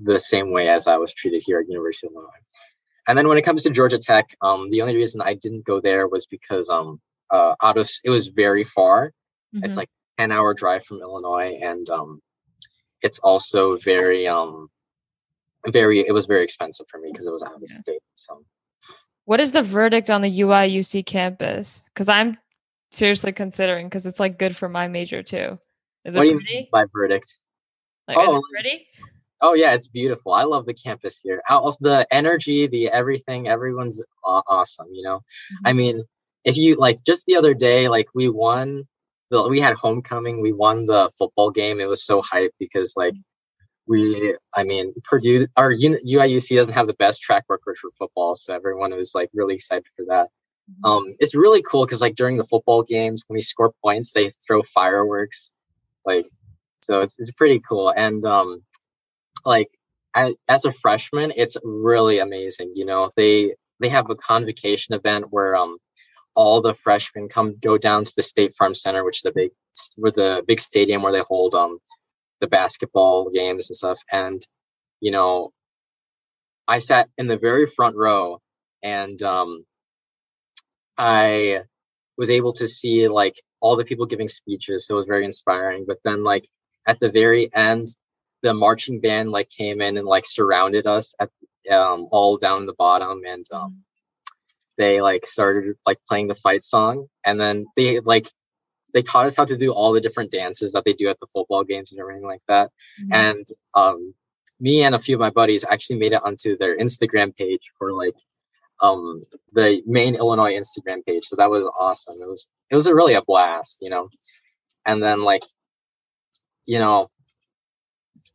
the 0.00 0.20
same 0.20 0.52
way 0.52 0.68
as 0.68 0.86
i 0.86 0.96
was 0.96 1.12
treated 1.12 1.42
here 1.44 1.58
at 1.58 1.68
university 1.68 2.06
of 2.06 2.12
illinois 2.12 2.47
and 3.08 3.16
then 3.16 3.26
when 3.26 3.38
it 3.38 3.42
comes 3.42 3.62
to 3.62 3.70
Georgia 3.70 3.98
Tech, 3.98 4.36
um, 4.42 4.68
the 4.68 4.82
only 4.82 4.94
reason 4.94 5.22
I 5.22 5.34
didn't 5.34 5.64
go 5.64 5.80
there 5.80 6.06
was 6.06 6.26
because 6.26 6.68
um, 6.68 7.00
uh, 7.30 7.54
out 7.62 7.78
of 7.78 7.90
it 8.04 8.10
was 8.10 8.28
very 8.28 8.64
far. 8.64 9.12
Mm-hmm. 9.54 9.64
It's 9.64 9.78
like 9.78 9.88
ten 10.18 10.30
hour 10.30 10.52
drive 10.52 10.84
from 10.84 11.00
Illinois, 11.00 11.58
and 11.62 11.88
um, 11.88 12.20
it's 13.00 13.18
also 13.20 13.78
very 13.78 14.28
um, 14.28 14.68
very. 15.66 16.00
It 16.00 16.12
was 16.12 16.26
very 16.26 16.44
expensive 16.44 16.86
for 16.88 17.00
me 17.00 17.10
because 17.10 17.26
it 17.26 17.32
was 17.32 17.42
out 17.42 17.54
of 17.54 17.62
yeah. 17.66 17.80
state. 17.80 18.02
So, 18.16 18.44
what 19.24 19.40
is 19.40 19.52
the 19.52 19.62
verdict 19.62 20.10
on 20.10 20.20
the 20.20 20.40
UIUC 20.40 21.06
campus? 21.06 21.84
Because 21.86 22.10
I'm 22.10 22.36
seriously 22.90 23.32
considering 23.32 23.86
because 23.86 24.04
it's 24.04 24.20
like 24.20 24.38
good 24.38 24.54
for 24.54 24.68
my 24.68 24.86
major 24.86 25.22
too. 25.22 25.58
Is 26.04 26.14
it 26.14 26.20
pretty? 26.20 26.68
by 26.70 26.84
verdict? 26.92 27.38
Like, 28.06 28.18
oh, 28.18 28.36
is 28.36 28.36
it 28.36 28.42
pretty? 28.50 28.86
Oh 29.40 29.54
yeah, 29.54 29.72
it's 29.74 29.88
beautiful. 29.88 30.32
I 30.32 30.44
love 30.44 30.66
the 30.66 30.74
campus 30.74 31.18
here. 31.22 31.42
the 31.48 32.06
energy, 32.10 32.66
the 32.66 32.88
everything, 32.88 33.48
everyone's 33.48 34.00
awesome. 34.24 34.88
You 34.92 35.02
know, 35.02 35.18
mm-hmm. 35.18 35.66
I 35.66 35.72
mean, 35.72 36.04
if 36.44 36.56
you 36.56 36.76
like, 36.76 37.04
just 37.04 37.26
the 37.26 37.36
other 37.36 37.54
day, 37.54 37.88
like 37.88 38.08
we 38.14 38.28
won. 38.28 38.84
The, 39.30 39.46
we 39.46 39.60
had 39.60 39.74
homecoming. 39.74 40.40
We 40.40 40.54
won 40.54 40.86
the 40.86 41.10
football 41.18 41.50
game. 41.50 41.80
It 41.80 41.88
was 41.88 42.02
so 42.02 42.22
hype 42.22 42.52
because 42.58 42.94
like 42.96 43.12
we, 43.86 44.34
I 44.56 44.64
mean, 44.64 44.94
Purdue, 45.04 45.46
our 45.56 45.70
UIUC 45.72 46.56
doesn't 46.56 46.74
have 46.74 46.86
the 46.86 46.94
best 46.94 47.20
track 47.20 47.44
record 47.48 47.76
for 47.76 47.90
football, 47.98 48.36
so 48.36 48.54
everyone 48.54 48.96
was 48.96 49.14
like 49.14 49.28
really 49.34 49.54
excited 49.54 49.84
for 49.96 50.06
that. 50.08 50.28
Mm-hmm. 50.70 50.84
Um, 50.84 51.16
it's 51.20 51.34
really 51.34 51.62
cool 51.62 51.84
because 51.84 52.00
like 52.00 52.14
during 52.16 52.38
the 52.38 52.44
football 52.44 52.82
games, 52.82 53.22
when 53.26 53.36
we 53.36 53.42
score 53.42 53.72
points, 53.84 54.12
they 54.12 54.30
throw 54.46 54.62
fireworks, 54.62 55.50
like 56.04 56.26
so 56.88 57.00
it's, 57.00 57.16
it's 57.18 57.30
pretty 57.30 57.60
cool. 57.60 57.90
And 57.90 58.24
um, 58.24 58.62
like 59.48 59.70
I, 60.14 60.34
as 60.48 60.64
a 60.66 60.72
freshman, 60.72 61.32
it's 61.36 61.56
really 61.64 62.18
amazing. 62.20 62.72
You 62.76 62.86
know, 62.86 63.10
they 63.16 63.56
they 63.80 63.88
have 63.88 64.10
a 64.10 64.16
convocation 64.16 64.94
event 64.94 65.26
where 65.30 65.56
um 65.56 65.78
all 66.36 66.62
the 66.62 66.74
freshmen 66.74 67.28
come 67.28 67.56
go 67.60 67.78
down 67.78 68.04
to 68.04 68.12
the 68.16 68.22
State 68.22 68.54
Farm 68.56 68.74
Center, 68.74 69.04
which 69.04 69.18
is 69.20 69.26
a 69.26 69.32
big 69.32 69.50
with 69.96 70.14
the 70.16 70.44
big 70.46 70.60
stadium 70.60 71.02
where 71.02 71.12
they 71.12 71.22
hold 71.28 71.54
um 71.54 71.78
the 72.40 72.48
basketball 72.48 73.30
games 73.30 73.70
and 73.70 73.76
stuff. 73.76 74.00
And 74.12 74.40
you 75.00 75.10
know, 75.12 75.52
I 76.68 76.78
sat 76.78 77.08
in 77.18 77.28
the 77.28 77.38
very 77.38 77.66
front 77.66 77.96
row, 77.96 78.40
and 78.82 79.20
um, 79.22 79.64
I 80.98 81.62
was 82.18 82.30
able 82.30 82.52
to 82.54 82.68
see 82.68 83.08
like 83.08 83.36
all 83.60 83.76
the 83.76 83.84
people 83.84 84.06
giving 84.06 84.28
speeches, 84.28 84.86
so 84.86 84.94
it 84.94 84.98
was 84.98 85.06
very 85.06 85.24
inspiring. 85.24 85.84
But 85.86 85.98
then, 86.04 86.24
like 86.24 86.48
at 86.86 87.00
the 87.00 87.10
very 87.10 87.50
end, 87.54 87.86
the 88.42 88.54
marching 88.54 89.00
band 89.00 89.30
like 89.30 89.50
came 89.50 89.80
in 89.80 89.96
and 89.96 90.06
like 90.06 90.24
surrounded 90.26 90.86
us 90.86 91.14
at 91.20 91.30
um, 91.70 92.08
all 92.10 92.36
down 92.36 92.66
the 92.66 92.74
bottom, 92.74 93.22
and 93.26 93.44
um, 93.52 93.82
they 94.76 95.00
like 95.00 95.26
started 95.26 95.76
like 95.86 95.98
playing 96.08 96.28
the 96.28 96.34
fight 96.34 96.62
song, 96.62 97.06
and 97.24 97.40
then 97.40 97.66
they 97.76 98.00
like 98.00 98.28
they 98.94 99.02
taught 99.02 99.26
us 99.26 99.36
how 99.36 99.44
to 99.44 99.56
do 99.56 99.72
all 99.72 99.92
the 99.92 100.00
different 100.00 100.30
dances 100.30 100.72
that 100.72 100.84
they 100.84 100.92
do 100.92 101.08
at 101.08 101.20
the 101.20 101.26
football 101.26 101.64
games 101.64 101.92
and 101.92 102.00
everything 102.00 102.24
like 102.24 102.40
that. 102.48 102.70
Mm-hmm. 103.00 103.12
And 103.12 103.46
um, 103.74 104.14
me 104.60 104.82
and 104.82 104.94
a 104.94 104.98
few 104.98 105.16
of 105.16 105.20
my 105.20 105.30
buddies 105.30 105.64
actually 105.68 105.98
made 105.98 106.12
it 106.12 106.22
onto 106.24 106.56
their 106.56 106.78
Instagram 106.78 107.36
page 107.36 107.70
for 107.78 107.92
like 107.92 108.14
um 108.80 109.24
the 109.52 109.82
main 109.86 110.14
Illinois 110.14 110.54
Instagram 110.54 111.04
page. 111.04 111.24
So 111.24 111.36
that 111.36 111.50
was 111.50 111.70
awesome. 111.78 112.16
It 112.20 112.28
was 112.28 112.46
it 112.70 112.74
was 112.74 112.86
a 112.86 112.94
really 112.94 113.14
a 113.14 113.22
blast, 113.22 113.78
you 113.82 113.90
know. 113.90 114.08
And 114.86 115.02
then 115.02 115.22
like 115.22 115.42
you 116.66 116.78
know 116.78 117.10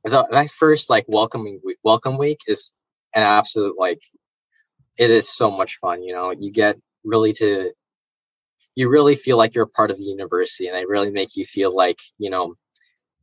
the, 0.03 0.27
that 0.31 0.49
first 0.49 0.89
like 0.89 1.05
welcoming 1.07 1.59
week, 1.63 1.77
welcome 1.83 2.17
week 2.17 2.39
is 2.47 2.71
an 3.15 3.23
absolute 3.23 3.77
like 3.77 4.01
it 4.97 5.09
is 5.09 5.29
so 5.29 5.49
much 5.49 5.77
fun, 5.77 6.03
you 6.03 6.13
know. 6.13 6.31
You 6.31 6.51
get 6.51 6.77
really 7.03 7.33
to 7.33 7.71
you 8.75 8.89
really 8.89 9.15
feel 9.15 9.37
like 9.37 9.55
you're 9.55 9.65
part 9.65 9.91
of 9.91 9.97
the 9.97 10.03
university 10.03 10.67
and 10.67 10.75
they 10.75 10.85
really 10.85 11.11
make 11.11 11.35
you 11.35 11.45
feel 11.45 11.75
like, 11.75 11.99
you 12.17 12.29
know, 12.29 12.55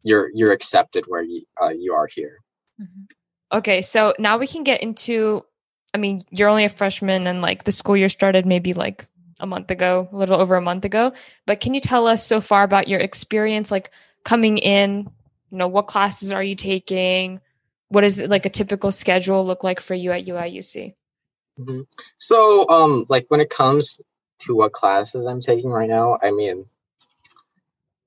you're 0.02 0.30
you're 0.34 0.52
accepted 0.52 1.04
where 1.06 1.22
you 1.22 1.42
uh, 1.62 1.70
you 1.76 1.92
are 1.94 2.08
here. 2.12 2.38
Mm-hmm. 2.80 3.02
Okay, 3.52 3.82
so 3.82 4.14
now 4.18 4.38
we 4.38 4.46
can 4.46 4.64
get 4.64 4.82
into 4.82 5.44
I 5.92 5.98
mean, 5.98 6.22
you're 6.30 6.48
only 6.48 6.64
a 6.64 6.68
freshman 6.68 7.26
and 7.26 7.42
like 7.42 7.64
the 7.64 7.72
school 7.72 7.96
year 7.96 8.08
started 8.08 8.46
maybe 8.46 8.74
like 8.74 9.06
a 9.40 9.46
month 9.46 9.70
ago, 9.70 10.08
a 10.12 10.16
little 10.16 10.40
over 10.40 10.56
a 10.56 10.62
month 10.62 10.84
ago. 10.84 11.12
But 11.46 11.60
can 11.60 11.74
you 11.74 11.80
tell 11.80 12.06
us 12.06 12.24
so 12.24 12.40
far 12.40 12.62
about 12.62 12.88
your 12.88 13.00
experience 13.00 13.70
like 13.70 13.90
coming 14.24 14.58
in, 14.58 15.10
you 15.50 15.58
know, 15.58 15.68
what 15.68 15.86
classes 15.86 16.32
are 16.32 16.42
you 16.42 16.54
taking? 16.54 17.40
What 17.88 18.02
does 18.02 18.22
like 18.22 18.46
a 18.46 18.50
typical 18.50 18.92
schedule 18.92 19.44
look 19.44 19.64
like 19.64 19.80
for 19.80 19.94
you 19.94 20.12
at 20.12 20.26
UIUC? 20.26 20.94
Mm-hmm. 21.58 21.80
So, 22.18 22.68
um, 22.68 23.06
like 23.08 23.26
when 23.28 23.40
it 23.40 23.50
comes 23.50 24.00
to 24.40 24.54
what 24.54 24.72
classes 24.72 25.26
I'm 25.26 25.40
taking 25.40 25.70
right 25.70 25.88
now, 25.88 26.18
I 26.22 26.30
mean, 26.30 26.66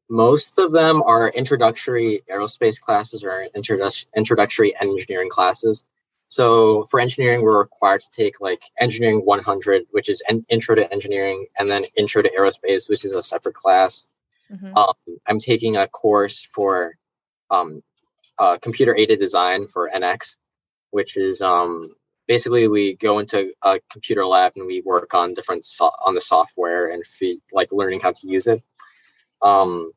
most 0.10 0.58
of 0.58 0.72
them 0.72 1.02
are 1.04 1.30
introductory 1.30 2.24
aerospace 2.32 2.80
classes 2.80 3.24
or 3.24 3.48
introductory 3.56 4.76
engineering 4.80 5.30
classes. 5.30 5.84
So 6.30 6.86
for 6.86 7.00
engineering, 7.00 7.42
we're 7.42 7.60
required 7.60 8.02
to 8.02 8.10
take 8.10 8.42
like 8.42 8.64
engineering 8.80 9.20
100, 9.24 9.84
which 9.92 10.10
is 10.10 10.24
an 10.28 10.46
intro 10.50 10.76
to 10.76 10.92
engineering, 10.92 11.46
and 11.58 11.70
then 11.70 11.86
intro 11.96 12.22
to 12.22 12.32
aerospace, 12.32 12.90
which 12.90 13.06
is 13.06 13.16
a 13.16 13.22
separate 13.24 13.56
class. 13.56 14.08
Mm-hmm. 14.52 14.76
Um, 14.76 14.94
I'm 15.28 15.40
taking 15.40 15.78
a 15.78 15.88
course 15.88 16.44
for 16.44 16.98
um, 17.54 17.82
uh, 18.40 18.58
computer 18.62 18.96
aided 18.96 19.20
design 19.20 19.68
for 19.68 19.90
NX, 19.96 20.36
which 20.92 21.18
is 21.18 21.42
um, 21.42 21.90
basically 22.28 22.68
we 22.68 22.96
go 22.96 23.20
into 23.20 23.54
a 23.62 23.80
computer 23.92 24.26
lab 24.26 24.54
and 24.56 24.66
we 24.66 24.82
work 24.82 25.14
on 25.14 25.34
different 25.34 25.66
so- 25.66 25.92
on 26.06 26.16
the 26.16 26.22
software 26.22 26.90
and 26.90 27.06
feed, 27.06 27.40
like 27.52 27.72
learning 27.72 28.02
how 28.02 28.12
to 28.12 28.28
use 28.28 28.48
it. 28.48 28.62
Um, 29.42 29.92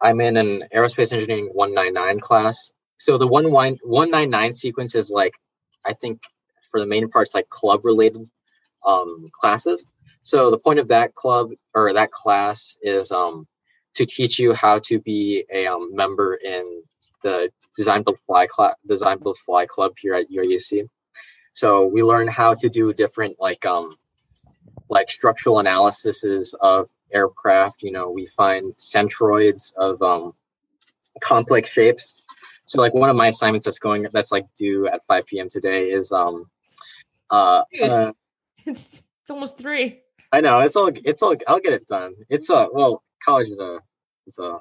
I'm 0.00 0.20
in 0.20 0.36
an 0.36 0.64
aerospace 0.74 1.12
engineering 1.12 1.50
199 1.52 2.20
class. 2.20 2.70
So 2.98 3.18
the 3.18 3.26
199 3.26 4.52
sequence 4.52 4.94
is 4.94 5.10
like 5.10 5.34
I 5.86 5.94
think 5.94 6.22
for 6.70 6.80
the 6.80 6.86
main 6.86 7.08
parts 7.10 7.34
like 7.34 7.48
club 7.48 7.84
related 7.84 8.28
um, 8.86 9.30
classes. 9.32 9.84
So 10.24 10.50
the 10.50 10.58
point 10.58 10.78
of 10.78 10.88
that 10.88 11.14
club 11.14 11.50
or 11.74 11.92
that 11.92 12.12
class 12.12 12.76
is 12.82 13.12
um, 13.12 13.46
to 13.94 14.06
teach 14.06 14.38
you 14.38 14.54
how 14.54 14.78
to 14.80 15.00
be 15.00 15.44
a 15.52 15.66
um, 15.66 15.94
member 15.94 16.34
in 16.34 16.82
the 17.22 17.50
Design 17.76 18.02
Build 18.02 18.18
Fly 18.26 18.46
class, 18.46 18.74
Design 18.86 19.18
Build 19.18 19.38
Fly 19.38 19.66
Club 19.66 19.92
here 19.98 20.14
at 20.14 20.30
UIUC. 20.30 20.86
So 21.54 21.86
we 21.86 22.02
learn 22.02 22.28
how 22.28 22.54
to 22.54 22.68
do 22.68 22.92
different 22.92 23.36
like 23.38 23.64
um 23.66 23.96
like 24.88 25.10
structural 25.10 25.58
analyses 25.58 26.54
of 26.60 26.88
aircraft. 27.12 27.82
You 27.82 27.92
know, 27.92 28.10
we 28.10 28.26
find 28.26 28.74
centroids 28.76 29.72
of 29.76 30.02
um, 30.02 30.34
complex 31.22 31.70
shapes 31.70 32.22
so 32.72 32.80
like 32.80 32.94
one 32.94 33.10
of 33.10 33.16
my 33.16 33.28
assignments 33.28 33.64
that's 33.64 33.78
going 33.78 34.06
that's 34.12 34.32
like 34.32 34.46
due 34.54 34.88
at 34.88 35.04
5 35.06 35.26
p.m. 35.26 35.48
today 35.50 35.90
is 35.90 36.12
um 36.12 36.46
uh, 37.30 37.64
uh 37.82 38.12
it's 38.66 39.02
it's 39.22 39.30
almost 39.30 39.58
three. 39.58 40.00
I 40.32 40.40
know 40.40 40.60
it's 40.60 40.76
all 40.76 40.90
it's 41.04 41.22
all 41.22 41.36
I'll 41.46 41.60
get 41.60 41.74
it 41.74 41.86
done. 41.86 42.14
It's 42.28 42.50
a 42.50 42.68
well 42.72 43.02
college 43.24 43.48
is 43.48 43.58
a 43.58 43.80
it's 44.26 44.38
a 44.38 44.60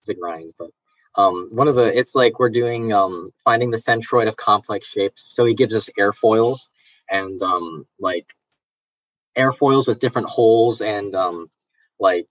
it's 0.00 0.08
a 0.08 0.14
grind, 0.14 0.54
but 0.58 0.70
um 1.16 1.50
one 1.52 1.68
of 1.68 1.74
the 1.74 1.96
it's 1.98 2.14
like 2.14 2.38
we're 2.38 2.50
doing 2.50 2.92
um 2.92 3.30
finding 3.44 3.70
the 3.70 3.76
centroid 3.76 4.28
of 4.28 4.36
complex 4.36 4.88
shapes. 4.88 5.34
So 5.34 5.44
he 5.44 5.54
gives 5.54 5.74
us 5.74 5.90
airfoils 5.98 6.68
and 7.10 7.40
um 7.42 7.86
like 7.98 8.26
airfoils 9.36 9.88
with 9.88 10.00
different 10.00 10.28
holes 10.28 10.80
and 10.80 11.14
um 11.14 11.50
like 11.98 12.28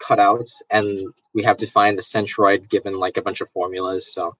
cutouts 0.00 0.52
and 0.70 1.12
we 1.34 1.42
have 1.44 1.58
to 1.58 1.66
find 1.66 1.96
the 1.96 2.02
centroid 2.02 2.68
given 2.68 2.94
like 2.94 3.16
a 3.16 3.22
bunch 3.22 3.40
of 3.40 3.50
formulas. 3.50 4.12
So 4.12 4.36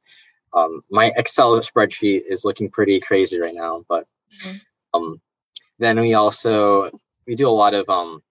um, 0.52 0.82
my 0.90 1.12
Excel 1.16 1.58
spreadsheet 1.60 2.22
is 2.28 2.44
looking 2.44 2.70
pretty 2.70 3.00
crazy 3.00 3.40
right 3.40 3.54
now. 3.54 3.84
But 3.88 4.06
mm-hmm. 4.42 4.56
um, 4.94 5.20
then 5.78 6.00
we 6.00 6.14
also 6.14 6.90
we 7.26 7.34
do 7.34 7.48
a 7.48 7.50
lot 7.50 7.74
of 7.74 7.88
um, 7.88 8.22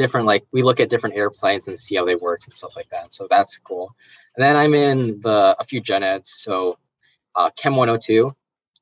different 0.00 0.26
like 0.26 0.46
we 0.50 0.62
look 0.62 0.80
at 0.80 0.88
different 0.88 1.16
airplanes 1.16 1.68
and 1.68 1.78
see 1.78 1.96
how 1.96 2.06
they 2.06 2.14
work 2.14 2.40
and 2.46 2.54
stuff 2.56 2.74
like 2.74 2.88
that. 2.88 3.12
So 3.12 3.26
that's 3.28 3.58
cool. 3.58 3.94
And 4.34 4.42
then 4.42 4.56
I'm 4.56 4.72
in 4.74 5.20
the 5.20 5.54
a 5.60 5.64
few 5.64 5.80
gen 5.80 6.02
eds. 6.02 6.34
So 6.38 6.78
uh, 7.34 7.50
Chem 7.56 7.76
102. 7.76 8.34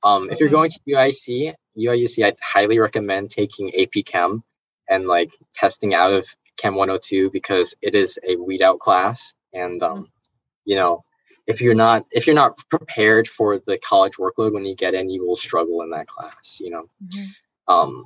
Um, 0.04 0.30
if 0.30 0.38
you're 0.38 0.48
mm-hmm. 0.48 0.56
going 0.56 0.70
to 0.70 0.80
UIC, 0.88 1.54
UIUC, 1.76 2.24
I'd 2.24 2.36
highly 2.40 2.78
recommend 2.78 3.30
taking 3.30 3.72
AP 3.74 4.04
Chem 4.04 4.44
and 4.88 5.08
like 5.08 5.32
testing 5.52 5.92
out 5.92 6.12
of 6.12 6.24
Chem 6.56 6.76
102 6.76 7.30
because 7.32 7.74
it 7.82 7.96
is 7.96 8.18
a 8.26 8.36
weed 8.36 8.62
out 8.62 8.78
class, 8.78 9.34
and 9.52 9.82
um, 9.82 10.10
you 10.64 10.76
know, 10.76 11.02
if 11.48 11.60
you're 11.60 11.74
not 11.74 12.06
if 12.12 12.26
you're 12.26 12.36
not 12.36 12.56
prepared 12.68 13.26
for 13.26 13.58
the 13.58 13.78
college 13.78 14.14
workload 14.14 14.52
when 14.52 14.64
you 14.64 14.76
get 14.76 14.94
in, 14.94 15.10
you 15.10 15.26
will 15.26 15.36
struggle 15.36 15.82
in 15.82 15.90
that 15.90 16.06
class. 16.06 16.58
You 16.60 16.70
know, 16.70 16.84
mm-hmm. 17.04 17.74
um, 17.74 18.04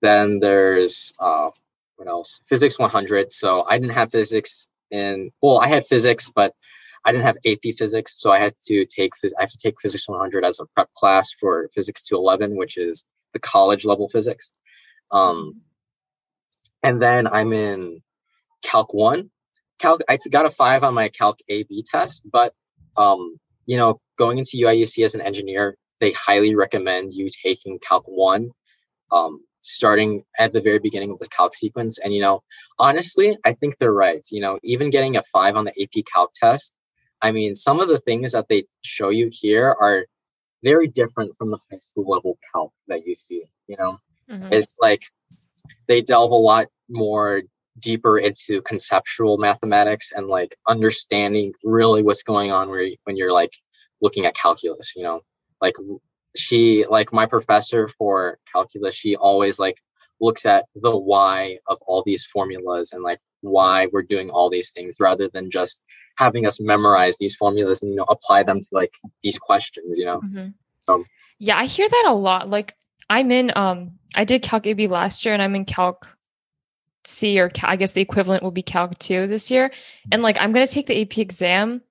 then 0.00 0.40
there's 0.40 1.12
uh, 1.18 1.50
what 1.96 2.08
else? 2.08 2.40
Physics 2.48 2.78
100. 2.78 3.32
So 3.32 3.66
I 3.68 3.78
didn't 3.78 3.94
have 3.94 4.10
physics 4.10 4.68
in 4.90 5.30
well, 5.42 5.58
I 5.58 5.68
had 5.68 5.84
physics, 5.84 6.30
but 6.34 6.54
I 7.04 7.12
didn't 7.12 7.26
have 7.26 7.36
AP 7.46 7.74
physics, 7.78 8.14
so 8.16 8.30
I 8.32 8.38
had 8.38 8.54
to 8.64 8.84
take 8.84 9.12
I 9.38 9.42
have 9.42 9.50
to 9.50 9.58
take 9.58 9.80
physics 9.80 10.08
100 10.08 10.44
as 10.44 10.58
a 10.58 10.66
prep 10.74 10.92
class 10.94 11.30
for 11.38 11.68
physics 11.72 12.02
211, 12.02 12.56
which 12.56 12.76
is 12.76 13.04
the 13.32 13.38
college 13.38 13.84
level 13.84 14.08
physics. 14.08 14.52
Um, 15.10 15.62
and 16.82 17.00
then 17.00 17.26
I'm 17.26 17.52
in 17.52 18.02
Calc 18.64 18.92
one. 18.92 19.30
Calc, 19.78 20.00
I 20.08 20.18
got 20.30 20.46
a 20.46 20.50
five 20.50 20.82
on 20.82 20.94
my 20.94 21.08
Calc 21.08 21.38
AB 21.48 21.84
test, 21.88 22.24
but 22.30 22.52
um, 22.96 23.38
you 23.66 23.76
know, 23.76 24.00
going 24.16 24.38
into 24.38 24.56
UIUC 24.56 25.04
as 25.04 25.14
an 25.14 25.20
engineer, 25.20 25.76
they 26.00 26.12
highly 26.12 26.54
recommend 26.54 27.12
you 27.12 27.28
taking 27.28 27.78
Calc 27.78 28.04
one, 28.06 28.50
um, 29.12 29.40
starting 29.66 30.24
at 30.38 30.52
the 30.52 30.60
very 30.60 30.78
beginning 30.78 31.10
of 31.10 31.18
the 31.18 31.28
Calc 31.28 31.54
sequence. 31.54 31.98
And 31.98 32.14
you 32.14 32.20
know, 32.20 32.42
honestly, 32.78 33.36
I 33.44 33.52
think 33.52 33.78
they're 33.78 33.92
right. 33.92 34.24
You 34.30 34.40
know, 34.40 34.58
even 34.62 34.90
getting 34.90 35.16
a 35.16 35.22
five 35.22 35.56
on 35.56 35.64
the 35.64 35.82
AP 35.82 36.04
Calc 36.12 36.32
test, 36.34 36.72
I 37.20 37.32
mean, 37.32 37.54
some 37.54 37.80
of 37.80 37.88
the 37.88 37.98
things 37.98 38.32
that 38.32 38.46
they 38.48 38.64
show 38.82 39.08
you 39.08 39.30
here 39.32 39.68
are 39.68 40.06
very 40.62 40.88
different 40.88 41.36
from 41.36 41.50
the 41.50 41.58
high 41.70 41.78
school 41.78 42.08
level 42.08 42.38
Calc 42.52 42.72
that 42.88 43.06
you 43.06 43.16
see. 43.18 43.44
You 43.66 43.76
know, 43.76 43.98
mm-hmm. 44.30 44.52
it's 44.52 44.76
like 44.80 45.02
they 45.88 46.02
delve 46.02 46.30
a 46.30 46.34
lot 46.34 46.66
more 46.88 47.42
deeper 47.78 48.18
into 48.18 48.62
conceptual 48.62 49.38
mathematics 49.38 50.12
and 50.14 50.28
like 50.28 50.56
understanding 50.66 51.52
really 51.62 52.02
what's 52.02 52.22
going 52.22 52.50
on 52.50 52.70
where 52.70 52.88
when 53.04 53.16
you're 53.16 53.32
like 53.32 53.52
looking 54.00 54.24
at 54.24 54.34
calculus 54.34 54.94
you 54.96 55.02
know 55.02 55.20
like 55.60 55.74
she 56.38 56.84
like 56.86 57.12
my 57.12 57.26
professor 57.26 57.88
for 57.88 58.38
calculus 58.52 58.94
she 58.94 59.16
always 59.16 59.58
like 59.58 59.78
looks 60.20 60.46
at 60.46 60.66
the 60.74 60.96
why 60.96 61.58
of 61.68 61.78
all 61.86 62.02
these 62.04 62.24
formulas 62.24 62.92
and 62.92 63.02
like 63.02 63.20
why 63.42 63.86
we're 63.92 64.02
doing 64.02 64.30
all 64.30 64.48
these 64.48 64.70
things 64.70 64.96
rather 64.98 65.28
than 65.28 65.50
just 65.50 65.82
having 66.16 66.46
us 66.46 66.58
memorize 66.60 67.16
these 67.18 67.34
formulas 67.36 67.82
and 67.82 67.92
you 67.92 67.96
know 67.96 68.06
apply 68.08 68.42
them 68.42 68.60
to 68.60 68.68
like 68.72 68.94
these 69.22 69.38
questions 69.38 69.98
you 69.98 70.04
know 70.04 70.20
Mhm. 70.20 70.54
Um, 70.88 71.04
yeah, 71.38 71.58
I 71.58 71.66
hear 71.66 71.88
that 71.88 72.04
a 72.08 72.14
lot. 72.14 72.48
Like 72.48 72.74
I'm 73.10 73.30
in 73.30 73.52
um 73.56 73.98
I 74.14 74.24
did 74.24 74.42
Calc 74.42 74.66
AB 74.66 74.88
last 74.88 75.24
year 75.24 75.34
and 75.34 75.42
I'm 75.42 75.54
in 75.54 75.64
Calc 75.64 76.16
C 77.04 77.38
or 77.38 77.48
Cal- 77.48 77.70
I 77.70 77.76
guess 77.76 77.92
the 77.92 78.00
equivalent 78.00 78.42
will 78.42 78.50
be 78.50 78.62
Calc 78.62 78.98
2 78.98 79.26
this 79.26 79.50
year. 79.50 79.70
And 80.10 80.22
like 80.22 80.38
I'm 80.40 80.52
going 80.52 80.66
to 80.66 80.72
take 80.72 80.86
the 80.86 81.00
AP 81.00 81.18
exam. 81.18 81.82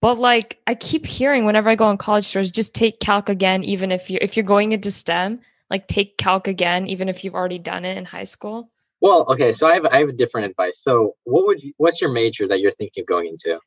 But 0.00 0.18
like 0.18 0.60
I 0.66 0.74
keep 0.74 1.06
hearing 1.06 1.46
whenever 1.46 1.68
I 1.68 1.74
go 1.74 1.86
on 1.86 1.98
college 1.98 2.30
tours 2.30 2.50
just 2.50 2.74
take 2.74 3.00
Calc 3.00 3.28
again 3.28 3.64
even 3.64 3.90
if 3.90 4.10
you 4.10 4.18
are 4.18 4.22
if 4.22 4.36
you're 4.36 4.44
going 4.44 4.72
into 4.72 4.90
STEM, 4.90 5.40
like 5.70 5.88
take 5.88 6.16
Calc 6.18 6.48
again 6.48 6.86
even 6.86 7.08
if 7.08 7.24
you've 7.24 7.34
already 7.34 7.58
done 7.58 7.84
it 7.84 7.96
in 7.96 8.04
high 8.04 8.24
school. 8.24 8.70
well 9.00 9.26
okay 9.28 9.52
so 9.52 9.66
i 9.66 9.74
have 9.74 9.86
i 9.86 9.98
have 9.98 10.08
a 10.08 10.12
different 10.12 10.46
advice 10.50 10.80
so 10.80 11.14
what 11.24 11.46
would 11.46 11.62
you 11.62 11.72
what's 11.76 12.00
your 12.00 12.10
major 12.10 12.48
that 12.48 12.60
you're 12.60 12.72
thinking 12.72 13.02
of 13.02 13.06
going 13.06 13.26
into 13.28 13.58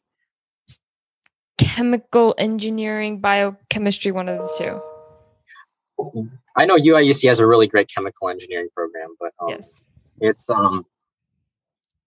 Chemical 1.57 2.33
engineering, 2.37 3.19
biochemistry, 3.19 4.11
one 4.11 4.29
of 4.29 4.37
the 4.37 4.49
two. 4.57 6.23
i 6.55 6.65
know 6.65 6.77
uiuc 6.77 7.27
has 7.27 7.39
a 7.39 7.45
really 7.45 7.67
great 7.67 7.89
chemical 7.93 8.29
engineering 8.29 8.69
program 8.73 9.09
but 9.19 9.31
um, 9.41 9.49
yes. 9.49 9.83
it's 10.21 10.49
um 10.49 10.85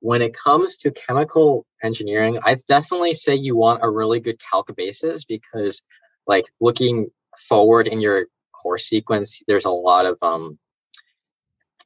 when 0.02 0.20
it 0.20 0.34
comes 0.36 0.76
to 0.76 0.90
chemical 0.90 1.64
engineering 1.82 2.36
i 2.44 2.56
definitely 2.66 3.14
say 3.14 3.34
you 3.34 3.56
want 3.56 3.84
a 3.84 3.88
really 3.88 4.18
good 4.18 4.38
calc 4.50 4.74
basis 4.76 5.24
because 5.24 5.82
like 6.26 6.44
looking 6.60 7.06
forward 7.48 7.86
in 7.86 8.00
your 8.00 8.26
course 8.52 8.86
sequence 8.88 9.40
there's 9.46 9.64
a 9.64 9.70
lot 9.70 10.04
of 10.04 10.18
um 10.22 10.58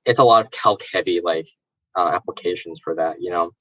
it's 0.07 0.19
a 0.19 0.25
lot 0.25 0.41
of 0.41 0.51
calc 0.51 0.81
heavy 0.93 1.21
like 1.23 1.47
uh, 1.95 2.11
applications 2.14 2.81
for 2.83 2.95
that 2.95 3.21
you 3.21 3.31
know? 3.31 3.53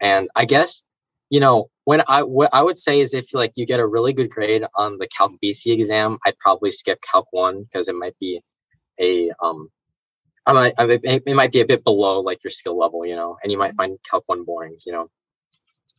And 0.00 0.28
i 0.36 0.44
guess 0.44 0.82
you 1.30 1.40
know 1.40 1.70
when 1.84 2.02
i 2.06 2.22
what 2.22 2.50
i 2.52 2.62
would 2.62 2.78
say 2.78 3.00
is 3.00 3.14
if 3.14 3.32
like 3.32 3.52
you 3.56 3.64
get 3.64 3.80
a 3.80 3.86
really 3.86 4.12
good 4.12 4.30
grade 4.30 4.64
on 4.76 4.98
the 4.98 5.08
calc 5.08 5.32
bc 5.42 5.66
exam 5.66 6.18
i'd 6.26 6.38
probably 6.38 6.70
skip 6.70 7.00
calc 7.00 7.26
1 7.30 7.62
because 7.62 7.88
it 7.88 7.94
might 7.94 8.18
be 8.20 8.42
a 9.00 9.30
um 9.42 9.70
I 10.46 10.52
might, 10.52 10.74
I 10.78 10.86
might, 10.86 11.00
it 11.04 11.34
might 11.34 11.52
be 11.52 11.60
a 11.60 11.66
bit 11.66 11.84
below 11.84 12.20
like 12.20 12.42
your 12.44 12.50
skill 12.50 12.76
level, 12.76 13.06
you 13.06 13.14
know, 13.16 13.38
and 13.42 13.52
you 13.52 13.58
might 13.58 13.74
find 13.74 13.98
Calc 14.08 14.24
one 14.26 14.44
boring, 14.44 14.76
you 14.86 14.92
know. 14.92 15.08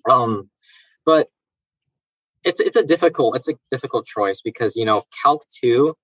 Um, 0.10 0.50
but 1.06 1.30
it's 2.44 2.60
it's 2.60 2.76
a 2.78 2.84
difficult 2.84 3.36
it's 3.38 3.50
a 3.50 3.54
difficult 3.72 4.06
choice 4.06 4.42
because 4.42 4.76
you 4.76 4.86
know 4.86 5.04
Calc 5.24 5.44
two, 5.50 5.96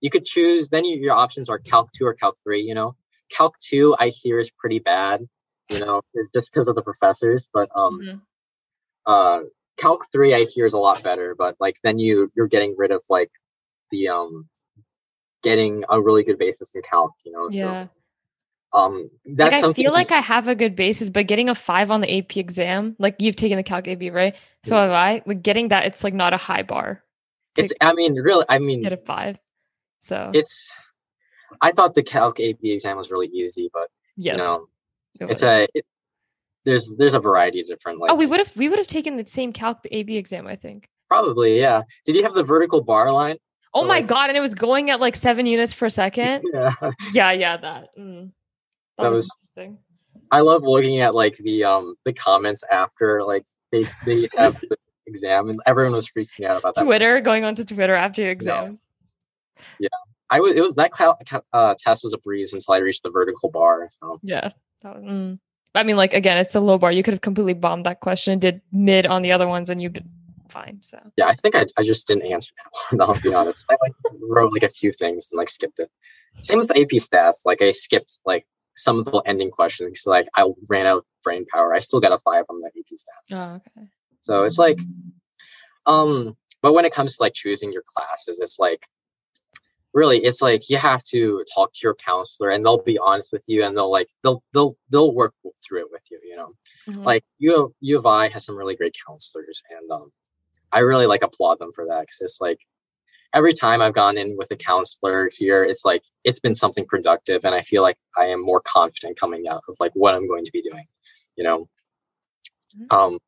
you 0.00 0.10
could 0.10 0.24
choose. 0.24 0.68
Then 0.68 0.84
you, 0.84 0.98
your 0.98 1.14
options 1.14 1.48
are 1.48 1.58
Calc 1.58 1.90
two 1.92 2.06
or 2.06 2.14
Calc 2.14 2.36
three. 2.44 2.62
You 2.62 2.74
know, 2.74 2.96
Calc 3.30 3.58
two 3.58 3.96
I 3.98 4.08
hear 4.08 4.38
is 4.38 4.50
pretty 4.50 4.78
bad, 4.78 5.26
you 5.68 5.78
know, 5.80 6.02
it's 6.14 6.28
just 6.32 6.50
because 6.52 6.68
of 6.68 6.76
the 6.76 6.82
professors. 6.82 7.48
But 7.52 7.70
um, 7.74 8.00
Mhm. 8.00 8.20
uh, 9.06 9.40
Calc 9.76 10.04
three 10.12 10.34
I 10.34 10.44
hear 10.44 10.66
is 10.66 10.74
a 10.74 10.78
lot 10.78 11.02
better. 11.02 11.34
But 11.36 11.56
like 11.60 11.76
then 11.82 11.98
you 11.98 12.30
you're 12.36 12.48
getting 12.48 12.76
rid 12.78 12.92
of 12.92 13.02
like 13.10 13.30
the 13.90 14.08
um 14.08 14.48
getting 15.42 15.84
a 15.88 16.00
really 16.00 16.24
good 16.24 16.38
basis 16.38 16.74
in 16.74 16.82
calc 16.82 17.12
you 17.24 17.32
know 17.32 17.48
so 17.50 17.56
Yeah. 17.56 17.86
um 18.72 18.94
Like 19.24 19.36
that's 19.36 19.56
I 19.56 19.60
something 19.60 19.84
feel 19.84 19.92
like 19.92 20.10
I 20.12 20.20
have 20.20 20.46
a 20.48 20.54
good 20.54 20.76
basis, 20.76 21.08
but 21.10 21.26
getting 21.26 21.48
a 21.48 21.54
five 21.54 21.90
on 21.90 22.00
the 22.00 22.18
AP 22.18 22.36
exam, 22.36 22.96
like 22.98 23.16
you've 23.18 23.36
taken 23.36 23.56
the 23.56 23.62
Calc 23.62 23.88
AB, 23.88 24.10
right? 24.10 24.36
So 24.64 24.74
Mm. 24.74 24.80
have 24.82 24.90
I. 24.90 25.22
Like 25.24 25.42
getting 25.42 25.68
that, 25.68 25.86
it's 25.86 26.04
like 26.04 26.12
not 26.14 26.34
a 26.34 26.36
high 26.36 26.62
bar. 26.62 27.02
it's 27.56 27.72
i 27.80 27.92
mean 27.94 28.14
really 28.20 28.44
i 28.48 28.58
mean 28.58 28.82
Get 28.82 28.92
a 28.92 28.96
five. 28.98 29.38
So 30.02 30.30
it's 30.34 30.74
i 31.60 31.72
thought 31.72 31.94
the 31.94 32.02
calc 32.02 32.38
ab 32.40 32.58
exam 32.62 32.96
was 32.96 33.10
really 33.10 33.28
easy 33.28 33.70
but 33.72 33.88
yes, 34.16 34.32
you 34.34 34.38
know 34.38 34.66
it 35.20 35.30
it's 35.30 35.42
a 35.42 35.66
it, 35.74 35.84
there's 36.64 36.84
there's 36.98 37.14
a 37.14 37.20
variety 37.20 37.60
of 37.62 37.66
different 37.66 37.98
like 38.00 38.10
oh, 38.12 38.14
we 38.16 38.26
would 38.26 38.38
have 38.40 38.54
we 38.56 38.68
would 38.68 38.78
have 38.78 38.86
taken 38.86 39.16
the 39.16 39.26
same 39.26 39.52
Calc 39.52 39.78
AB 39.90 40.16
exam, 40.16 40.46
I 40.46 40.56
think. 40.56 40.86
probably 41.08 41.58
yeah 41.58 41.82
did 42.04 42.14
you 42.16 42.22
have 42.22 42.34
the 42.34 42.42
vertical 42.44 42.80
bar 42.82 43.10
line 43.12 43.38
Oh 43.78 43.84
my 43.84 43.98
like- 43.98 44.06
god, 44.06 44.30
and 44.30 44.36
it 44.36 44.40
was 44.40 44.54
going 44.54 44.90
at 44.90 45.00
like 45.00 45.16
seven 45.16 45.46
units 45.46 45.74
per 45.74 45.88
second. 45.88 46.44
yeah 46.52 46.70
yeah, 47.12 47.32
yeah, 47.32 47.56
that. 47.56 47.88
Mm. 47.98 48.32
That, 48.96 49.04
That 49.04 49.10
was, 49.10 49.30
i 50.30 50.40
love 50.40 50.62
looking 50.62 51.00
at 51.00 51.14
like 51.14 51.36
the 51.38 51.64
um 51.64 51.94
the 52.04 52.12
comments 52.12 52.62
after 52.70 53.22
like 53.24 53.46
they 53.72 53.84
they 54.04 54.28
have 54.36 54.60
the 54.60 54.76
exam 55.06 55.48
and 55.48 55.60
everyone 55.66 55.94
was 55.94 56.06
freaking 56.06 56.44
out 56.44 56.58
about 56.58 56.74
that 56.74 56.84
Twitter 56.84 57.20
going 57.20 57.44
on 57.44 57.54
to 57.54 57.64
Twitter 57.64 57.94
after 57.94 58.22
your 58.22 58.30
exams. 58.30 58.84
Yeah. 59.78 59.88
I 60.30 60.40
was 60.40 60.56
it 60.56 60.62
was 60.62 60.74
that 60.74 60.92
uh, 61.52 61.74
test 61.78 62.04
was 62.04 62.12
a 62.12 62.18
breeze 62.18 62.52
until 62.52 62.74
i 62.74 62.78
reached 62.78 63.02
the 63.02 63.10
vertical 63.10 63.50
bar 63.50 63.88
so 63.88 64.18
Yeah. 64.22 64.50
That 64.82 64.96
was, 64.96 65.04
mm. 65.04 65.38
I 65.74 65.82
mean, 65.82 65.96
like 65.96 66.14
again, 66.14 66.38
it's 66.38 66.54
a 66.54 66.60
low 66.60 66.78
bar. 66.78 66.92
You 66.92 67.02
could 67.02 67.14
have 67.14 67.20
completely 67.20 67.54
bombed 67.54 67.86
that 67.86 68.00
question 68.00 68.38
did 68.38 68.60
mid 68.72 69.06
on 69.06 69.22
the 69.22 69.32
other 69.32 69.46
ones, 69.46 69.70
and 69.70 69.80
been 69.92 70.10
fine. 70.48 70.78
So 70.82 70.98
yeah 71.16 71.26
i 71.26 71.34
think 71.34 71.54
i, 71.54 71.64
I 71.76 71.82
just 71.82 72.06
didn't 72.06 72.26
answer 72.26 72.52
that 72.56 72.98
one 72.98 73.08
i'll 73.08 73.20
be 73.20 73.34
honest 73.34 73.66
i 73.70 73.76
like 73.82 73.92
wrote 74.28 74.52
like 74.52 74.62
a 74.62 74.68
few 74.68 74.92
things 74.92 75.28
and 75.30 75.38
like 75.38 75.50
skipped 75.50 75.78
it 75.78 75.90
same 76.42 76.58
with 76.58 76.70
ap 76.70 76.88
stats 76.90 77.40
like 77.44 77.62
i 77.62 77.70
skipped 77.70 78.18
like 78.24 78.46
some 78.76 78.98
of 79.00 79.04
the 79.06 79.22
ending 79.26 79.50
questions 79.50 80.02
like 80.06 80.28
i 80.36 80.48
ran 80.68 80.86
out 80.86 80.98
of 80.98 81.04
brain 81.22 81.44
power 81.52 81.74
i 81.74 81.80
still 81.80 82.00
got 82.00 82.12
a 82.12 82.18
five 82.18 82.44
on 82.48 82.60
the 82.60 82.66
ap 82.68 82.92
stats 82.92 83.36
oh, 83.36 83.54
okay. 83.56 83.86
so 84.22 84.44
it's 84.44 84.58
like 84.58 84.78
um 85.86 86.36
but 86.62 86.72
when 86.74 86.84
it 86.84 86.94
comes 86.94 87.16
to 87.16 87.22
like 87.22 87.34
choosing 87.34 87.72
your 87.72 87.82
classes 87.94 88.40
it's 88.40 88.58
like 88.58 88.82
really 89.94 90.18
it's 90.18 90.42
like 90.42 90.68
you 90.68 90.76
have 90.76 91.02
to 91.02 91.42
talk 91.54 91.72
to 91.72 91.80
your 91.82 91.94
counselor 91.94 92.50
and 92.50 92.64
they'll 92.64 92.82
be 92.82 92.98
honest 92.98 93.30
with 93.32 93.42
you 93.46 93.64
and 93.64 93.76
they'll 93.76 93.90
like 93.90 94.08
they'll 94.22 94.42
they'll 94.52 94.76
they'll 94.90 95.14
work 95.14 95.34
through 95.66 95.80
it 95.80 95.88
with 95.90 96.02
you 96.10 96.20
you 96.24 96.36
know 96.36 96.52
Mhm. 96.88 97.04
like 97.04 97.24
U 97.38 97.64
of, 97.64 97.72
U 97.80 97.98
of 97.98 98.06
I 98.06 98.28
has 98.28 98.44
some 98.46 98.56
really 98.56 98.74
great 98.74 98.96
counselors, 99.06 99.62
and 99.70 99.90
um, 99.90 100.10
I 100.72 100.80
really 100.80 101.06
like 101.06 101.22
applaud 101.22 101.58
them 101.58 101.72
for 101.74 101.86
that 101.86 102.00
because 102.02 102.20
it's 102.20 102.40
like 102.40 102.60
every 103.34 103.52
time 103.54 103.82
I've 103.82 103.94
gone 103.94 104.18
in 104.18 104.36
with 104.36 104.50
a 104.50 104.56
counselor 104.56 105.30
here, 105.36 105.64
it's 105.64 105.84
like 105.84 106.02
it's 106.24 106.40
been 106.40 106.54
something 106.54 106.86
productive, 106.86 107.44
and 107.44 107.54
I 107.54 107.62
feel 107.62 107.82
like 107.82 107.96
I 108.16 108.26
am 108.26 108.42
more 108.44 108.60
confident 108.60 109.18
coming 109.18 109.48
out 109.48 109.62
of 109.68 109.76
like 109.80 109.92
what 109.94 110.14
I'm 110.14 110.26
going 110.26 110.44
to 110.44 110.52
be 110.52 110.62
doing, 110.62 110.86
you 111.36 111.44
know. 111.44 111.68
Mhm. 112.76 112.92
Um, 112.94 113.18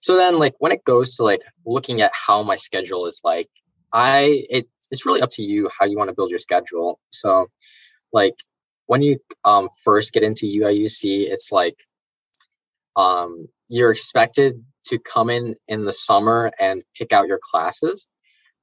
so 0.00 0.16
then 0.16 0.38
like 0.38 0.54
when 0.58 0.72
it 0.72 0.84
goes 0.84 1.16
to 1.16 1.24
like 1.24 1.42
looking 1.64 2.00
at 2.00 2.12
how 2.14 2.42
my 2.42 2.56
schedule 2.56 3.06
is 3.06 3.20
like, 3.24 3.48
I 3.92 4.44
it 4.50 4.68
it's 4.90 5.06
really 5.06 5.22
up 5.22 5.30
to 5.32 5.42
you 5.42 5.68
how 5.76 5.86
you 5.86 5.96
want 5.98 6.08
to 6.08 6.14
build 6.14 6.30
your 6.30 6.38
schedule. 6.38 7.00
So 7.10 7.48
like 8.12 8.36
when 8.86 9.02
you 9.02 9.18
um 9.44 9.68
first 9.84 10.12
get 10.12 10.22
into 10.22 10.46
UIUC, 10.46 11.28
it's 11.30 11.50
like 11.52 11.76
um, 12.96 13.48
you're 13.68 13.92
expected 13.92 14.64
to 14.86 14.98
come 14.98 15.30
in 15.30 15.56
in 15.68 15.84
the 15.84 15.92
summer 15.92 16.50
and 16.58 16.82
pick 16.94 17.12
out 17.12 17.28
your 17.28 17.40
classes. 17.50 18.08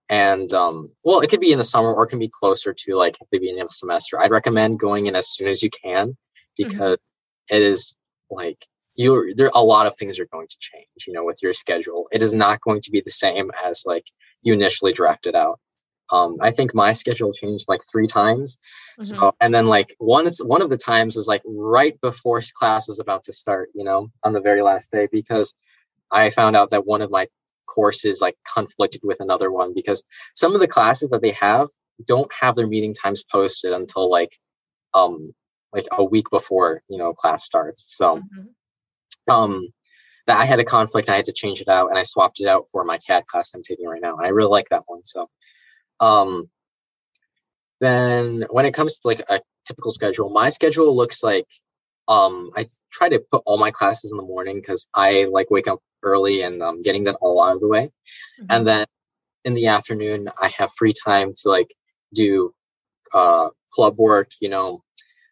And 0.10 0.52
um, 0.54 0.92
well 1.06 1.22
it 1.22 1.30
could 1.30 1.40
be 1.40 1.52
in 1.52 1.58
the 1.58 1.64
summer 1.64 1.94
or 1.94 2.06
it 2.06 2.10
can 2.10 2.20
be 2.20 2.30
closer 2.30 2.74
to 2.74 2.96
like 2.96 3.18
the 3.20 3.26
beginning 3.32 3.62
of 3.62 3.68
the 3.68 3.74
semester. 3.74 4.20
I'd 4.20 4.32
recommend 4.32 4.80
going 4.80 5.06
in 5.08 5.16
as 5.16 5.30
soon 5.30 5.48
as 5.48 5.64
you 5.64 5.70
can 5.70 6.18
because 6.58 6.98
it 7.50 7.62
is 7.62 7.96
like 8.30 8.66
you 8.96 9.34
there 9.36 9.50
a 9.56 9.64
lot 9.64 9.88
of 9.88 9.96
things 9.96 10.20
are 10.20 10.28
going 10.28 10.48
to 10.48 10.58
change 10.60 10.88
you 11.08 11.14
know 11.14 11.24
with 11.26 11.40
your 11.42 11.54
schedule. 11.54 12.08
It 12.12 12.22
is 12.22 12.34
not 12.34 12.62
going 12.62 12.82
to 12.82 12.92
be 12.92 13.02
the 13.02 13.12
same 13.12 13.52
as 13.66 13.84
like 13.86 14.06
you 14.44 14.54
initially 14.54 14.94
drafted 14.94 15.36
out. 15.36 15.60
Um, 16.12 16.36
i 16.42 16.52
think 16.52 16.76
my 16.76 16.92
schedule 16.94 17.32
changed 17.32 17.66
like 17.70 17.82
three 17.92 18.08
times. 18.08 18.58
Mhm. 19.00 19.06
so, 19.06 19.36
and 19.40 19.54
then 19.54 19.68
like 19.68 19.96
one 20.00 20.28
one 20.44 20.62
of 20.62 20.70
the 20.70 20.78
times 20.78 21.16
was 21.16 21.28
like 21.28 21.42
right 21.46 22.00
before 22.02 22.42
class 22.60 22.88
was 22.88 23.00
about 23.00 23.24
to 23.24 23.34
start, 23.34 23.70
you 23.74 23.86
know, 23.86 24.12
on 24.24 24.34
the 24.34 24.42
very 24.42 24.62
last 24.62 24.92
day 24.92 25.08
because 25.12 25.54
I 26.14 26.30
found 26.30 26.56
out 26.56 26.70
that 26.72 26.86
one 26.86 27.02
of 27.02 27.12
my 27.12 27.28
courses 27.66 28.22
like 28.22 28.36
conflicted 28.54 29.02
with 29.04 29.20
another 29.20 29.52
one 29.52 29.74
because 29.74 30.04
some 30.36 30.54
of 30.54 30.62
the 30.62 30.68
classes 30.68 31.10
that 31.10 31.22
they 31.22 31.32
have 31.32 31.70
don't 32.06 32.32
have 32.40 32.56
their 32.56 32.68
meeting 32.68 32.94
times 32.94 33.24
posted 33.24 33.74
until 33.74 34.10
like 34.10 34.38
um 34.94 35.32
like 35.74 35.88
a 35.92 36.04
week 36.04 36.30
before, 36.30 36.84
you 36.88 36.98
know, 37.00 37.14
class 37.14 37.44
starts. 37.46 37.86
So, 37.98 38.18
Mhm. 38.18 38.50
um 39.28 39.68
that 40.28 40.38
I 40.40 40.46
had 40.46 40.60
a 40.60 40.66
conflict 40.66 41.08
and 41.08 41.14
I 41.14 41.18
had 41.18 41.26
to 41.26 41.34
change 41.34 41.62
it 41.62 41.68
out 41.68 41.90
and 41.90 41.98
I 42.00 42.04
swapped 42.04 42.40
it 42.40 42.48
out 42.48 42.66
for 42.72 42.84
my 42.86 42.98
CAD 43.00 43.26
class 43.26 43.54
I'm 43.54 43.64
taking 43.64 43.88
right 43.88 44.02
now. 44.02 44.16
And 44.18 44.26
I 44.26 44.30
really 44.30 44.50
like 44.50 44.70
that 44.70 44.84
one. 44.86 45.04
So 45.04 45.28
um 46.00 46.50
then 47.82 48.46
when 48.50 48.66
it 48.66 48.74
comes 48.74 49.00
to 49.00 49.08
like 49.08 49.22
a 49.30 49.42
typical 49.68 49.92
schedule, 49.92 50.30
my 50.30 50.50
schedule 50.50 50.96
looks 50.96 51.24
like 51.24 51.48
um 52.08 52.52
I 52.56 52.66
try 52.92 53.10
to 53.10 53.20
put 53.32 53.44
all 53.46 53.58
my 53.58 53.72
classes 53.72 54.12
in 54.12 54.18
the 54.18 54.24
morning 54.24 54.58
because 54.58 54.88
I 54.96 55.26
like 55.26 55.50
wake 55.52 55.68
up 55.68 55.80
early 56.04 56.42
and 56.42 56.62
um, 56.62 56.82
getting 56.82 57.06
that 57.06 57.18
all 57.22 57.42
out 57.42 57.56
of 57.56 57.62
the 57.62 57.68
way. 57.68 57.92
Mhm. 58.42 58.46
And 58.50 58.68
then 58.68 58.86
in 59.46 59.54
the 59.54 59.68
afternoon 59.68 60.30
I 60.42 60.50
have 60.58 60.72
free 60.78 60.94
time 60.94 61.34
to 61.42 61.50
like 61.50 61.74
do 62.14 62.54
uh 63.14 63.50
club 63.72 63.98
work, 63.98 64.30
you 64.42 64.50
know, 64.50 64.84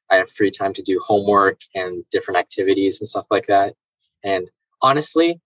I 0.09 0.15
have 0.15 0.29
free 0.29 0.51
time 0.51 0.73
to 0.73 0.81
do 0.81 0.99
homework 1.05 1.61
and 1.75 2.03
different 2.11 2.37
activities 2.39 3.01
and 3.01 3.07
stuff 3.07 3.25
like 3.31 3.47
that. 3.47 3.75
And 4.23 4.49
honestly, 4.81 5.39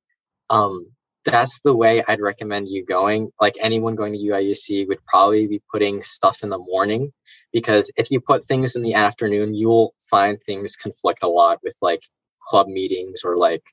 um, 0.50 0.88
that's 1.26 1.60
the 1.62 1.76
way 1.76 2.04
I'd 2.08 2.22
recommend 2.22 2.70
you 2.70 2.86
going. 2.86 3.32
Like 3.42 3.56
anyone 3.60 3.96
going 3.96 4.14
to 4.14 4.20
UIUC 4.20 4.88
would 4.88 5.04
probably 5.04 5.48
be 5.48 5.62
putting 5.72 6.02
stuff 6.02 6.44
in 6.44 6.50
the 6.50 6.58
morning 6.58 7.12
because 7.52 7.92
if 7.98 8.12
you 8.12 8.22
put 8.22 8.46
things 8.46 8.76
in 8.76 8.84
the 8.84 8.94
afternoon, 8.94 9.56
you'll 9.56 9.94
find 10.10 10.40
things 10.42 10.76
conflict 10.76 11.24
a 11.24 11.28
lot 11.28 11.60
with 11.64 11.76
like 11.82 12.02
club 12.42 12.68
meetings 12.68 13.22
or 13.26 13.38
like 13.38 13.64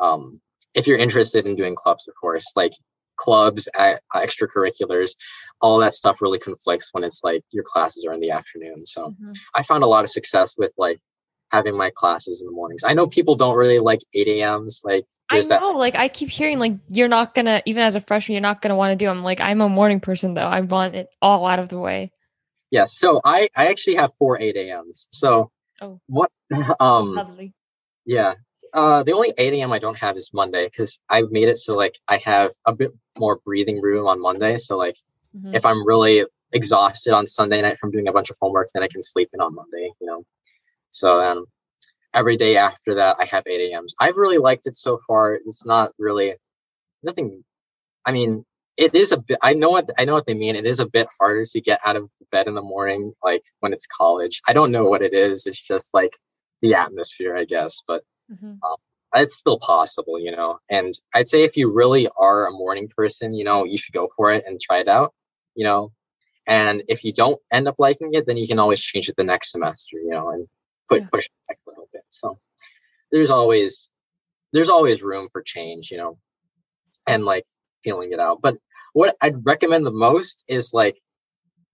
um, 0.00 0.40
if 0.74 0.86
you're 0.86 0.98
interested 0.98 1.46
in 1.46 1.56
doing 1.56 1.76
clubs, 1.76 2.06
of 2.08 2.14
course, 2.20 2.52
like 2.56 2.72
clubs, 3.16 3.68
extracurriculars, 4.14 5.12
all 5.60 5.78
that 5.78 5.92
stuff 5.92 6.22
really 6.22 6.38
conflicts 6.38 6.88
when 6.92 7.04
it's 7.04 7.20
like 7.22 7.42
your 7.50 7.64
classes 7.64 8.04
are 8.04 8.12
in 8.12 8.20
the 8.20 8.30
afternoon. 8.30 8.86
So 8.86 9.08
mm-hmm. 9.08 9.32
I 9.54 9.62
found 9.62 9.84
a 9.84 9.88
lot 9.88 10.04
of 10.04 10.10
success 10.10 10.54
with 10.56 10.72
like 10.78 11.00
having 11.50 11.76
my 11.76 11.90
classes 11.90 12.40
in 12.40 12.46
the 12.46 12.52
mornings. 12.52 12.82
I 12.84 12.94
know 12.94 13.06
people 13.06 13.34
don't 13.34 13.56
really 13.56 13.78
like 13.78 14.00
8 14.14 14.28
a.m.s. 14.28 14.82
Like 14.84 15.06
I 15.30 15.40
know, 15.40 15.48
that- 15.48 15.62
like 15.76 15.94
I 15.94 16.08
keep 16.08 16.28
hearing 16.28 16.58
like 16.58 16.72
you're 16.88 17.08
not 17.08 17.34
gonna 17.34 17.62
even 17.66 17.82
as 17.82 17.96
a 17.96 18.00
freshman, 18.00 18.34
you're 18.34 18.42
not 18.42 18.62
gonna 18.62 18.76
want 18.76 18.92
to 18.92 18.96
do 18.96 19.06
them. 19.06 19.22
Like 19.22 19.40
I'm 19.40 19.60
a 19.60 19.68
morning 19.68 20.00
person 20.00 20.34
though. 20.34 20.46
I 20.46 20.60
want 20.60 20.94
it 20.94 21.08
all 21.20 21.46
out 21.46 21.58
of 21.58 21.68
the 21.68 21.78
way. 21.78 22.12
Yes. 22.70 23.00
Yeah, 23.02 23.10
so 23.10 23.20
I 23.24 23.48
I 23.56 23.68
actually 23.68 23.96
have 23.96 24.12
four 24.18 24.40
8 24.40 24.56
a.m.s. 24.56 25.08
So 25.10 25.50
oh. 25.80 26.00
what 26.06 26.30
um 26.80 27.14
Lovely. 27.14 27.54
yeah. 28.04 28.34
Uh 28.72 29.02
the 29.02 29.12
only 29.12 29.32
8 29.36 29.54
a.m. 29.54 29.72
I 29.72 29.78
don't 29.78 29.98
have 29.98 30.16
is 30.16 30.30
Monday 30.32 30.66
because 30.66 30.98
I've 31.08 31.30
made 31.30 31.48
it 31.48 31.56
so 31.56 31.74
like 31.74 31.98
I 32.06 32.18
have 32.18 32.52
a 32.64 32.74
bit 32.74 32.92
more 33.18 33.40
breathing 33.44 33.80
room 33.80 34.06
on 34.06 34.20
Monday. 34.20 34.56
So 34.58 34.76
like 34.76 34.96
mm-hmm. 35.36 35.54
if 35.54 35.64
I'm 35.64 35.86
really 35.86 36.26
exhausted 36.52 37.12
on 37.12 37.26
Sunday 37.26 37.60
night 37.60 37.78
from 37.78 37.90
doing 37.90 38.08
a 38.08 38.12
bunch 38.12 38.30
of 38.30 38.36
homework, 38.40 38.68
then 38.72 38.82
I 38.82 38.88
can 38.88 39.02
sleep 39.02 39.30
in 39.32 39.40
on 39.40 39.54
Monday, 39.54 39.90
you 40.00 40.06
know. 40.06 40.24
So 40.98 41.18
then 41.18 41.44
every 42.14 42.36
day 42.36 42.56
after 42.56 42.94
that, 42.94 43.16
I 43.20 43.24
have 43.26 43.44
8 43.46 43.70
a.m.s. 43.70 43.94
I've 44.00 44.16
really 44.16 44.38
liked 44.38 44.66
it 44.66 44.74
so 44.74 44.98
far. 45.06 45.34
It's 45.34 45.64
not 45.64 45.92
really 45.98 46.34
nothing. 47.02 47.44
I 48.04 48.12
mean, 48.12 48.44
it 48.76 48.94
is 48.94 49.12
a 49.12 49.20
bit. 49.20 49.38
I 49.42 49.54
know 49.54 49.70
what 49.70 49.90
I 49.98 50.04
know 50.04 50.14
what 50.14 50.26
they 50.26 50.34
mean. 50.34 50.54
It 50.54 50.66
is 50.66 50.80
a 50.80 50.86
bit 50.86 51.08
harder 51.20 51.44
to 51.44 51.60
get 51.60 51.80
out 51.84 51.96
of 51.96 52.08
bed 52.30 52.46
in 52.46 52.54
the 52.54 52.62
morning, 52.62 53.12
like 53.22 53.42
when 53.60 53.72
it's 53.72 53.86
college. 53.86 54.40
I 54.48 54.52
don't 54.52 54.70
know 54.70 54.84
what 54.84 55.02
it 55.02 55.12
is. 55.12 55.46
It's 55.46 55.60
just 55.60 55.92
like 55.92 56.16
the 56.62 56.74
atmosphere, 56.74 57.36
I 57.36 57.44
guess. 57.44 57.82
But 57.86 58.04
mm-hmm. 58.30 58.54
um, 58.62 58.76
it's 59.16 59.36
still 59.36 59.58
possible, 59.58 60.18
you 60.20 60.30
know. 60.30 60.58
And 60.70 60.94
I'd 61.14 61.26
say 61.26 61.42
if 61.42 61.56
you 61.56 61.72
really 61.72 62.08
are 62.16 62.46
a 62.46 62.52
morning 62.52 62.88
person, 62.88 63.34
you 63.34 63.44
know, 63.44 63.64
you 63.64 63.76
should 63.76 63.94
go 63.94 64.08
for 64.16 64.32
it 64.32 64.44
and 64.46 64.60
try 64.60 64.78
it 64.78 64.88
out, 64.88 65.12
you 65.54 65.64
know. 65.64 65.92
And 66.46 66.82
if 66.88 67.04
you 67.04 67.12
don't 67.12 67.40
end 67.52 67.68
up 67.68 67.74
liking 67.78 68.14
it, 68.14 68.26
then 68.26 68.38
you 68.38 68.48
can 68.48 68.58
always 68.58 68.80
change 68.80 69.08
it 69.08 69.16
the 69.16 69.24
next 69.24 69.50
semester, 69.52 69.98
you 69.98 70.10
know, 70.10 70.30
and 70.30 70.46
put 70.88 71.02
yeah. 71.02 71.08
push 71.12 71.28
back 71.46 71.58
a 71.66 71.70
little 71.70 71.88
bit. 71.92 72.02
So 72.10 72.38
there's 73.10 73.30
always 73.30 73.88
there's 74.52 74.68
always 74.68 75.02
room 75.02 75.28
for 75.32 75.42
change, 75.42 75.90
you 75.90 75.98
know, 75.98 76.18
and 77.06 77.24
like 77.24 77.44
feeling 77.84 78.12
it 78.12 78.20
out. 78.20 78.40
But 78.42 78.56
what 78.92 79.16
I'd 79.20 79.44
recommend 79.44 79.86
the 79.86 79.90
most 79.90 80.44
is 80.48 80.72
like 80.72 81.00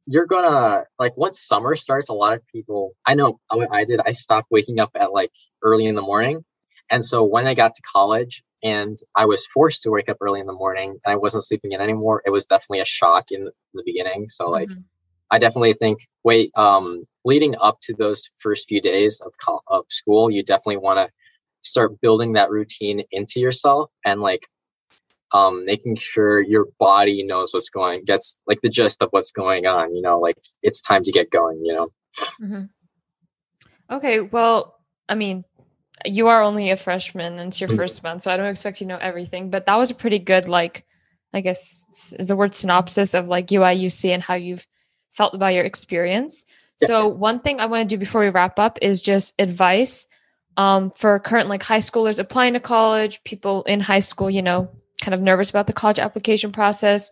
you're 0.06 0.26
gonna 0.26 0.84
like 0.98 1.16
once 1.16 1.40
summer 1.40 1.74
starts, 1.74 2.08
a 2.08 2.12
lot 2.12 2.34
of 2.34 2.46
people 2.48 2.92
I 3.06 3.14
know 3.14 3.40
what 3.52 3.68
I 3.72 3.84
did, 3.84 4.00
I 4.04 4.12
stopped 4.12 4.48
waking 4.50 4.80
up 4.80 4.90
at 4.94 5.12
like 5.12 5.32
early 5.62 5.86
in 5.86 5.94
the 5.94 6.02
morning. 6.02 6.44
And 6.90 7.04
so 7.04 7.24
when 7.24 7.46
I 7.46 7.54
got 7.54 7.74
to 7.74 7.82
college 7.82 8.42
and 8.62 8.98
I 9.16 9.24
was 9.24 9.46
forced 9.46 9.82
to 9.84 9.90
wake 9.90 10.10
up 10.10 10.18
early 10.20 10.40
in 10.40 10.46
the 10.46 10.52
morning 10.52 10.90
and 10.90 11.12
I 11.12 11.16
wasn't 11.16 11.44
sleeping 11.44 11.72
in 11.72 11.80
anymore, 11.80 12.22
it 12.26 12.30
was 12.30 12.44
definitely 12.44 12.80
a 12.80 12.84
shock 12.84 13.30
in 13.30 13.48
the 13.72 13.82
beginning. 13.84 14.28
So 14.28 14.50
like 14.50 14.68
mm-hmm. 14.68 14.80
I 15.34 15.38
definitely 15.38 15.72
think 15.72 15.98
wait 16.22 16.50
um 16.56 17.04
leading 17.24 17.54
up 17.60 17.78
to 17.82 17.94
those 17.94 18.30
first 18.38 18.68
few 18.68 18.80
days 18.80 19.20
of 19.20 19.32
co- 19.44 19.62
of 19.66 19.84
school, 19.88 20.30
you 20.30 20.44
definitely 20.44 20.76
want 20.76 20.98
to 20.98 21.12
start 21.62 22.00
building 22.00 22.34
that 22.34 22.50
routine 22.50 23.02
into 23.10 23.40
yourself 23.40 23.90
and 24.04 24.20
like 24.20 24.46
um, 25.32 25.64
making 25.64 25.96
sure 25.96 26.40
your 26.40 26.66
body 26.78 27.24
knows 27.24 27.52
what's 27.52 27.70
going 27.70 28.04
gets 28.04 28.38
like 28.46 28.60
the 28.62 28.68
gist 28.68 29.02
of 29.02 29.08
what's 29.10 29.32
going 29.32 29.66
on 29.66 29.92
you 29.92 30.00
know 30.00 30.20
like 30.20 30.36
it's 30.62 30.80
time 30.80 31.02
to 31.02 31.10
get 31.10 31.30
going 31.30 31.58
you 31.64 31.72
know 31.72 31.88
mm-hmm. 32.40 32.64
okay 33.90 34.20
well 34.20 34.76
i 35.08 35.16
mean 35.16 35.44
you 36.04 36.28
are 36.28 36.42
only 36.42 36.70
a 36.70 36.76
freshman 36.76 37.38
and 37.38 37.48
it's 37.48 37.60
your 37.60 37.68
mm-hmm. 37.68 37.78
first 37.78 38.04
month 38.04 38.22
so 38.22 38.30
i 38.30 38.36
don't 38.36 38.46
expect 38.46 38.80
you 38.80 38.86
to 38.86 38.92
know 38.92 38.98
everything 39.00 39.50
but 39.50 39.66
that 39.66 39.76
was 39.76 39.90
a 39.90 39.94
pretty 39.94 40.20
good 40.20 40.48
like 40.48 40.84
i 41.32 41.40
guess 41.40 41.84
is 42.18 42.28
the 42.28 42.36
word 42.36 42.54
synopsis 42.54 43.14
of 43.14 43.26
like 43.26 43.50
ui 43.50 43.86
uc 43.86 44.04
and 44.04 44.22
how 44.22 44.34
you've 44.34 44.66
felt 45.14 45.34
about 45.34 45.54
your 45.54 45.64
experience 45.64 46.44
so 46.82 47.08
one 47.08 47.40
thing 47.40 47.60
I 47.60 47.66
want 47.66 47.88
to 47.88 47.94
do 47.94 47.98
before 47.98 48.20
we 48.20 48.28
wrap 48.28 48.58
up 48.58 48.78
is 48.82 49.00
just 49.00 49.34
advice 49.38 50.06
um, 50.56 50.90
for 50.90 51.18
current 51.18 51.48
like 51.48 51.62
high 51.62 51.78
schoolers 51.78 52.18
applying 52.18 52.54
to 52.54 52.60
college, 52.60 53.22
people 53.24 53.62
in 53.64 53.80
high 53.80 54.00
school, 54.00 54.30
you 54.30 54.42
know, 54.42 54.70
kind 55.00 55.14
of 55.14 55.20
nervous 55.20 55.50
about 55.50 55.66
the 55.66 55.72
college 55.72 55.98
application 55.98 56.52
process. 56.52 57.10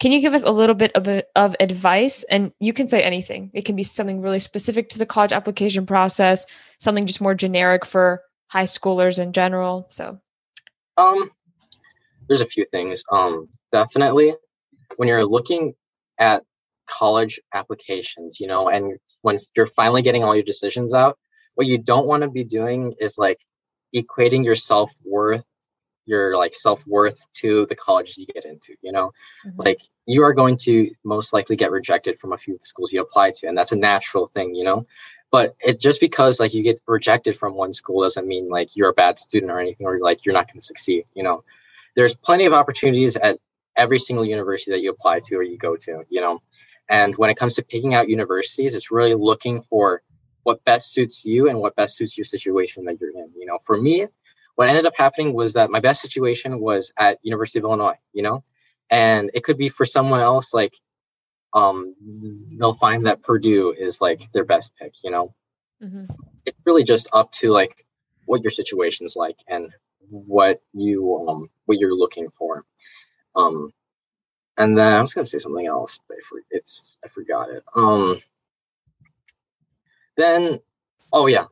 Can 0.00 0.12
you 0.12 0.20
give 0.20 0.34
us 0.34 0.42
a 0.42 0.50
little 0.50 0.74
bit 0.74 0.92
of, 0.94 1.06
a, 1.06 1.22
of 1.36 1.54
advice? 1.60 2.24
And 2.24 2.52
you 2.58 2.72
can 2.72 2.88
say 2.88 3.02
anything. 3.02 3.50
It 3.54 3.64
can 3.64 3.76
be 3.76 3.82
something 3.82 4.20
really 4.20 4.40
specific 4.40 4.88
to 4.90 4.98
the 4.98 5.06
college 5.06 5.32
application 5.32 5.86
process, 5.86 6.46
something 6.78 7.06
just 7.06 7.20
more 7.20 7.34
generic 7.34 7.84
for 7.84 8.22
high 8.48 8.64
schoolers 8.64 9.20
in 9.20 9.32
general. 9.32 9.86
So, 9.88 10.18
um, 10.96 11.30
there's 12.28 12.40
a 12.40 12.46
few 12.46 12.64
things. 12.70 13.04
Um, 13.10 13.48
definitely, 13.70 14.34
when 14.96 15.08
you're 15.08 15.24
looking 15.24 15.74
at 16.18 16.42
college 16.98 17.40
applications, 17.54 18.40
you 18.40 18.46
know, 18.46 18.68
and 18.68 18.98
when 19.22 19.38
you're 19.56 19.66
finally 19.66 20.02
getting 20.02 20.24
all 20.24 20.34
your 20.34 20.44
decisions 20.44 20.92
out, 20.92 21.18
what 21.54 21.66
you 21.66 21.78
don't 21.78 22.06
want 22.06 22.22
to 22.22 22.30
be 22.30 22.44
doing 22.44 22.94
is 23.00 23.18
like 23.18 23.38
equating 23.94 24.44
your 24.44 24.54
self 24.54 24.92
worth, 25.04 25.44
your 26.06 26.36
like 26.36 26.54
self 26.54 26.86
worth 26.86 27.26
to 27.32 27.66
the 27.66 27.76
colleges 27.76 28.18
you 28.18 28.26
get 28.26 28.44
into, 28.44 28.74
you 28.82 28.92
know, 28.92 29.12
mm-hmm. 29.46 29.60
like 29.60 29.80
you 30.06 30.22
are 30.22 30.34
going 30.34 30.56
to 30.56 30.90
most 31.04 31.32
likely 31.32 31.56
get 31.56 31.70
rejected 31.70 32.18
from 32.18 32.32
a 32.32 32.38
few 32.38 32.58
schools 32.62 32.92
you 32.92 33.00
apply 33.00 33.30
to, 33.30 33.46
and 33.46 33.56
that's 33.56 33.72
a 33.72 33.76
natural 33.76 34.26
thing, 34.28 34.54
you 34.54 34.64
know. 34.64 34.84
But 35.30 35.54
it 35.60 35.80
just 35.80 36.00
because 36.00 36.40
like 36.40 36.52
you 36.52 36.62
get 36.62 36.82
rejected 36.86 37.36
from 37.36 37.54
one 37.54 37.72
school 37.72 38.02
doesn't 38.02 38.26
mean 38.26 38.48
like 38.50 38.76
you're 38.76 38.90
a 38.90 38.94
bad 38.94 39.18
student 39.18 39.50
or 39.50 39.60
anything, 39.60 39.86
or 39.86 39.98
like 39.98 40.26
you're 40.26 40.34
not 40.34 40.46
going 40.46 40.60
to 40.60 40.66
succeed, 40.66 41.04
you 41.14 41.22
know. 41.22 41.44
There's 41.94 42.14
plenty 42.14 42.46
of 42.46 42.52
opportunities 42.52 43.16
at 43.16 43.38
every 43.76 43.98
single 43.98 44.24
university 44.24 44.72
that 44.72 44.82
you 44.82 44.90
apply 44.90 45.20
to 45.20 45.36
or 45.36 45.42
you 45.42 45.58
go 45.58 45.76
to, 45.76 46.04
you 46.08 46.20
know. 46.20 46.42
And 46.88 47.16
when 47.16 47.30
it 47.30 47.36
comes 47.36 47.54
to 47.54 47.62
picking 47.62 47.94
out 47.94 48.08
universities, 48.08 48.74
it's 48.74 48.90
really 48.90 49.14
looking 49.14 49.62
for 49.62 50.02
what 50.42 50.64
best 50.64 50.92
suits 50.92 51.24
you 51.24 51.48
and 51.48 51.58
what 51.58 51.76
best 51.76 51.96
suits 51.96 52.18
your 52.18 52.24
situation 52.24 52.84
that 52.84 53.00
you're 53.00 53.10
in. 53.10 53.30
You 53.36 53.46
know, 53.46 53.58
for 53.64 53.80
me, 53.80 54.06
what 54.54 54.68
ended 54.68 54.86
up 54.86 54.94
happening 54.96 55.32
was 55.32 55.54
that 55.54 55.70
my 55.70 55.80
best 55.80 56.02
situation 56.02 56.60
was 56.60 56.92
at 56.96 57.18
University 57.22 57.58
of 57.58 57.64
Illinois, 57.64 57.96
you 58.12 58.22
know, 58.22 58.42
and 58.90 59.30
it 59.34 59.44
could 59.44 59.56
be 59.56 59.68
for 59.68 59.84
someone 59.84 60.20
else 60.20 60.52
like 60.52 60.74
um 61.54 61.94
they'll 62.58 62.72
find 62.72 63.06
that 63.06 63.22
Purdue 63.22 63.72
is 63.72 64.00
like 64.00 64.30
their 64.32 64.44
best 64.44 64.72
pick, 64.76 64.92
you 65.02 65.10
know. 65.10 65.34
Mm-hmm. 65.82 66.04
It's 66.46 66.56
really 66.64 66.84
just 66.84 67.08
up 67.12 67.30
to 67.32 67.50
like 67.50 67.86
what 68.26 68.42
your 68.42 68.50
situation's 68.50 69.16
like 69.16 69.36
and 69.48 69.72
what 70.10 70.60
you 70.72 71.26
um 71.28 71.48
what 71.66 71.78
you're 71.78 71.96
looking 71.96 72.28
for. 72.30 72.64
Um 73.34 73.72
and 74.56 74.76
then 74.76 74.92
I 74.92 75.00
was 75.00 75.14
gonna 75.14 75.24
say 75.24 75.38
something 75.38 75.66
else, 75.66 75.98
but 76.08 76.16
I 76.16 76.20
for, 76.28 76.40
it's 76.50 76.98
I 77.04 77.08
forgot 77.08 77.50
it. 77.50 77.64
Um. 77.74 78.20
Then, 80.16 80.60
oh 81.12 81.26
yeah, 81.26 81.46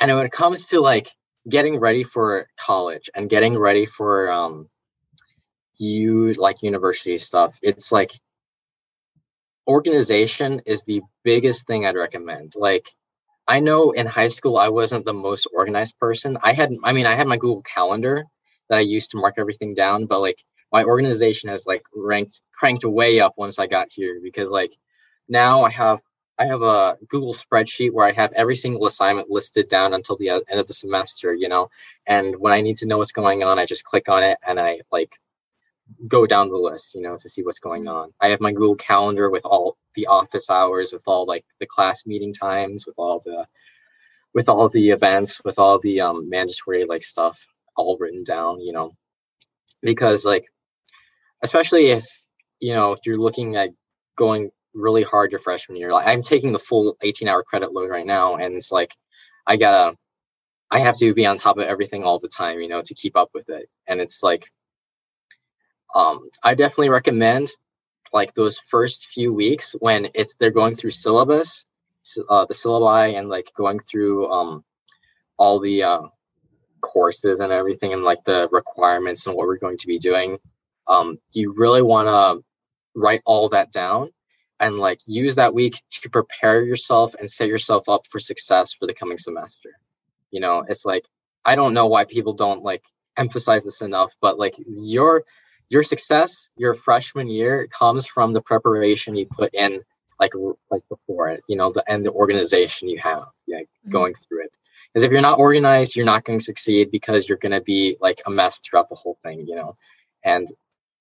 and 0.00 0.14
when 0.14 0.26
it 0.26 0.32
comes 0.32 0.68
to 0.68 0.80
like 0.80 1.08
getting 1.48 1.78
ready 1.78 2.02
for 2.02 2.48
college 2.56 3.08
and 3.14 3.30
getting 3.30 3.58
ready 3.58 3.86
for 3.86 4.30
um, 4.30 4.68
you 5.78 6.32
like 6.34 6.62
university 6.62 7.18
stuff, 7.18 7.56
it's 7.62 7.92
like 7.92 8.12
organization 9.66 10.62
is 10.66 10.82
the 10.82 11.02
biggest 11.22 11.66
thing 11.66 11.86
I'd 11.86 11.94
recommend. 11.94 12.54
Like, 12.56 12.88
I 13.46 13.60
know 13.60 13.92
in 13.92 14.06
high 14.06 14.28
school 14.28 14.58
I 14.58 14.68
wasn't 14.68 15.04
the 15.04 15.12
most 15.12 15.46
organized 15.54 15.98
person. 15.98 16.38
I 16.42 16.52
had, 16.52 16.72
I 16.84 16.92
mean, 16.92 17.06
I 17.06 17.14
had 17.14 17.28
my 17.28 17.36
Google 17.36 17.62
Calendar 17.62 18.24
that 18.68 18.78
I 18.78 18.82
used 18.82 19.12
to 19.12 19.18
mark 19.18 19.34
everything 19.38 19.74
down, 19.74 20.06
but 20.06 20.20
like 20.20 20.42
my 20.72 20.84
organization 20.84 21.48
has 21.50 21.66
like 21.66 21.82
ranked 21.94 22.40
cranked 22.52 22.84
way 22.84 23.20
up 23.20 23.34
once 23.36 23.58
I 23.58 23.66
got 23.66 23.88
here 23.90 24.20
because 24.22 24.50
like 24.50 24.72
now 25.28 25.62
I 25.62 25.70
have 25.70 26.00
I 26.38 26.46
have 26.46 26.62
a 26.62 26.96
Google 27.08 27.34
spreadsheet 27.34 27.92
where 27.92 28.06
I 28.06 28.12
have 28.12 28.32
every 28.32 28.56
single 28.56 28.86
assignment 28.86 29.30
listed 29.30 29.68
down 29.68 29.92
until 29.92 30.16
the 30.16 30.30
end 30.30 30.42
of 30.50 30.66
the 30.66 30.72
semester, 30.72 31.34
you 31.34 31.48
know. 31.48 31.68
And 32.06 32.34
when 32.38 32.54
I 32.54 32.62
need 32.62 32.76
to 32.78 32.86
know 32.86 32.96
what's 32.96 33.12
going 33.12 33.42
on, 33.42 33.58
I 33.58 33.66
just 33.66 33.84
click 33.84 34.08
on 34.08 34.22
it 34.22 34.38
and 34.46 34.58
I 34.58 34.80
like 34.90 35.12
go 36.08 36.26
down 36.26 36.48
the 36.48 36.56
list, 36.56 36.94
you 36.94 37.02
know, 37.02 37.18
to 37.18 37.28
see 37.28 37.42
what's 37.42 37.58
going 37.58 37.88
on. 37.88 38.12
I 38.20 38.28
have 38.30 38.40
my 38.40 38.52
Google 38.52 38.76
Calendar 38.76 39.28
with 39.28 39.44
all 39.44 39.76
the 39.94 40.06
office 40.06 40.48
hours, 40.48 40.92
with 40.94 41.02
all 41.06 41.26
like 41.26 41.44
the 41.58 41.66
class 41.66 42.06
meeting 42.06 42.32
times, 42.32 42.86
with 42.86 42.96
all 42.98 43.20
the 43.24 43.46
with 44.32 44.48
all 44.48 44.68
the 44.70 44.90
events, 44.90 45.42
with 45.44 45.58
all 45.58 45.78
the 45.78 46.00
um 46.00 46.30
mandatory 46.30 46.84
like 46.86 47.02
stuff 47.02 47.46
all 47.76 47.98
written 47.98 48.24
down, 48.24 48.60
you 48.60 48.72
know. 48.72 48.94
Because 49.82 50.24
like 50.24 50.46
especially 51.42 51.86
if 51.86 52.06
you 52.60 52.74
know 52.74 52.96
you're 53.04 53.18
looking 53.18 53.56
at 53.56 53.70
going 54.16 54.50
really 54.74 55.02
hard 55.02 55.32
your 55.32 55.40
freshman 55.40 55.76
year. 55.76 55.92
Like 55.92 56.06
I'm 56.06 56.22
taking 56.22 56.52
the 56.52 56.58
full 56.58 56.96
18 57.02 57.28
hour 57.28 57.42
credit 57.42 57.72
load 57.72 57.90
right 57.90 58.06
now, 58.06 58.36
and 58.36 58.54
it's 58.54 58.72
like 58.72 58.94
I 59.46 59.56
gotta, 59.56 59.96
I 60.70 60.80
have 60.80 60.96
to 60.98 61.14
be 61.14 61.26
on 61.26 61.36
top 61.36 61.58
of 61.58 61.64
everything 61.64 62.04
all 62.04 62.18
the 62.18 62.28
time, 62.28 62.60
you 62.60 62.68
know, 62.68 62.82
to 62.82 62.94
keep 62.94 63.16
up 63.16 63.30
with 63.34 63.48
it. 63.48 63.68
And 63.88 64.00
it's 64.00 64.22
like, 64.22 64.46
um, 65.94 66.28
I 66.42 66.54
definitely 66.54 66.90
recommend 66.90 67.48
like 68.12 68.34
those 68.34 68.60
first 68.68 69.06
few 69.06 69.32
weeks 69.32 69.74
when 69.78 70.08
it's 70.14 70.34
they're 70.34 70.50
going 70.50 70.76
through 70.76 70.90
syllabus, 70.90 71.66
uh, 72.28 72.44
the 72.46 72.54
syllabi, 72.54 73.18
and 73.18 73.28
like 73.28 73.52
going 73.54 73.80
through 73.80 74.30
um 74.30 74.64
all 75.38 75.58
the 75.58 75.82
uh, 75.82 76.02
courses 76.80 77.40
and 77.40 77.52
everything 77.52 77.92
and 77.92 78.02
like 78.02 78.22
the 78.24 78.48
requirements 78.52 79.26
and 79.26 79.34
what 79.34 79.46
we're 79.46 79.58
going 79.58 79.78
to 79.78 79.86
be 79.86 79.98
doing 79.98 80.38
um, 80.88 81.18
you 81.32 81.54
really 81.56 81.82
want 81.82 82.08
to 82.08 82.44
write 82.94 83.22
all 83.24 83.48
that 83.50 83.72
down 83.72 84.10
and 84.58 84.78
like 84.78 84.98
use 85.06 85.36
that 85.36 85.54
week 85.54 85.74
to 85.90 86.10
prepare 86.10 86.64
yourself 86.64 87.14
and 87.14 87.30
set 87.30 87.48
yourself 87.48 87.88
up 87.88 88.06
for 88.08 88.18
success 88.18 88.72
for 88.72 88.86
the 88.86 88.94
coming 88.94 89.18
semester? 89.18 89.70
You 90.30 90.40
know 90.40 90.64
it's 90.68 90.84
like 90.84 91.04
i 91.44 91.54
don't 91.54 91.74
know 91.74 91.86
why 91.86 92.04
people 92.04 92.32
don't 92.32 92.62
like 92.62 92.82
emphasize 93.16 93.64
this 93.64 93.80
enough 93.80 94.14
but 94.20 94.38
like 94.38 94.54
your 94.66 95.24
your 95.68 95.82
success 95.82 96.50
your 96.56 96.74
freshman 96.74 97.28
year 97.28 97.66
comes 97.68 98.06
from 98.06 98.32
the 98.32 98.42
preparation 98.42 99.16
you 99.16 99.26
put 99.26 99.52
in 99.54 99.82
like 100.18 100.32
like 100.70 100.82
before 100.88 101.28
it 101.28 101.42
you 101.48 101.56
know 101.56 101.72
the 101.72 101.82
and 101.90 102.04
the 102.04 102.12
organization 102.12 102.88
you 102.88 102.98
have 102.98 103.24
yeah 103.46 103.60
mm-hmm. 103.60 103.90
going 103.90 104.14
through 104.14 104.44
it. 104.44 104.56
Because 104.92 105.04
if 105.04 105.12
you're 105.12 105.20
not 105.20 105.38
organized 105.38 105.96
you're 105.96 106.04
not 106.04 106.24
going 106.24 106.38
to 106.38 106.44
succeed 106.44 106.90
because 106.90 107.28
you're 107.28 107.38
going 107.38 107.52
to 107.52 107.60
be 107.60 107.96
like 108.00 108.20
a 108.26 108.30
mess 108.30 108.60
throughout 108.60 108.88
the 108.88 108.94
whole 108.94 109.16
thing 109.22 109.46
you 109.46 109.56
know? 109.56 109.76
And 110.24 110.46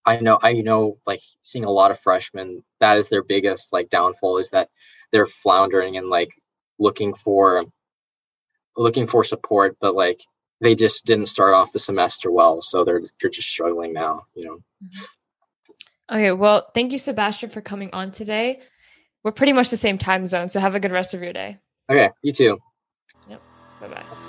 i 0.10 0.20
know 0.20 0.39
i 0.41 0.53
know 0.53 0.97
like 1.05 1.20
seeing 1.43 1.66
a 1.66 1.72
lot 1.72 1.91
of 1.91 1.99
freshmen 1.99 2.64
that 2.80 2.97
is 2.97 3.10
their 3.10 3.24
biggest 3.24 3.72
like 3.72 3.89
downfall 3.89 4.38
is 4.38 4.49
that 4.49 4.70
they're 5.12 5.28
floundering 5.28 5.97
and 5.97 6.07
like 6.07 6.32
looking 6.80 7.14
for 7.14 7.64
looking 8.76 9.05
for 9.07 9.24
support 9.24 9.78
but 9.80 9.95
like 9.95 10.20
they 10.62 10.76
just 10.76 11.05
didn't 11.05 11.28
start 11.28 11.53
off 11.53 11.72
the 11.72 11.80
semester 11.80 12.32
well 12.32 12.62
so 12.62 12.84
they're 12.84 13.01
they're 13.22 13.30
just 13.30 13.49
struggling 13.49 13.93
now 13.93 14.24
you 14.34 14.45
know? 14.45 14.57
Mm-hmm. 14.84 16.16
okay 16.16 16.32
well 16.32 16.72
thank 16.74 16.91
you 16.91 16.97
sebastian 16.97 17.49
for 17.49 17.62
coming 17.62 17.89
on 17.93 18.12
today. 18.12 18.62
We're 19.22 19.34
pretty 19.34 19.51
much 19.51 19.70
the 19.70 19.78
same 19.78 19.97
time 19.97 20.26
zone 20.26 20.47
so 20.47 20.60
have 20.60 20.76
a 20.76 20.80
good 20.80 20.93
rest 20.93 21.14
of 21.14 21.22
your 21.22 21.34
day. 21.34 21.57
Okay 21.89 22.10
you 22.24 22.32
too. 22.32 22.57
Yep 23.30 23.41
bye 23.82 23.88
bye 23.88 24.28